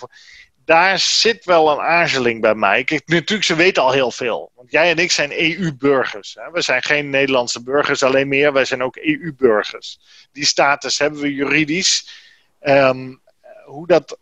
daar 0.66 1.00
zit 1.00 1.46
wel 1.46 1.72
een 1.72 1.80
aarzeling 1.80 2.42
bij 2.42 2.56
mij. 2.56 3.02
Natuurlijk, 3.06 3.44
ze 3.44 3.56
weten 3.56 3.84
al 3.84 3.92
heel 3.92 4.12
veel. 4.12 4.52
Want 4.56 4.72
jij 4.72 4.90
en 4.90 4.98
ik 4.98 5.12
zijn 5.12 5.32
EU-burgers. 5.32 6.38
We 6.52 6.62
zijn 6.62 6.84
geen 6.84 7.10
Nederlandse 7.10 7.64
burgers 7.64 8.04
alleen 8.04 8.28
meer, 8.28 8.54
wij 8.54 8.66
zijn 8.66 8.84
ook 8.84 8.96
EU-burgers. 8.96 10.00
Die 10.32 10.46
status 10.46 11.00
hebben 11.00 11.22
we 11.22 11.34
juridisch. 11.34 12.22
Um, 12.62 13.22
hoe 13.66 13.88
dat 13.88 14.18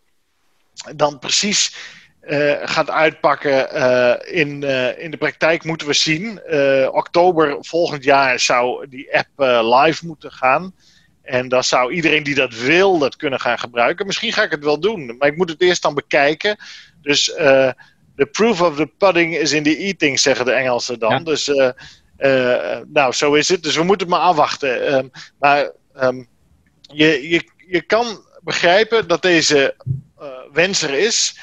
dan 0.96 1.20
precies 1.20 1.76
uh, 2.22 2.54
gaat 2.64 2.90
uitpakken 2.90 3.78
uh, 3.78 4.38
in, 4.38 4.62
uh, 4.62 5.00
in 5.00 5.12
de 5.12 5.18
praktijk 5.18 5.64
moeten 5.64 5.88
we 5.88 5.94
zien. 5.94 6.42
oktober 6.92 7.58
volgend 7.60 8.04
jaar 8.04 8.40
zou 8.40 8.88
die 8.90 9.18
app 9.18 9.64
live 9.66 10.06
moeten 10.06 10.32
gaan. 10.32 10.76
En 11.24 11.50
dan 11.50 11.64
zou 11.64 11.94
iedereen 11.94 12.24
die 12.24 12.36
dat 12.36 12.54
wil, 12.54 12.98
dat 12.98 13.16
kunnen 13.16 13.40
gaan 13.40 13.60
gebruiken. 13.60 14.06
Misschien 14.06 14.34
ga 14.34 14.44
ik 14.44 14.52
het 14.52 14.64
wel 14.64 14.80
doen, 14.80 15.16
maar 15.18 15.28
ik 15.28 15.38
moet 15.38 15.50
het 15.50 15.62
eerst 15.62 15.82
dan 15.82 15.94
bekijken. 15.94 16.58
Dus 17.02 17.24
the 18.16 18.26
proof 18.32 18.62
of 18.62 18.76
the 18.76 18.90
pudding 18.98 19.38
is 19.38 19.52
in 19.52 19.64
the 19.64 19.78
eating, 19.78 20.20
zeggen 20.20 20.46
de 20.46 20.52
Engelsen 20.52 21.00
dan. 21.00 21.12
Ja. 21.12 21.20
Dus 21.20 21.52
nou, 22.88 23.14
zo 23.14 23.34
is 23.34 23.50
het. 23.50 23.64
Dus 23.64 23.76
we 23.76 23.84
moeten 23.84 24.08
het 24.08 24.16
maar 24.16 24.26
afwachten. 24.26 24.94
Um, 24.94 25.12
maar 25.40 25.72
um, 26.02 26.28
je, 26.82 27.30
je, 27.30 27.50
je 27.68 27.82
kan 27.82 28.26
begrijpen 28.44 29.08
dat 29.08 29.22
deze 29.22 29.76
wens 30.52 30.82
er 30.82 30.94
is 30.94 31.36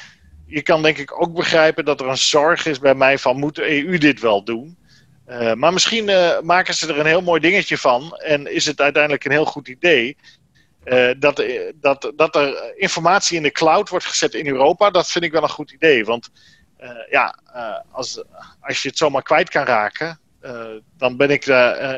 je 0.49 0.61
kan 0.61 0.81
denk 0.81 0.97
ik 0.97 1.21
ook 1.21 1.33
begrijpen 1.33 1.85
dat 1.85 1.99
er 2.01 2.07
een 2.07 2.17
zorg 2.17 2.65
is 2.65 2.79
bij 2.79 2.95
mij 2.95 3.17
van 3.17 3.37
moet 3.37 3.55
de 3.55 3.83
EU 3.83 3.97
dit 3.97 4.19
wel 4.19 4.43
doen? 4.43 4.77
Uh, 5.29 5.53
maar 5.53 5.73
misschien 5.73 6.09
uh, 6.09 6.39
maken 6.39 6.73
ze 6.73 6.87
er 6.87 6.99
een 6.99 7.05
heel 7.05 7.21
mooi 7.21 7.41
dingetje 7.41 7.77
van 7.77 8.15
en 8.17 8.53
is 8.53 8.65
het 8.65 8.81
uiteindelijk 8.81 9.25
een 9.25 9.31
heel 9.31 9.45
goed 9.45 9.67
idee. 9.67 10.17
Uh, 10.85 11.11
dat, 11.17 11.43
dat, 11.75 12.11
dat 12.15 12.35
er 12.35 12.77
informatie 12.77 13.37
in 13.37 13.43
de 13.43 13.51
cloud 13.51 13.89
wordt 13.89 14.05
gezet 14.05 14.33
in 14.33 14.47
Europa, 14.47 14.89
dat 14.89 15.11
vind 15.11 15.23
ik 15.23 15.31
wel 15.31 15.43
een 15.43 15.49
goed 15.49 15.71
idee. 15.71 16.05
Want 16.05 16.29
ja, 17.09 17.39
als, 17.91 18.23
als 18.61 18.81
je 18.81 18.89
het 18.89 18.97
zomaar 18.97 19.21
kwijt 19.21 19.49
kan 19.49 19.65
raken, 19.65 20.19
dan 20.97 21.17
ben 21.17 21.29
ik 21.29 21.45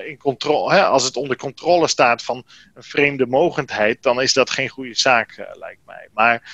in 0.06 0.18
controle. 0.18 0.84
Als 0.84 1.04
het 1.04 1.16
onder 1.16 1.38
controle 1.38 1.88
staat 1.88 2.24
van 2.24 2.46
een 2.74 2.84
vreemde 2.84 3.26
mogendheid, 3.26 4.04
dan 4.04 4.22
is 4.22 4.34
dat 4.34 4.50
geen 4.50 4.70
goede 4.70 4.96
zaak, 4.96 5.48
lijkt 5.54 5.82
mij. 5.86 6.08
Maar 6.14 6.54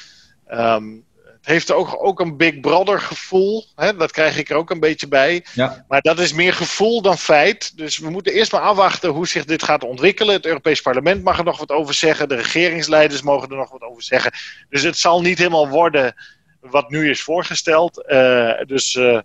um, 0.52 1.06
heeft 1.48 1.72
ook, 1.72 2.04
ook 2.06 2.20
een 2.20 2.38
Big 2.38 2.60
Brother 2.60 3.02
gevoel. 3.02 3.66
Hè? 3.76 3.96
Dat 3.96 4.12
krijg 4.12 4.38
ik 4.38 4.50
er 4.50 4.56
ook 4.56 4.70
een 4.70 4.80
beetje 4.80 5.08
bij. 5.08 5.46
Ja. 5.54 5.86
Maar 5.88 6.02
dat 6.02 6.20
is 6.20 6.34
meer 6.34 6.54
gevoel 6.54 7.02
dan 7.02 7.18
feit. 7.18 7.78
Dus 7.78 7.98
we 7.98 8.10
moeten 8.10 8.34
eerst 8.34 8.52
maar 8.52 8.62
afwachten 8.62 9.10
hoe 9.10 9.28
zich 9.28 9.46
dit 9.46 9.64
gaat 9.64 9.84
ontwikkelen. 9.84 10.36
Het 10.36 10.46
Europees 10.46 10.82
Parlement 10.82 11.24
mag 11.24 11.38
er 11.38 11.44
nog 11.44 11.60
wat 11.60 11.72
over 11.72 11.94
zeggen. 11.94 12.30
De 12.30 12.36
regeringsleiders 12.36 13.22
mogen 13.22 13.50
er 13.50 13.56
nog 13.56 13.72
wat 13.72 13.82
over 13.82 14.04
zeggen. 14.04 14.32
Dus 14.70 14.82
het 14.84 14.98
zal 14.98 15.22
niet 15.22 15.38
helemaal 15.38 15.70
worden 15.70 16.16
wat 16.60 16.90
nu 16.90 17.10
is 17.10 17.22
voorgesteld. 17.22 18.04
Uh, 18.08 18.52
dus 18.66 18.96
uh, 18.96 19.20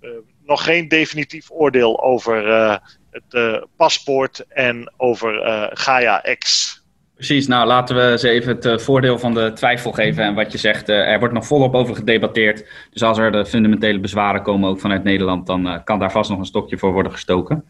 uh, 0.00 0.10
nog 0.44 0.64
geen 0.64 0.88
definitief 0.88 1.50
oordeel 1.50 2.02
over 2.02 2.46
het 3.10 3.66
paspoort 3.76 4.44
en 4.48 4.92
over 4.96 5.40
Gaia 5.72 6.24
X. 6.38 6.81
Precies, 7.22 7.46
nou 7.46 7.66
laten 7.66 7.96
we 7.96 8.18
ze 8.18 8.28
even 8.28 8.54
het 8.54 8.64
uh, 8.64 8.78
voordeel 8.78 9.18
van 9.18 9.34
de 9.34 9.52
twijfel 9.54 9.92
geven. 9.92 10.24
En 10.24 10.34
wat 10.34 10.52
je 10.52 10.58
zegt, 10.58 10.88
uh, 10.88 10.96
er 11.12 11.18
wordt 11.18 11.34
nog 11.34 11.46
volop 11.46 11.74
over 11.74 11.94
gedebatteerd. 11.94 12.66
Dus 12.90 13.02
als 13.02 13.18
er 13.18 13.32
de 13.32 13.46
fundamentele 13.46 13.98
bezwaren 14.00 14.42
komen, 14.42 14.68
ook 14.68 14.80
vanuit 14.80 15.04
Nederland, 15.04 15.46
dan 15.46 15.66
uh, 15.66 15.78
kan 15.84 15.98
daar 15.98 16.10
vast 16.10 16.30
nog 16.30 16.38
een 16.38 16.44
stokje 16.44 16.78
voor 16.78 16.92
worden 16.92 17.12
gestoken. 17.12 17.64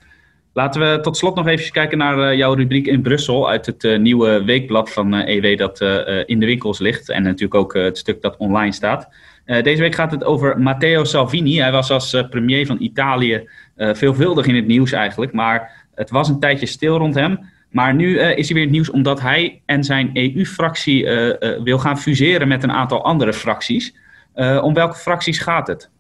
Laten 0.53 0.81
we 0.81 1.01
tot 1.01 1.17
slot 1.17 1.35
nog 1.35 1.47
even 1.47 1.73
kijken 1.73 1.99
naar 1.99 2.37
jouw 2.37 2.55
rubriek 2.55 2.87
in 2.87 3.03
Brussel 3.03 3.49
uit 3.51 3.67
het 3.67 3.99
nieuwe 4.01 4.45
weekblad 4.45 4.93
van 4.93 5.15
EW 5.15 5.59
dat 5.59 5.81
in 6.27 6.41
de 6.41 6.47
winkels 6.47 6.79
ligt. 6.79 7.09
En 7.09 7.23
natuurlijk 7.23 7.55
ook 7.55 7.75
het 7.75 7.99
stuk 7.99 8.23
dat 8.23 8.37
online 8.37 8.73
staat. 8.73 9.09
deze 9.45 9.83
week 9.83 9.95
gaat 9.95 10.11
het 10.11 10.25
over 10.25 10.61
Matteo 10.61 11.05
Salvini. 11.05 11.61
Hij 11.61 11.73
was 11.73 11.91
als 11.91 12.23
premier 12.31 12.67
van 12.67 12.77
Italië 12.81 13.49
veelvuldig 13.77 14.47
in 14.47 14.55
het 14.55 14.67
nieuws 14.67 14.93
eigenlijk. 14.93 15.33
Maar 15.33 15.87
het 15.95 16.11
was 16.11 16.29
een 16.29 16.41
tijdje 16.41 16.67
stil 16.67 16.97
rond 16.97 17.15
hem. 17.15 17.39
Maar 17.73 17.95
nu 17.95 18.09
uh, 18.09 18.37
is 18.37 18.47
hij 18.47 18.55
weer 18.55 18.65
het 18.65 18.73
nieuws 18.73 18.91
omdat 18.91 19.21
hij 19.21 19.63
en 19.67 19.85
zijn 19.85 20.11
EU-fractie 20.13 21.03
uh, 21.03 21.27
uh, 21.27 21.63
wil 21.63 21.79
gaan 21.79 22.01
fuseren 22.01 22.49
met 22.49 22.63
een 22.63 22.73
aantal 22.73 23.05
andere 23.05 23.33
fracties. 23.33 23.95
om 24.35 24.75
welke 24.75 24.97
fracties 24.97 25.39
gaat 25.39 25.67
het? 25.67 25.91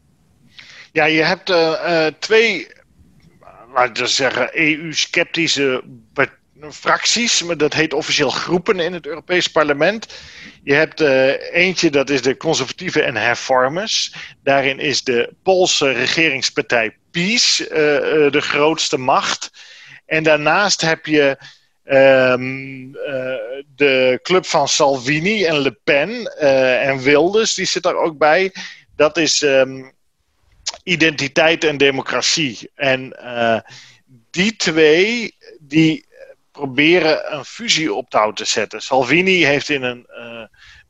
Ja, 0.92 1.04
je 1.04 1.22
hebt 1.22 1.52
twee, 2.18 2.66
laten 3.74 4.02
we 4.02 4.08
zeggen, 4.08 4.50
EU-sceptische 4.52 5.82
fracties. 6.70 7.42
Maar 7.42 7.56
dat 7.56 7.74
heet 7.74 7.92
officieel 7.92 8.30
groepen 8.30 8.80
in 8.80 8.92
het 8.92 9.06
Europees 9.06 9.48
Parlement. 9.48 10.20
Je 10.62 10.74
hebt 10.74 11.00
eentje, 11.52 11.90
dat 11.90 12.10
is 12.10 12.22
de 12.22 12.36
conservatieven 12.36 13.04
en 13.04 13.16
hervormers. 13.16 14.14
Daarin 14.42 14.78
is 14.78 15.04
de 15.04 15.32
Poolse 15.42 15.90
regeringspartij 15.90 16.96
PiS 17.10 17.56
de 17.56 18.40
grootste 18.40 18.98
macht. 18.98 19.50
En 20.06 20.22
daarnaast 20.22 20.80
heb 20.80 21.06
je 21.06 21.36
Um, 21.84 22.96
uh, 22.96 23.62
de 23.74 24.18
club 24.22 24.46
van 24.46 24.68
Salvini 24.68 25.44
en 25.44 25.58
Le 25.58 25.78
Pen 25.84 26.10
uh, 26.10 26.88
en 26.88 26.98
Wilders, 26.98 27.54
die 27.54 27.66
zit 27.66 27.82
daar 27.82 27.96
ook 27.96 28.18
bij. 28.18 28.54
Dat 28.96 29.16
is 29.16 29.42
um, 29.42 29.92
identiteit 30.82 31.64
en 31.64 31.76
democratie. 31.76 32.70
En 32.74 33.16
uh, 33.20 33.60
die 34.30 34.56
twee, 34.56 35.36
die 35.60 36.06
proberen 36.52 37.34
een 37.34 37.44
fusie 37.44 37.94
op 37.94 38.10
touw 38.10 38.32
te 38.32 38.44
zetten. 38.44 38.82
Salvini 38.82 39.44
heeft 39.44 39.68
in 39.68 39.82
een 39.82 40.06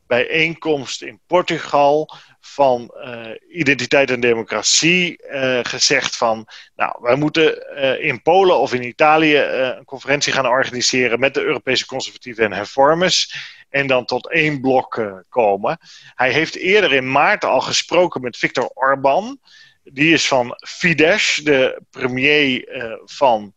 bijeenkomst 0.07 1.01
in 1.01 1.19
Portugal 1.27 2.13
van 2.45 2.93
uh, 2.95 3.29
identiteit 3.49 4.09
en 4.09 4.19
democratie 4.19 5.23
uh, 5.31 5.59
gezegd 5.61 6.15
van, 6.17 6.47
nou, 6.75 6.95
wij 7.01 7.15
moeten 7.15 7.65
uh, 7.75 8.05
in 8.05 8.21
Polen 8.21 8.59
of 8.59 8.73
in 8.73 8.83
Italië 8.83 9.37
een 9.37 9.85
conferentie 9.85 10.33
gaan 10.33 10.47
organiseren 10.47 11.19
met 11.19 11.33
de 11.33 11.41
Europese 11.41 11.85
conservatieven 11.85 12.43
en 12.43 12.53
hervormers 12.53 13.35
en 13.69 13.87
dan 13.87 14.05
tot 14.05 14.29
één 14.31 14.61
blok 14.61 15.23
komen. 15.29 15.77
Hij 16.15 16.31
heeft 16.31 16.55
eerder 16.55 16.93
in 16.93 17.11
maart 17.11 17.45
al 17.45 17.61
gesproken 17.61 18.21
met 18.21 18.37
Viktor 18.37 18.71
Orban, 18.73 19.39
die 19.83 20.13
is 20.13 20.27
van 20.27 20.55
Fidesz, 20.67 21.35
de 21.35 21.81
premier 21.89 22.67
van 23.05 23.53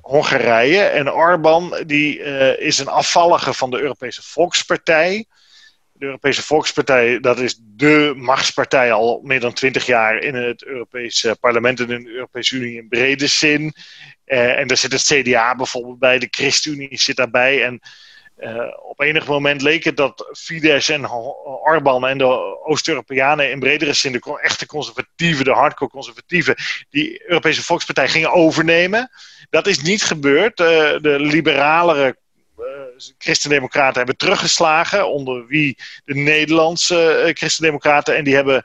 Hongarije. 0.00 0.82
En 0.82 1.12
Orban 1.12 1.82
die, 1.86 2.18
is 2.58 2.78
een 2.78 2.88
afvallige 2.88 3.54
van 3.54 3.70
de 3.70 3.80
Europese 3.80 4.22
Volkspartij 4.22 5.26
de 5.98 6.04
Europese 6.04 6.42
Volkspartij, 6.42 7.20
dat 7.20 7.38
is 7.38 7.60
de 7.62 8.12
machtspartij 8.16 8.92
al 8.92 9.20
meer 9.22 9.40
dan 9.40 9.52
twintig 9.52 9.86
jaar 9.86 10.18
in 10.18 10.34
het 10.34 10.64
Europese 10.64 11.36
parlement 11.40 11.80
en 11.80 11.90
in 11.90 12.04
de 12.04 12.10
Europese 12.10 12.56
Unie 12.56 12.76
in 12.76 12.88
brede 12.88 13.26
zin. 13.26 13.74
Uh, 14.26 14.58
en 14.58 14.66
daar 14.66 14.76
zit 14.76 14.92
het 14.92 15.02
CDA 15.02 15.56
bijvoorbeeld 15.56 15.98
bij, 15.98 16.18
de 16.18 16.28
ChristenUnie 16.30 16.98
zit 16.98 17.16
daarbij. 17.16 17.64
En 17.64 17.80
uh, 18.40 18.66
op 18.82 19.00
enig 19.00 19.26
moment 19.26 19.62
leek 19.62 19.84
het 19.84 19.96
dat 19.96 20.28
Fidesz 20.38 20.88
en 20.88 21.10
Orbán 21.64 22.06
en 22.06 22.18
de 22.18 22.64
Oost-Europeanen 22.64 23.50
in 23.50 23.58
bredere 23.58 23.92
zin, 23.92 24.12
de 24.12 24.38
echte 24.42 24.66
conservatieven, 24.66 25.44
de 25.44 25.50
hardcore 25.50 25.90
conservatieven, 25.90 26.54
die 26.90 27.28
Europese 27.28 27.64
Volkspartij 27.64 28.08
gingen 28.08 28.32
overnemen. 28.32 29.10
Dat 29.50 29.66
is 29.66 29.82
niet 29.82 30.02
gebeurd. 30.02 30.60
Uh, 30.60 30.66
de 31.00 31.16
liberalere 31.20 32.06
eh, 32.06 32.12
christendemocraten 33.18 33.96
hebben 33.96 34.16
teruggeslagen. 34.16 35.08
Onder 35.08 35.46
wie 35.46 35.76
de 36.04 36.14
Nederlandse 36.14 37.24
uh, 37.26 37.34
christendemocraten. 37.34 38.16
En 38.16 38.24
die 38.24 38.34
hebben 38.34 38.64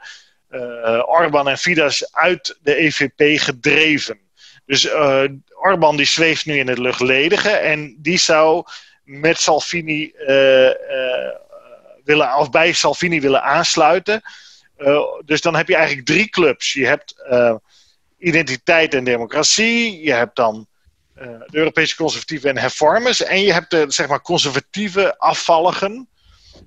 uh, 0.52 1.04
Orbán 1.06 1.48
en 1.48 1.58
Fidesz 1.58 2.02
uit 2.12 2.58
de 2.62 2.76
EVP 2.76 3.40
gedreven. 3.40 4.20
Dus 4.66 4.86
uh, 4.86 5.24
Orbán 5.50 5.98
die 5.98 6.06
zweeft 6.06 6.46
nu 6.46 6.58
in 6.58 6.68
het 6.68 6.78
luchtledige. 6.78 7.50
En 7.50 7.96
die 8.00 8.18
zou 8.18 8.66
met 9.04 9.40
Salvini 9.40 10.14
willen, 12.04 12.36
of 12.36 12.50
bij 12.50 12.74
Salvini 12.74 13.22
willen 13.22 13.44
aansluiten. 13.44 14.22
dus 15.26 15.42
dan 15.42 15.56
heb 15.56 15.68
je 15.68 15.76
eigenlijk 15.76 16.08
drie 16.08 16.30
clubs. 16.30 16.74
Je 16.74 16.86
hebt 16.88 17.16
identiteit 18.18 18.94
en 18.94 19.04
democratie. 19.04 20.04
Je 20.04 20.14
hebt 20.14 20.36
dan 20.36 20.68
de 21.16 21.58
Europese 21.58 21.96
conservatieven 21.96 22.50
en 22.50 22.58
hervormers. 22.58 23.24
En 23.24 23.42
je 23.42 23.54
hebt 23.54 23.72
de 23.72 23.86
zeg 23.88 24.08
maar, 24.08 24.22
conservatieve 24.22 25.18
afvalligen 25.18 26.08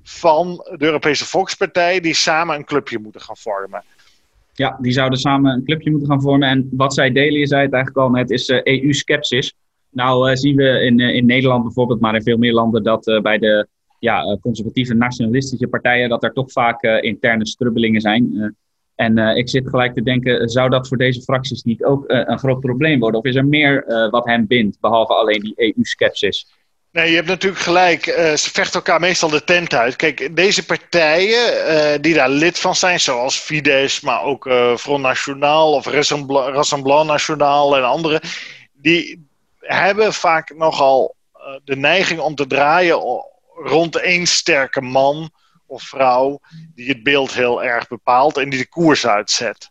van 0.02 0.56
de 0.76 0.84
Europese 0.84 1.24
Volkspartij, 1.24 2.00
die 2.00 2.14
samen 2.14 2.56
een 2.56 2.64
clubje 2.64 2.98
moeten 2.98 3.20
gaan 3.20 3.36
vormen. 3.36 3.84
Ja, 4.52 4.78
die 4.80 4.92
zouden 4.92 5.18
samen 5.18 5.52
een 5.52 5.64
clubje 5.64 5.90
moeten 5.90 6.08
gaan 6.08 6.22
vormen. 6.22 6.48
En 6.48 6.68
wat 6.70 6.94
zij 6.94 7.12
delen, 7.12 7.40
je 7.40 7.46
zei 7.46 7.62
het 7.62 7.72
eigenlijk 7.72 8.04
al 8.06 8.10
net, 8.10 8.30
is 8.30 8.48
uh, 8.48 8.60
eh, 8.62 8.82
EU-skepsis. 8.82 9.54
Nou 9.90 10.30
uh, 10.30 10.36
zien 10.36 10.56
we 10.56 10.80
in, 10.80 11.00
in 11.00 11.26
Nederland 11.26 11.62
bijvoorbeeld, 11.62 12.00
maar 12.00 12.14
in 12.14 12.22
veel 12.22 12.36
meer 12.36 12.52
landen, 12.52 12.82
dat 12.82 13.20
bij 13.22 13.38
de 13.38 13.66
ja, 13.98 14.38
conservatieve 14.40 14.94
nationalistische 14.94 15.68
partijen, 15.68 16.08
dat 16.08 16.24
er 16.24 16.32
toch 16.32 16.52
vaak 16.52 16.82
interne 16.82 17.46
strubbelingen 17.46 18.00
zijn. 18.00 18.56
En 18.96 19.18
uh, 19.18 19.36
ik 19.36 19.48
zit 19.48 19.68
gelijk 19.68 19.94
te 19.94 20.02
denken, 20.02 20.48
zou 20.48 20.70
dat 20.70 20.88
voor 20.88 20.96
deze 20.96 21.22
fracties 21.22 21.62
niet 21.62 21.84
ook 21.84 22.10
uh, 22.10 22.22
een 22.24 22.38
groot 22.38 22.60
probleem 22.60 23.00
worden? 23.00 23.20
Of 23.20 23.26
is 23.26 23.34
er 23.34 23.46
meer 23.46 23.84
wat 24.10 24.26
hen 24.26 24.46
bindt, 24.46 24.80
behalve 24.80 25.14
alleen 25.14 25.40
die 25.40 25.54
EU-skepsis? 25.56 26.46
Nee, 26.92 27.10
je 27.10 27.16
hebt 27.16 27.28
natuurlijk 27.28 27.62
gelijk. 27.62 28.04
Ze 28.36 28.50
vechten 28.52 28.74
elkaar 28.74 29.00
meestal 29.00 29.28
de 29.28 29.44
tent 29.44 29.74
uit. 29.74 29.96
Kijk, 29.96 30.36
deze 30.36 30.66
partijen 30.66 32.02
die 32.02 32.14
daar 32.14 32.30
lid 32.30 32.58
van 32.58 32.74
zijn, 32.74 33.00
zoals 33.00 33.38
Fidesz, 33.38 34.00
maar 34.00 34.22
ook 34.22 34.50
Front 34.78 35.02
National 35.02 35.72
of 35.72 35.86
Rassemblement 36.32 37.06
National 37.06 37.76
en 37.76 37.84
andere, 37.84 38.22
die 38.72 39.26
hebben 39.60 40.12
vaak 40.12 40.54
nogal 40.54 41.14
de 41.64 41.76
neiging 41.76 42.20
om 42.20 42.34
te 42.34 42.46
draaien 42.46 43.24
rond 43.54 43.96
één 43.96 44.26
sterke 44.26 44.80
man 44.80 45.30
of 45.66 45.82
vrouw 45.82 46.40
die 46.74 46.88
het 46.88 47.02
beeld 47.02 47.32
heel 47.32 47.62
erg 47.62 47.88
bepaalt 47.88 48.36
en 48.36 48.50
die 48.50 48.58
de 48.58 48.68
koers 48.68 49.06
uitzet. 49.06 49.70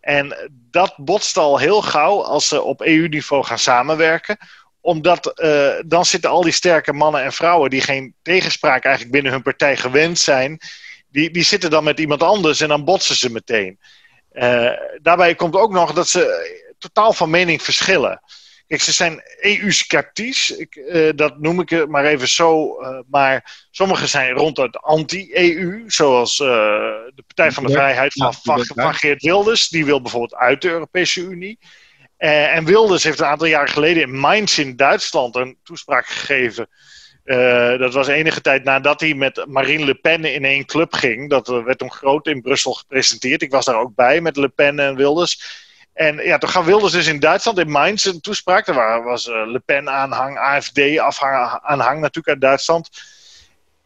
En 0.00 0.50
dat 0.70 0.94
botst 0.96 1.36
al 1.36 1.58
heel 1.58 1.82
gauw 1.82 2.22
als 2.22 2.48
ze 2.48 2.62
op 2.62 2.80
EU-niveau 2.80 3.44
gaan 3.44 3.58
samenwerken 3.58 4.38
omdat 4.86 5.40
uh, 5.42 5.74
dan 5.86 6.04
zitten 6.04 6.30
al 6.30 6.42
die 6.42 6.52
sterke 6.52 6.92
mannen 6.92 7.22
en 7.22 7.32
vrouwen 7.32 7.70
die 7.70 7.80
geen 7.80 8.14
tegenspraak 8.22 8.84
eigenlijk 8.84 9.14
binnen 9.14 9.32
hun 9.32 9.42
partij 9.42 9.76
gewend 9.76 10.18
zijn, 10.18 10.58
die, 11.08 11.30
die 11.30 11.42
zitten 11.42 11.70
dan 11.70 11.84
met 11.84 12.00
iemand 12.00 12.22
anders 12.22 12.60
en 12.60 12.68
dan 12.68 12.84
botsen 12.84 13.16
ze 13.16 13.32
meteen. 13.32 13.78
Uh, 14.32 14.70
daarbij 15.02 15.34
komt 15.34 15.54
ook 15.54 15.72
nog 15.72 15.92
dat 15.92 16.08
ze 16.08 16.24
totaal 16.78 17.12
van 17.12 17.30
mening 17.30 17.62
verschillen. 17.62 18.20
Kijk, 18.66 18.80
ze 18.80 18.92
zijn 18.92 19.22
EU-sceptisch, 19.40 20.66
uh, 20.70 21.10
dat 21.14 21.38
noem 21.38 21.60
ik 21.60 21.68
het 21.68 21.88
maar 21.88 22.04
even 22.04 22.28
zo. 22.28 22.76
maar 23.10 23.66
sommigen 23.70 24.08
zijn 24.08 24.30
ronduit 24.30 24.76
anti-EU, 24.76 25.84
zoals 25.86 26.36
de 26.36 27.22
Partij 27.26 27.52
van 27.52 27.66
de 27.66 27.72
Vrijheid 27.72 28.12
van, 28.12 28.34
van, 28.34 28.64
van 28.64 28.94
Geert 28.94 29.22
Wilders. 29.22 29.68
Die 29.68 29.84
wil 29.84 30.02
bijvoorbeeld 30.02 30.34
uit 30.34 30.62
de 30.62 30.68
Europese 30.68 31.20
Unie. 31.20 31.58
En 32.16 32.64
Wilders 32.64 33.04
heeft 33.04 33.18
een 33.18 33.26
aantal 33.26 33.46
jaren 33.46 33.68
geleden 33.68 34.02
in 34.02 34.18
Mainz 34.18 34.58
in 34.58 34.76
Duitsland 34.76 35.36
een 35.36 35.58
toespraak 35.62 36.06
gegeven. 36.06 36.68
Dat 37.78 37.94
was 37.94 38.06
enige 38.06 38.40
tijd 38.40 38.64
nadat 38.64 39.00
hij 39.00 39.14
met 39.14 39.44
Marine 39.48 39.84
Le 39.84 39.94
Pen 39.94 40.24
in 40.24 40.44
één 40.44 40.64
club 40.64 40.92
ging. 40.92 41.30
Dat 41.30 41.46
werd 41.46 41.78
toen 41.78 41.92
groot 41.92 42.26
in 42.26 42.42
Brussel 42.42 42.72
gepresenteerd. 42.72 43.42
Ik 43.42 43.50
was 43.50 43.64
daar 43.64 43.80
ook 43.80 43.94
bij 43.94 44.20
met 44.20 44.36
Le 44.36 44.48
Pen 44.48 44.78
en 44.78 44.96
Wilders. 44.96 45.64
En 45.96 46.16
ja, 46.16 46.38
toen 46.38 46.48
gaf 46.48 46.64
Wilders 46.64 46.92
dus 46.92 47.06
in 47.06 47.18
Duitsland, 47.18 47.58
in 47.58 47.70
Mainz, 47.70 48.04
een 48.04 48.20
toespraak. 48.20 48.66
Daar 48.66 49.02
was 49.02 49.26
uh, 49.26 49.46
Le 49.46 49.58
Pen-aanhang, 49.58 50.38
AFD-aanhang 50.38 52.00
natuurlijk 52.00 52.28
uit 52.28 52.40
Duitsland. 52.40 52.88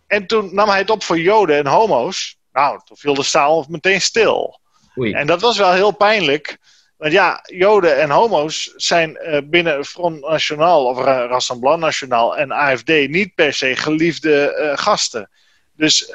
En 0.06 0.26
toen 0.26 0.54
nam 0.54 0.68
hij 0.68 0.78
het 0.78 0.90
op 0.90 1.02
voor 1.02 1.18
Joden 1.18 1.56
en 1.56 1.66
homo's. 1.66 2.38
Nou, 2.52 2.80
toen 2.84 2.96
viel 2.96 3.14
de 3.14 3.22
zaal 3.22 3.66
meteen 3.68 4.00
stil. 4.00 4.60
Oei. 4.98 5.12
En 5.12 5.26
dat 5.26 5.40
was 5.40 5.58
wel 5.58 5.72
heel 5.72 5.90
pijnlijk. 5.90 6.58
Want 6.96 7.12
ja, 7.12 7.40
Joden 7.42 8.00
en 8.00 8.10
homo's 8.10 8.72
zijn 8.76 9.18
uh, 9.22 9.38
binnen 9.44 9.84
Front 9.84 10.20
National 10.20 10.84
of 10.84 10.98
Rassemblement 11.04 11.80
National 11.80 12.36
en 12.36 12.52
AFD 12.52 12.88
niet 12.88 13.34
per 13.34 13.52
se 13.52 13.76
geliefde 13.76 14.56
uh, 14.58 14.78
gasten. 14.78 15.30
Dus 15.76 16.12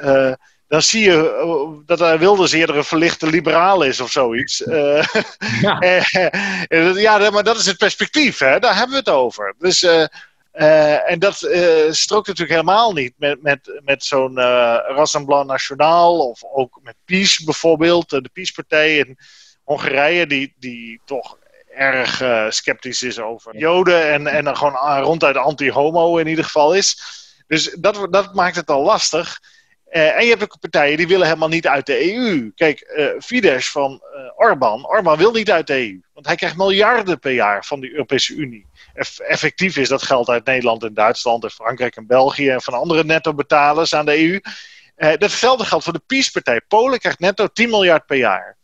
dan 0.68 0.82
zie 0.82 1.02
je 1.02 1.82
dat 1.86 1.98
hij 1.98 2.18
Wilders 2.18 2.52
eerder 2.52 2.76
een 2.76 2.84
verlichte 2.84 3.26
liberaal 3.26 3.82
is 3.82 4.00
of 4.00 4.10
zoiets. 4.10 4.62
ja. 5.60 5.78
ja, 6.94 7.30
maar 7.30 7.44
dat 7.44 7.58
is 7.58 7.66
het 7.66 7.76
perspectief, 7.76 8.38
hè? 8.38 8.58
daar 8.58 8.74
hebben 8.76 8.90
we 8.90 8.96
het 8.96 9.08
over. 9.08 9.54
Dus, 9.58 9.86
en 10.52 11.18
dat 11.18 11.34
strookt 11.90 12.26
natuurlijk 12.26 12.60
helemaal 12.60 12.92
niet 12.92 13.12
met, 13.16 13.42
met, 13.42 13.80
met 13.84 14.04
zo'n 14.04 14.38
Rassemblement 14.86 15.46
National 15.46 16.28
of 16.28 16.44
ook 16.44 16.80
met 16.82 16.94
PiS 17.04 17.38
bijvoorbeeld, 17.38 18.10
de 18.10 18.30
PiS-partij. 18.32 19.16
Hongarije, 19.64 20.26
die, 20.26 20.54
die 20.58 21.00
toch 21.04 21.38
erg 21.74 22.22
sceptisch 22.52 23.02
is 23.02 23.18
over 23.18 23.56
Joden 23.56 24.12
en, 24.12 24.26
en 24.26 24.44
dan 24.44 24.56
gewoon 24.56 25.00
ronduit 25.02 25.36
anti-homo 25.36 26.16
in 26.16 26.26
ieder 26.26 26.44
geval 26.44 26.74
is. 26.74 26.98
Dus 27.46 27.76
dat, 27.78 28.12
dat 28.12 28.34
maakt 28.34 28.56
het 28.56 28.70
al 28.70 28.82
lastig. 28.82 29.40
Uh, 29.96 30.16
en 30.16 30.24
je 30.24 30.30
hebt 30.30 30.42
ook 30.42 30.60
partijen 30.60 30.96
die 30.96 31.06
willen 31.06 31.26
helemaal 31.26 31.48
niet 31.48 31.66
uit 31.66 31.86
de 31.86 32.14
EU. 32.14 32.50
Kijk, 32.54 32.94
uh, 32.96 33.20
Fidesz 33.20 33.70
van 33.70 34.02
Orbán. 34.36 34.86
Orbán 34.86 35.16
wil 35.16 35.32
niet 35.32 35.50
uit 35.50 35.66
de 35.66 35.74
EU. 35.74 36.00
Want 36.14 36.26
hij 36.26 36.36
krijgt 36.36 36.56
miljarden 36.56 37.18
per 37.18 37.32
jaar 37.32 37.64
van 37.64 37.80
de 37.80 37.90
Europese 37.90 38.34
Unie. 38.34 38.66
Eff 38.94 39.18
effectief 39.18 39.76
is 39.76 39.88
dat 39.88 40.02
geld 40.02 40.28
uit 40.28 40.44
Nederland 40.44 40.82
en 40.82 40.94
Duitsland 40.94 41.44
en 41.44 41.50
Frankrijk 41.50 41.96
en 41.96 42.06
België 42.06 42.48
en 42.48 42.62
van 42.62 42.74
andere 42.74 43.04
netto-betalers 43.04 43.94
aan 43.94 44.06
de 44.06 44.18
EU. 44.18 44.40
datzelfde 45.16 45.64
geldt 45.64 45.84
voor 45.84 45.92
de 45.92 46.02
PiS-partij. 46.06 46.60
Polen 46.68 46.98
krijgt 46.98 47.18
netto 47.18 47.46
10 47.46 47.70
miljard 47.70 48.06
per 48.06 48.16
jaar. 48.16 48.55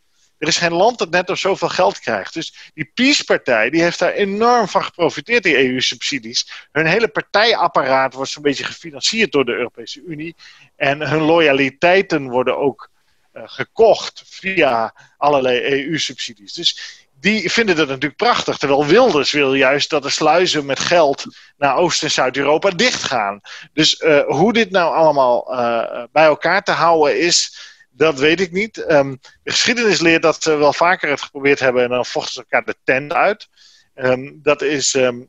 Er 0.42 0.48
is 0.48 0.56
geen 0.56 0.72
land 0.72 0.98
dat 0.98 1.10
net 1.10 1.30
op 1.30 1.36
zoveel 1.36 1.68
geld 1.68 1.98
krijgt. 1.98 2.34
Dus 2.34 2.70
die 2.74 2.90
Peace-partij 2.94 3.70
die 3.70 3.82
heeft 3.82 3.98
daar 3.98 4.12
enorm 4.12 4.68
van 4.68 4.84
geprofiteerd, 4.84 5.42
die 5.42 5.56
EU-subsidies. 5.56 6.68
Hun 6.72 6.86
hele 6.86 7.08
partijapparaat 7.08 8.14
wordt 8.14 8.30
zo'n 8.30 8.42
beetje 8.42 8.64
gefinancierd 8.64 9.32
door 9.32 9.44
de 9.44 9.52
Europese 9.52 10.02
Unie. 10.06 10.34
En 10.76 11.08
hun 11.08 11.20
loyaliteiten 11.20 12.28
worden 12.28 12.58
ook 12.58 12.90
uh, 13.32 13.42
gekocht 13.46 14.22
via 14.26 14.94
allerlei 15.16 15.60
EU-subsidies. 15.60 16.52
Dus 16.52 17.06
die 17.20 17.52
vinden 17.52 17.76
dat 17.76 17.88
natuurlijk 17.88 18.16
prachtig. 18.16 18.58
Terwijl 18.58 18.86
Wilders 18.86 19.32
wil 19.32 19.54
juist 19.54 19.90
dat 19.90 20.02
de 20.02 20.10
sluizen 20.10 20.66
met 20.66 20.78
geld 20.78 21.24
naar 21.56 21.76
Oost- 21.76 22.02
en 22.02 22.10
Zuid-Europa 22.10 22.70
dichtgaan. 22.70 23.40
Dus 23.72 24.00
uh, 24.00 24.24
hoe 24.26 24.52
dit 24.52 24.70
nou 24.70 24.94
allemaal 24.94 25.52
uh, 25.52 26.04
bij 26.12 26.24
elkaar 26.24 26.62
te 26.62 26.72
houden 26.72 27.18
is 27.18 27.70
dat 27.92 28.18
weet 28.18 28.40
ik 28.40 28.52
niet. 28.52 28.90
Um, 28.90 29.20
de 29.42 29.50
geschiedenis 29.50 30.00
leert 30.00 30.22
dat 30.22 30.42
ze 30.42 30.56
wel 30.56 30.72
vaker 30.72 31.10
het 31.10 31.22
geprobeerd 31.22 31.60
hebben 31.60 31.82
en 31.82 31.88
dan 31.88 32.06
vochten 32.06 32.32
ze 32.32 32.38
elkaar 32.38 32.64
de 32.64 32.76
tent 32.84 33.12
uit. 33.12 33.48
Um, 33.94 34.40
dat 34.42 34.62
is 34.62 34.94
um, 34.94 35.28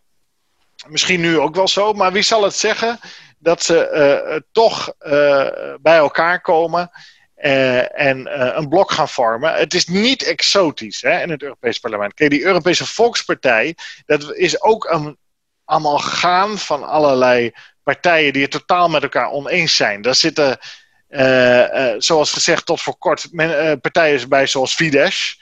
misschien 0.88 1.22
nu 1.22 1.40
ook 1.40 1.56
wel 1.56 1.68
zo, 1.68 1.94
maar 1.94 2.12
wie 2.12 2.24
zal 2.24 2.44
het 2.44 2.56
zeggen 2.56 3.00
dat 3.40 3.64
ze 3.64 3.90
uh, 4.32 4.40
toch 4.52 4.94
uh, 5.00 5.48
bij 5.82 5.98
elkaar 5.98 6.42
komen 6.42 6.92
uh, 7.38 8.00
en 8.00 8.40
een 8.58 8.70
blok 8.70 8.92
gaan 8.92 9.10
vormen? 9.10 9.54
Het 9.54 9.74
is 9.74 9.88
niet 9.88 10.24
exotisch 10.24 11.02
hè, 11.02 11.22
in 11.22 11.30
het 11.30 11.42
Europees 11.42 11.80
Parlement. 11.80 12.14
Kijk, 12.14 12.30
die 12.30 12.46
Europese 12.46 12.86
Volkspartij, 12.86 13.76
dat 14.06 14.36
is 14.36 14.62
ook 14.62 14.86
een 14.90 15.18
amalgaan 15.66 16.58
van 16.58 16.84
allerlei 16.84 17.52
partijen 17.84 18.34
die 18.34 18.42
het 18.42 18.52
totaal 18.52 18.90
met 18.90 19.04
elkaar 19.04 19.30
oneens 19.30 19.76
zijn. 19.76 20.02
Daar 20.02 20.16
zitten 20.16 20.58
zoals 21.98 22.32
gezegd, 22.32 22.66
tot 22.66 22.82
voor 22.82 22.98
kort 22.98 23.28
men, 23.32 23.50
uh, 23.50 23.72
partijen 23.82 24.30
bij 24.30 24.48
zoals 24.48 24.74
Fidesz 24.74 25.42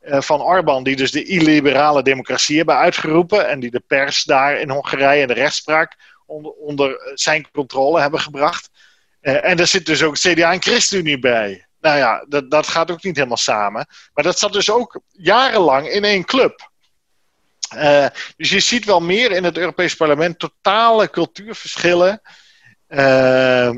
van 0.00 0.42
Orbán, 0.42 0.82
die 0.82 0.96
dus 0.96 1.10
de 1.10 1.24
illiberale 1.24 2.02
democratie 2.02 2.56
hebben 2.56 2.76
uitgeroepen 2.76 3.48
en 3.48 3.60
die 3.60 3.70
de 3.70 3.82
pers 3.86 4.24
daar 4.24 4.60
in 4.60 4.70
Hongarije 4.70 5.22
en 5.22 5.28
de 5.28 5.34
rechtspraak 5.34 5.96
onder, 6.26 6.52
onder 6.52 7.12
zijn 7.14 7.50
controle 7.50 8.00
hebben 8.00 8.20
gebracht. 8.20 8.70
en 9.20 9.56
daar 9.56 9.66
zit 9.66 9.86
dus 9.86 10.02
ook 10.02 10.14
CDA 10.14 10.52
en 10.52 10.62
ChristenUnie 10.62 11.18
bij. 11.18 11.66
Nou 11.80 11.98
ja, 11.98 12.24
dat, 12.28 12.50
dat 12.50 12.66
gaat 12.66 12.90
ook 12.90 13.02
niet 13.02 13.16
helemaal 13.16 13.36
samen. 13.36 13.86
Maar 14.14 14.24
dat 14.24 14.38
zat 14.38 14.52
dus 14.52 14.70
ook 14.70 15.00
jarenlang 15.10 15.88
in 15.88 16.04
één 16.04 16.24
club. 16.24 16.70
Dus 18.36 18.50
je 18.50 18.60
ziet 18.60 18.84
wel 18.84 19.00
meer 19.00 19.32
in 19.32 19.44
het 19.44 19.56
Europees 19.56 19.94
Parlement 19.94 20.38
totale 20.38 21.10
cultuurverschillen. 21.10 22.20
Uh, 22.88 23.66
eh, 23.66 23.74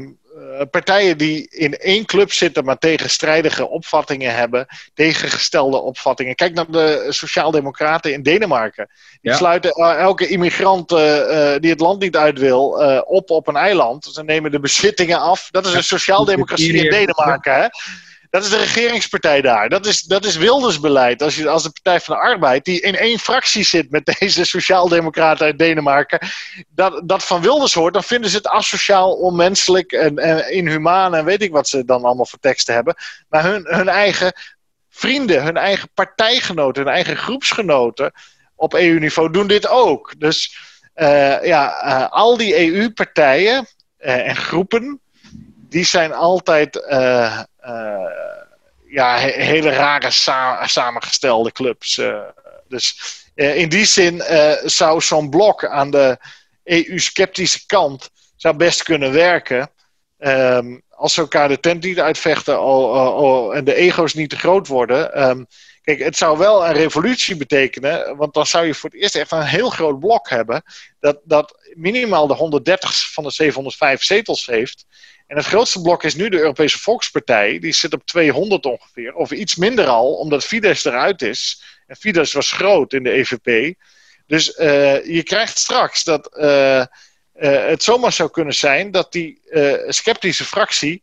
partijen 0.71 1.19
die 1.19 1.49
in 1.51 1.77
één 1.77 2.05
club 2.05 2.33
zitten, 2.33 2.65
maar 2.65 2.79
tegenstrijdige 2.79 3.69
opvattingen 3.69 4.35
hebben, 4.35 4.67
tegengestelde 4.95 5.81
opvattingen. 5.81 6.35
Kijk 6.35 6.55
naar 6.55 6.71
de 6.71 7.07
Sociaaldemocraten 7.09 8.13
in 8.13 8.23
Denemarken. 8.23 8.89
Die 9.21 9.35
sluiten 9.35 9.81
uh, 9.81 9.99
elke 9.99 10.27
immigrant 10.27 10.93
uh, 10.93 10.99
die 11.59 11.71
het 11.71 11.81
land 11.81 12.01
niet 12.01 12.17
uit 12.17 12.39
wil 12.39 12.69
op 13.07 13.31
op 13.31 13.49
een 13.49 13.57
eiland. 13.57 14.05
Ze 14.05 14.25
nemen 14.25 14.51
de 14.51 14.61
bezittingen 14.61 15.21
af. 15.21 15.49
Dat 15.51 15.67
is 15.67 15.73
een 15.73 15.85
sociaaldemocratie 15.85 16.73
in 16.73 16.91
Denemarken. 16.91 17.55
Hè? 17.55 17.67
Dat 18.31 18.45
is 18.45 18.51
de 18.51 18.57
regeringspartij 18.57 19.41
daar. 19.41 19.69
Dat 19.69 19.87
is, 19.87 20.03
dat 20.03 20.25
is 20.25 20.37
Wilders 20.37 20.81
beleid. 20.81 21.23
Als, 21.23 21.37
je, 21.37 21.49
als 21.49 21.63
de 21.63 21.71
Partij 21.71 22.01
van 22.01 22.17
de 22.17 22.23
Arbeid, 22.23 22.65
die 22.65 22.81
in 22.81 22.97
één 22.97 23.19
fractie 23.19 23.65
zit 23.65 23.91
met 23.91 24.05
deze 24.19 24.45
sociaaldemocraten 24.45 25.47
uit 25.47 25.59
Denemarken, 25.59 26.19
dat, 26.69 27.01
dat 27.05 27.25
van 27.25 27.41
Wilders 27.41 27.75
hoort, 27.75 27.95
dan 27.95 28.05
vinden 28.05 28.31
ze 28.31 28.37
het 28.37 28.49
asociaal, 28.49 29.13
onmenselijk 29.13 29.93
en, 29.93 30.19
en 30.19 30.53
inhumaan 30.53 31.15
en 31.15 31.25
weet 31.25 31.43
ik 31.43 31.53
wat 31.53 31.69
ze 31.69 31.85
dan 31.85 32.05
allemaal 32.05 32.27
voor 32.27 32.39
teksten 32.39 32.75
hebben. 32.75 32.95
Maar 33.29 33.45
hun, 33.45 33.65
hun 33.65 33.89
eigen 33.89 34.33
vrienden, 34.91 35.43
hun 35.43 35.57
eigen 35.57 35.89
partijgenoten, 35.95 36.83
hun 36.83 36.93
eigen 36.93 37.17
groepsgenoten 37.17 38.13
op 38.55 38.75
EU-niveau 38.75 39.31
doen 39.31 39.47
dit 39.47 39.69
ook. 39.69 40.15
Dus 40.19 40.57
uh, 40.97 41.45
ja, 41.45 41.87
uh, 41.87 42.11
al 42.11 42.37
die 42.37 42.73
EU-partijen 42.73 43.67
uh, 44.01 44.29
en 44.29 44.37
groepen, 44.37 45.01
die 45.69 45.85
zijn 45.85 46.13
altijd 46.13 46.77
uh, 47.67 48.11
ja, 48.89 49.17
hele 49.17 49.71
rare 49.71 50.11
sa 50.11 50.67
samengestelde 50.67 51.53
clubs. 51.53 51.97
Uh, 51.97 52.21
dus 52.69 52.99
uh, 53.35 53.57
in 53.57 53.69
die 53.69 53.85
zin 53.85 54.23
zou 54.65 55.01
zo'n 55.01 55.31
blok 55.31 55.65
aan 55.65 55.91
de 55.91 56.19
EU-sceptische 56.65 57.67
kant 57.67 58.11
zou 58.37 58.57
best 58.57 58.83
kunnen 58.83 59.13
werken. 59.13 59.71
Um, 60.19 60.83
als 60.97 61.15
ze 61.15 61.21
elkaar 61.21 61.49
de 61.49 61.61
tent 61.61 61.85
niet 61.85 62.01
uitvechten 62.01 62.55
en 63.53 63.65
de 63.65 63.75
ego's 63.75 64.15
niet 64.15 64.31
te 64.31 64.39
groot 64.39 64.67
worden. 64.67 65.15
Ehm, 65.15 65.45
kijk, 65.83 65.99
het 65.99 66.17
zou 66.17 66.39
wel 66.39 66.67
een 66.67 66.73
revolutie 66.73 67.37
betekenen, 67.37 68.17
want 68.17 68.35
dan 68.35 68.47
zou 68.47 68.67
je 68.67 68.75
voor 68.75 68.91
het 68.91 69.01
eerst 69.01 69.15
echt 69.15 69.33
een 69.33 69.43
heel 69.43 69.71
groot 69.71 69.99
blok 69.99 70.29
hebben. 70.29 70.63
Dat, 71.01 71.21
dat 71.25 71.71
minimaal 71.75 72.27
de 72.27 72.35
130 72.35 73.13
van 73.13 73.25
de 73.25 73.31
705 73.31 74.03
zetels 74.03 74.47
heeft. 74.47 74.87
En 75.27 75.37
het 75.37 75.47
grootste 75.47 75.81
blok 75.81 76.05
is 76.05 76.15
nu 76.15 76.29
de 76.29 76.39
Europese 76.39 76.79
Volkspartij. 76.79 77.59
Die 77.59 77.73
zit 77.73 77.93
op 77.93 78.07
200 78.07 78.67
ongeveer, 78.67 79.15
of 79.15 79.31
iets 79.31 79.57
minder 79.57 79.87
al, 79.87 80.15
omdat 80.15 80.45
Fidesz 80.45 80.85
eruit 80.85 81.23
is. 81.23 81.63
En 81.87 81.97
Fidesz 81.97 82.33
was 82.33 82.53
groot 82.53 82.93
in 82.93 83.03
de 83.03 83.11
EVP. 83.11 83.75
Dus 84.27 84.59
uh, 84.59 85.05
je 85.05 85.23
krijgt 85.23 85.59
straks 85.59 86.05
dat 86.05 86.37
uh, 86.39 86.45
uh, 86.77 86.87
het 87.67 87.83
zomaar 87.83 88.13
zou 88.13 88.31
kunnen 88.31 88.55
zijn 88.55 88.91
dat 88.91 89.13
die 89.13 89.41
sceptische 89.87 90.45
fractie. 90.45 91.03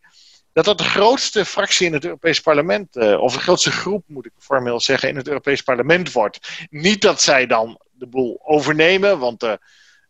Dat 0.53 0.65
dat 0.65 0.77
de 0.77 0.83
grootste 0.83 1.45
fractie 1.45 1.87
in 1.87 1.93
het 1.93 2.03
Europees 2.03 2.39
Parlement, 2.39 2.95
of 2.95 3.33
de 3.33 3.39
grootste 3.39 3.71
groep 3.71 4.03
moet 4.07 4.25
ik 4.25 4.31
formeel 4.39 4.79
zeggen, 4.79 5.09
in 5.09 5.15
het 5.15 5.27
Europees 5.27 5.61
Parlement 5.61 6.11
wordt. 6.11 6.49
Niet 6.69 7.01
dat 7.01 7.21
zij 7.21 7.45
dan 7.45 7.81
de 7.91 8.07
boel 8.07 8.39
overnemen, 8.43 9.19
want 9.19 9.39
de 9.39 9.59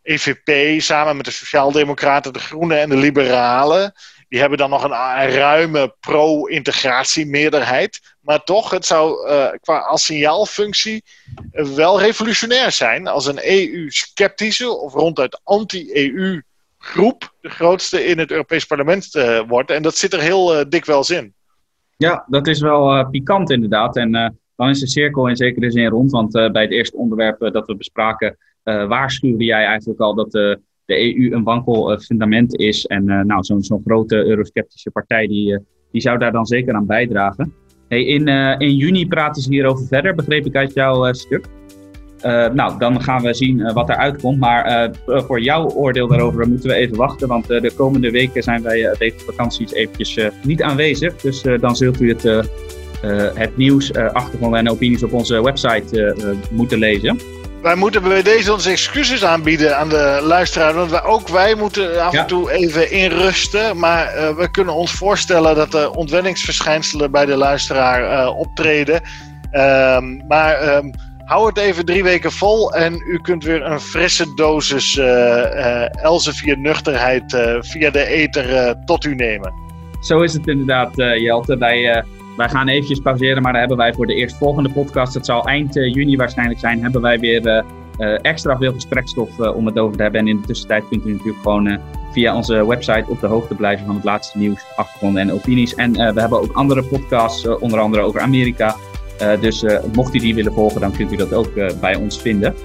EVP 0.03 0.81
samen 0.81 1.15
met 1.15 1.25
de 1.25 1.31
Sociaaldemocraten, 1.31 2.33
de 2.33 2.39
Groenen 2.39 2.79
en 2.79 2.89
de 2.89 2.97
Liberalen. 2.97 3.93
Die 4.27 4.39
hebben 4.39 4.57
dan 4.57 4.69
nog 4.69 4.83
een, 4.83 5.29
ruime 5.29 5.95
pro-integratie-meerderheid. 5.99 8.15
Maar 8.19 8.43
toch, 8.43 8.69
het 8.69 8.85
zou 8.85 9.29
uh, 9.29 9.47
qua 9.61 9.77
als 9.77 10.05
signaalfunctie 10.05 11.03
uh, 11.53 11.65
wel 11.65 11.99
revolutionair 11.99 12.71
zijn 12.71 13.07
als 13.07 13.25
een 13.25 13.39
EU-sceptische 13.43 14.69
of 14.69 14.93
ronduit 14.93 15.41
anti-EU 15.43 16.41
groep 16.77 17.33
de 17.41 17.49
grootste 17.49 18.05
in 18.05 18.19
het 18.19 18.31
Europees 18.31 18.65
Parlement 18.65 19.15
uh, 19.15 19.41
wordt. 19.47 19.71
En 19.71 19.81
dat 19.81 19.97
zit 19.97 20.13
er 20.13 20.21
heel 20.21 20.69
dikwijls 20.69 21.09
in. 21.09 21.33
Ja, 21.97 22.25
dat 22.27 22.47
is 22.47 22.61
wel 22.61 23.09
pikant 23.09 23.51
inderdaad. 23.51 23.97
En 23.97 24.39
dan 24.55 24.69
is 24.69 24.79
de 24.79 24.87
cirkel 24.87 25.27
in 25.27 25.35
zekere 25.35 25.71
zin 25.71 25.87
rond. 25.87 26.11
Want 26.11 26.31
bij 26.31 26.61
het 26.61 26.71
eerste 26.71 26.97
onderwerp 26.97 27.39
dat 27.39 27.67
we 27.67 27.75
bespraken 27.75 28.37
waarschuwde 28.63 29.43
jij 29.43 29.65
eigenlijk 29.65 29.99
al 29.99 30.15
dat 30.15 30.31
de, 30.31 30.59
de 30.85 31.15
EU 31.15 31.33
een 31.33 31.43
wankel 31.43 31.99
fundament 31.99 32.55
is. 32.55 32.85
En 32.85 33.09
uh, 33.09 33.21
nou, 33.21 33.43
zo'n 33.43 33.63
zo'n 33.63 33.81
grote 33.85 34.15
eurosceptische 34.15 34.91
partij 34.91 35.27
die, 35.27 35.59
die 35.91 36.01
zou 36.01 36.17
daar 36.17 36.31
dan 36.31 36.45
zeker 36.45 36.73
aan 36.73 36.85
bijdragen. 36.85 37.53
Hey, 37.87 38.03
in, 38.03 38.27
in 38.57 38.75
juni 38.75 39.07
praten 39.07 39.41
ze 39.41 39.49
hierover 39.49 39.87
verder, 39.87 40.15
begreep 40.15 40.45
ik 40.45 40.55
uit 40.55 40.73
jouw 40.73 41.13
stuk. 41.13 41.45
nou, 42.53 42.79
dan 42.79 43.01
gaan 43.01 43.21
we 43.21 43.33
zien 43.33 43.73
wat 43.73 43.89
er 43.89 43.95
uitkomt. 43.95 44.39
Maar 44.39 44.91
voor 45.05 45.41
jouw 45.41 45.69
oordeel 45.69 46.07
daarover 46.07 46.47
moeten 46.47 46.69
we 46.69 46.75
even 46.75 46.97
wachten. 46.97 47.27
Want 47.27 47.47
de 47.47 47.73
komende 47.75 48.11
weken 48.11 48.43
zijn 48.43 48.61
wij 48.61 48.95
deze 48.97 49.19
vakanties 49.19 49.73
eventjes 49.73 50.19
niet 50.43 50.61
aanwezig. 50.61 51.15
Dus 51.15 51.41
dan 51.59 51.75
zult 51.75 52.01
u 52.01 52.09
het, 52.09 52.23
het 53.35 53.57
nieuws, 53.57 53.93
achtergronden 53.93 54.59
en 54.59 54.69
opinies 54.69 55.03
op 55.03 55.13
onze 55.13 55.43
website 55.43 56.15
moeten 56.51 56.79
lezen 56.79 57.17
wij 57.63 57.75
moeten 57.75 58.03
bij 58.03 58.23
deze 58.23 58.53
onze 58.53 58.69
excuses 58.69 59.25
aanbieden 59.25 59.77
aan 59.77 59.89
de 59.89 60.19
luisteraar. 60.21 60.73
Want 60.73 60.91
wij, 60.91 61.03
ook 61.03 61.27
wij 61.27 61.55
moeten 61.55 62.03
af 62.03 62.13
en 62.13 62.27
toe 62.27 62.51
even 62.51 62.91
inrusten. 62.91 63.77
Maar 63.77 64.17
uh, 64.17 64.29
we 64.29 64.51
kunnen 64.51 64.73
ons 64.73 64.91
voorstellen 64.91 65.55
dat 65.55 65.73
er 65.73 65.91
ontwenningsverschijnselen 65.91 67.11
bij 67.11 67.25
de 67.25 67.37
luisteraar 67.37 68.23
uh, 68.23 68.37
optreden. 68.37 69.01
Um, 69.51 70.27
maar 70.27 70.75
um, 70.75 70.91
hou 71.25 71.47
het 71.47 71.57
even 71.57 71.85
drie 71.85 72.03
weken 72.03 72.31
vol. 72.31 72.73
En 72.73 72.93
u 73.07 73.19
kunt 73.21 73.43
weer 73.43 73.65
een 73.65 73.79
frisse 73.79 74.33
dosis 74.35 74.95
uh, 74.95 76.03
Elsevier 76.03 76.57
nuchterheid 76.57 77.37
via 77.59 77.89
de 77.89 78.05
ether 78.05 78.75
tot 78.85 79.05
u 79.05 79.15
nemen. 79.15 79.53
Zo 80.01 80.21
is 80.21 80.33
het 80.33 80.47
inderdaad, 80.47 80.91
Jelte. 80.95 81.57
Wij 81.57 82.03
wij 82.37 82.49
gaan 82.49 82.67
eventjes 82.67 82.99
pauzeren, 82.99 83.41
maar 83.41 83.51
dan 83.51 83.59
hebben 83.59 83.77
wij 83.77 83.93
voor 83.93 84.05
de 84.05 84.13
eerstvolgende 84.13 84.69
podcast, 84.69 85.13
dat 85.13 85.25
zal 85.25 85.45
eind 85.45 85.77
eh, 85.77 85.93
juni 85.93 86.15
waarschijnlijk 86.15 86.59
zijn, 86.59 86.81
hebben 86.81 87.01
wij 87.01 87.19
weer 87.19 87.47
eh, 87.47 87.63
eh, 87.97 88.19
extra 88.21 88.57
veel 88.57 88.73
gesprekstof 88.73 89.39
om 89.39 89.65
het 89.65 89.79
over 89.79 89.97
te 89.97 90.03
hebben. 90.03 90.21
En 90.21 90.27
in 90.27 90.41
de 90.41 90.47
tussentijd 90.47 90.87
kunt 90.89 91.05
u 91.05 91.11
natuurlijk 91.11 91.43
gewoon 91.43 91.79
via 92.11 92.35
onze 92.35 92.67
website 92.67 93.05
op 93.07 93.19
de 93.19 93.27
hoogte 93.27 93.55
blijven 93.55 93.85
van 93.85 93.95
het 93.95 94.03
laatste 94.03 94.37
nieuws, 94.37 94.65
achtergronden 94.75 95.21
en 95.21 95.33
opinies. 95.33 95.75
En 95.75 95.91
we 95.91 96.19
hebben 96.19 96.41
ook 96.41 96.51
andere 96.53 96.83
podcasts, 96.83 97.47
onder 97.47 97.79
andere 97.79 98.03
over 98.03 98.21
Amerika. 98.21 98.75
dus 99.39 99.65
mocht 99.93 100.15
u 100.15 100.19
die 100.19 100.35
willen 100.35 100.53
volgen, 100.53 100.81
dan 100.81 100.91
kunt 100.91 101.11
u 101.11 101.15
dat 101.15 101.33
ook 101.33 101.79
bij 101.79 101.95
ons 101.95 102.21
vinden. 102.21 102.55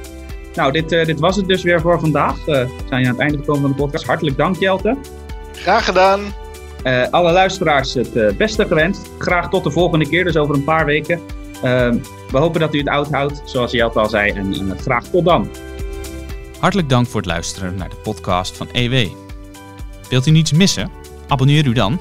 Nou, 0.55 0.73
dit, 0.73 0.89
dit 0.89 1.21
was 1.21 1.37
het 1.37 1.49
dus 1.49 1.63
weer 1.63 1.81
voor 1.81 2.01
vandaag. 2.01 2.45
we 2.45 2.69
zijn 2.89 3.05
aan 3.05 3.13
het 3.13 3.21
einde 3.21 3.39
gekomen 3.39 3.61
van 3.61 3.71
de 3.71 3.77
podcast. 3.77 4.07
Hartelijk 4.07 4.37
dank, 4.37 4.57
Jelte. 4.57 4.97
Graag 5.53 5.85
gedaan. 5.85 6.21
Uh, 6.89 7.07
alle 7.11 7.33
luisteraars 7.33 7.95
het 7.95 8.17
uh, 8.17 8.33
beste 8.33 8.67
gewenst. 8.67 9.11
Graag 9.19 9.51
tot 9.51 9.65
de 9.65 9.71
volgende 9.71 10.09
keer, 10.09 10.25
dus 10.25 10.37
over 10.37 10.55
een 10.55 10.65
paar 10.65 10.85
weken. 10.85 11.21
Uh, 11.55 11.61
we 12.31 12.39
hopen 12.39 12.61
dat 12.61 12.75
u 12.75 12.79
het 12.79 12.89
oud 12.89 13.11
houdt, 13.11 13.43
zoals 13.45 13.73
Jelt 13.73 13.97
al 13.97 14.09
zei. 14.09 14.31
En, 14.31 14.53
en 14.53 14.79
graag 14.79 15.05
tot 15.05 15.25
dan. 15.25 15.49
Hartelijk 16.61 16.89
dank 16.89 17.07
voor 17.07 17.21
het 17.21 17.31
luisteren 17.31 17.75
naar 17.75 17.89
de 17.89 17.97
podcast 17.97 18.57
van 18.57 18.69
EW. 18.73 19.09
Wilt 20.11 20.27
u 20.27 20.31
niets 20.31 20.53
missen? 20.53 20.91
Abonneer 21.29 21.67
u 21.67 21.73
dan 21.73 21.93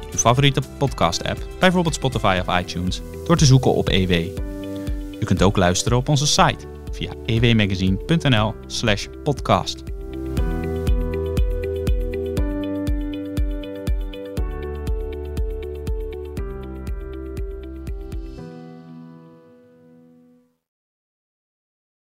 in 0.00 0.08
uw 0.12 0.18
favoriete 0.18 0.60
podcast-app, 0.78 1.46
bijvoorbeeld 1.58 1.94
Spotify 1.94 2.40
of 2.46 2.60
iTunes, 2.60 3.02
door 3.24 3.36
te 3.36 3.44
zoeken 3.44 3.74
op 3.74 3.88
EW. 3.88 4.12
U 5.20 5.24
kunt 5.24 5.42
ook 5.42 5.56
luisteren 5.56 5.98
op 5.98 6.08
onze 6.08 6.26
site 6.26 6.64
via 6.92 7.12
ewmagazine.nl/podcast. 7.26 9.82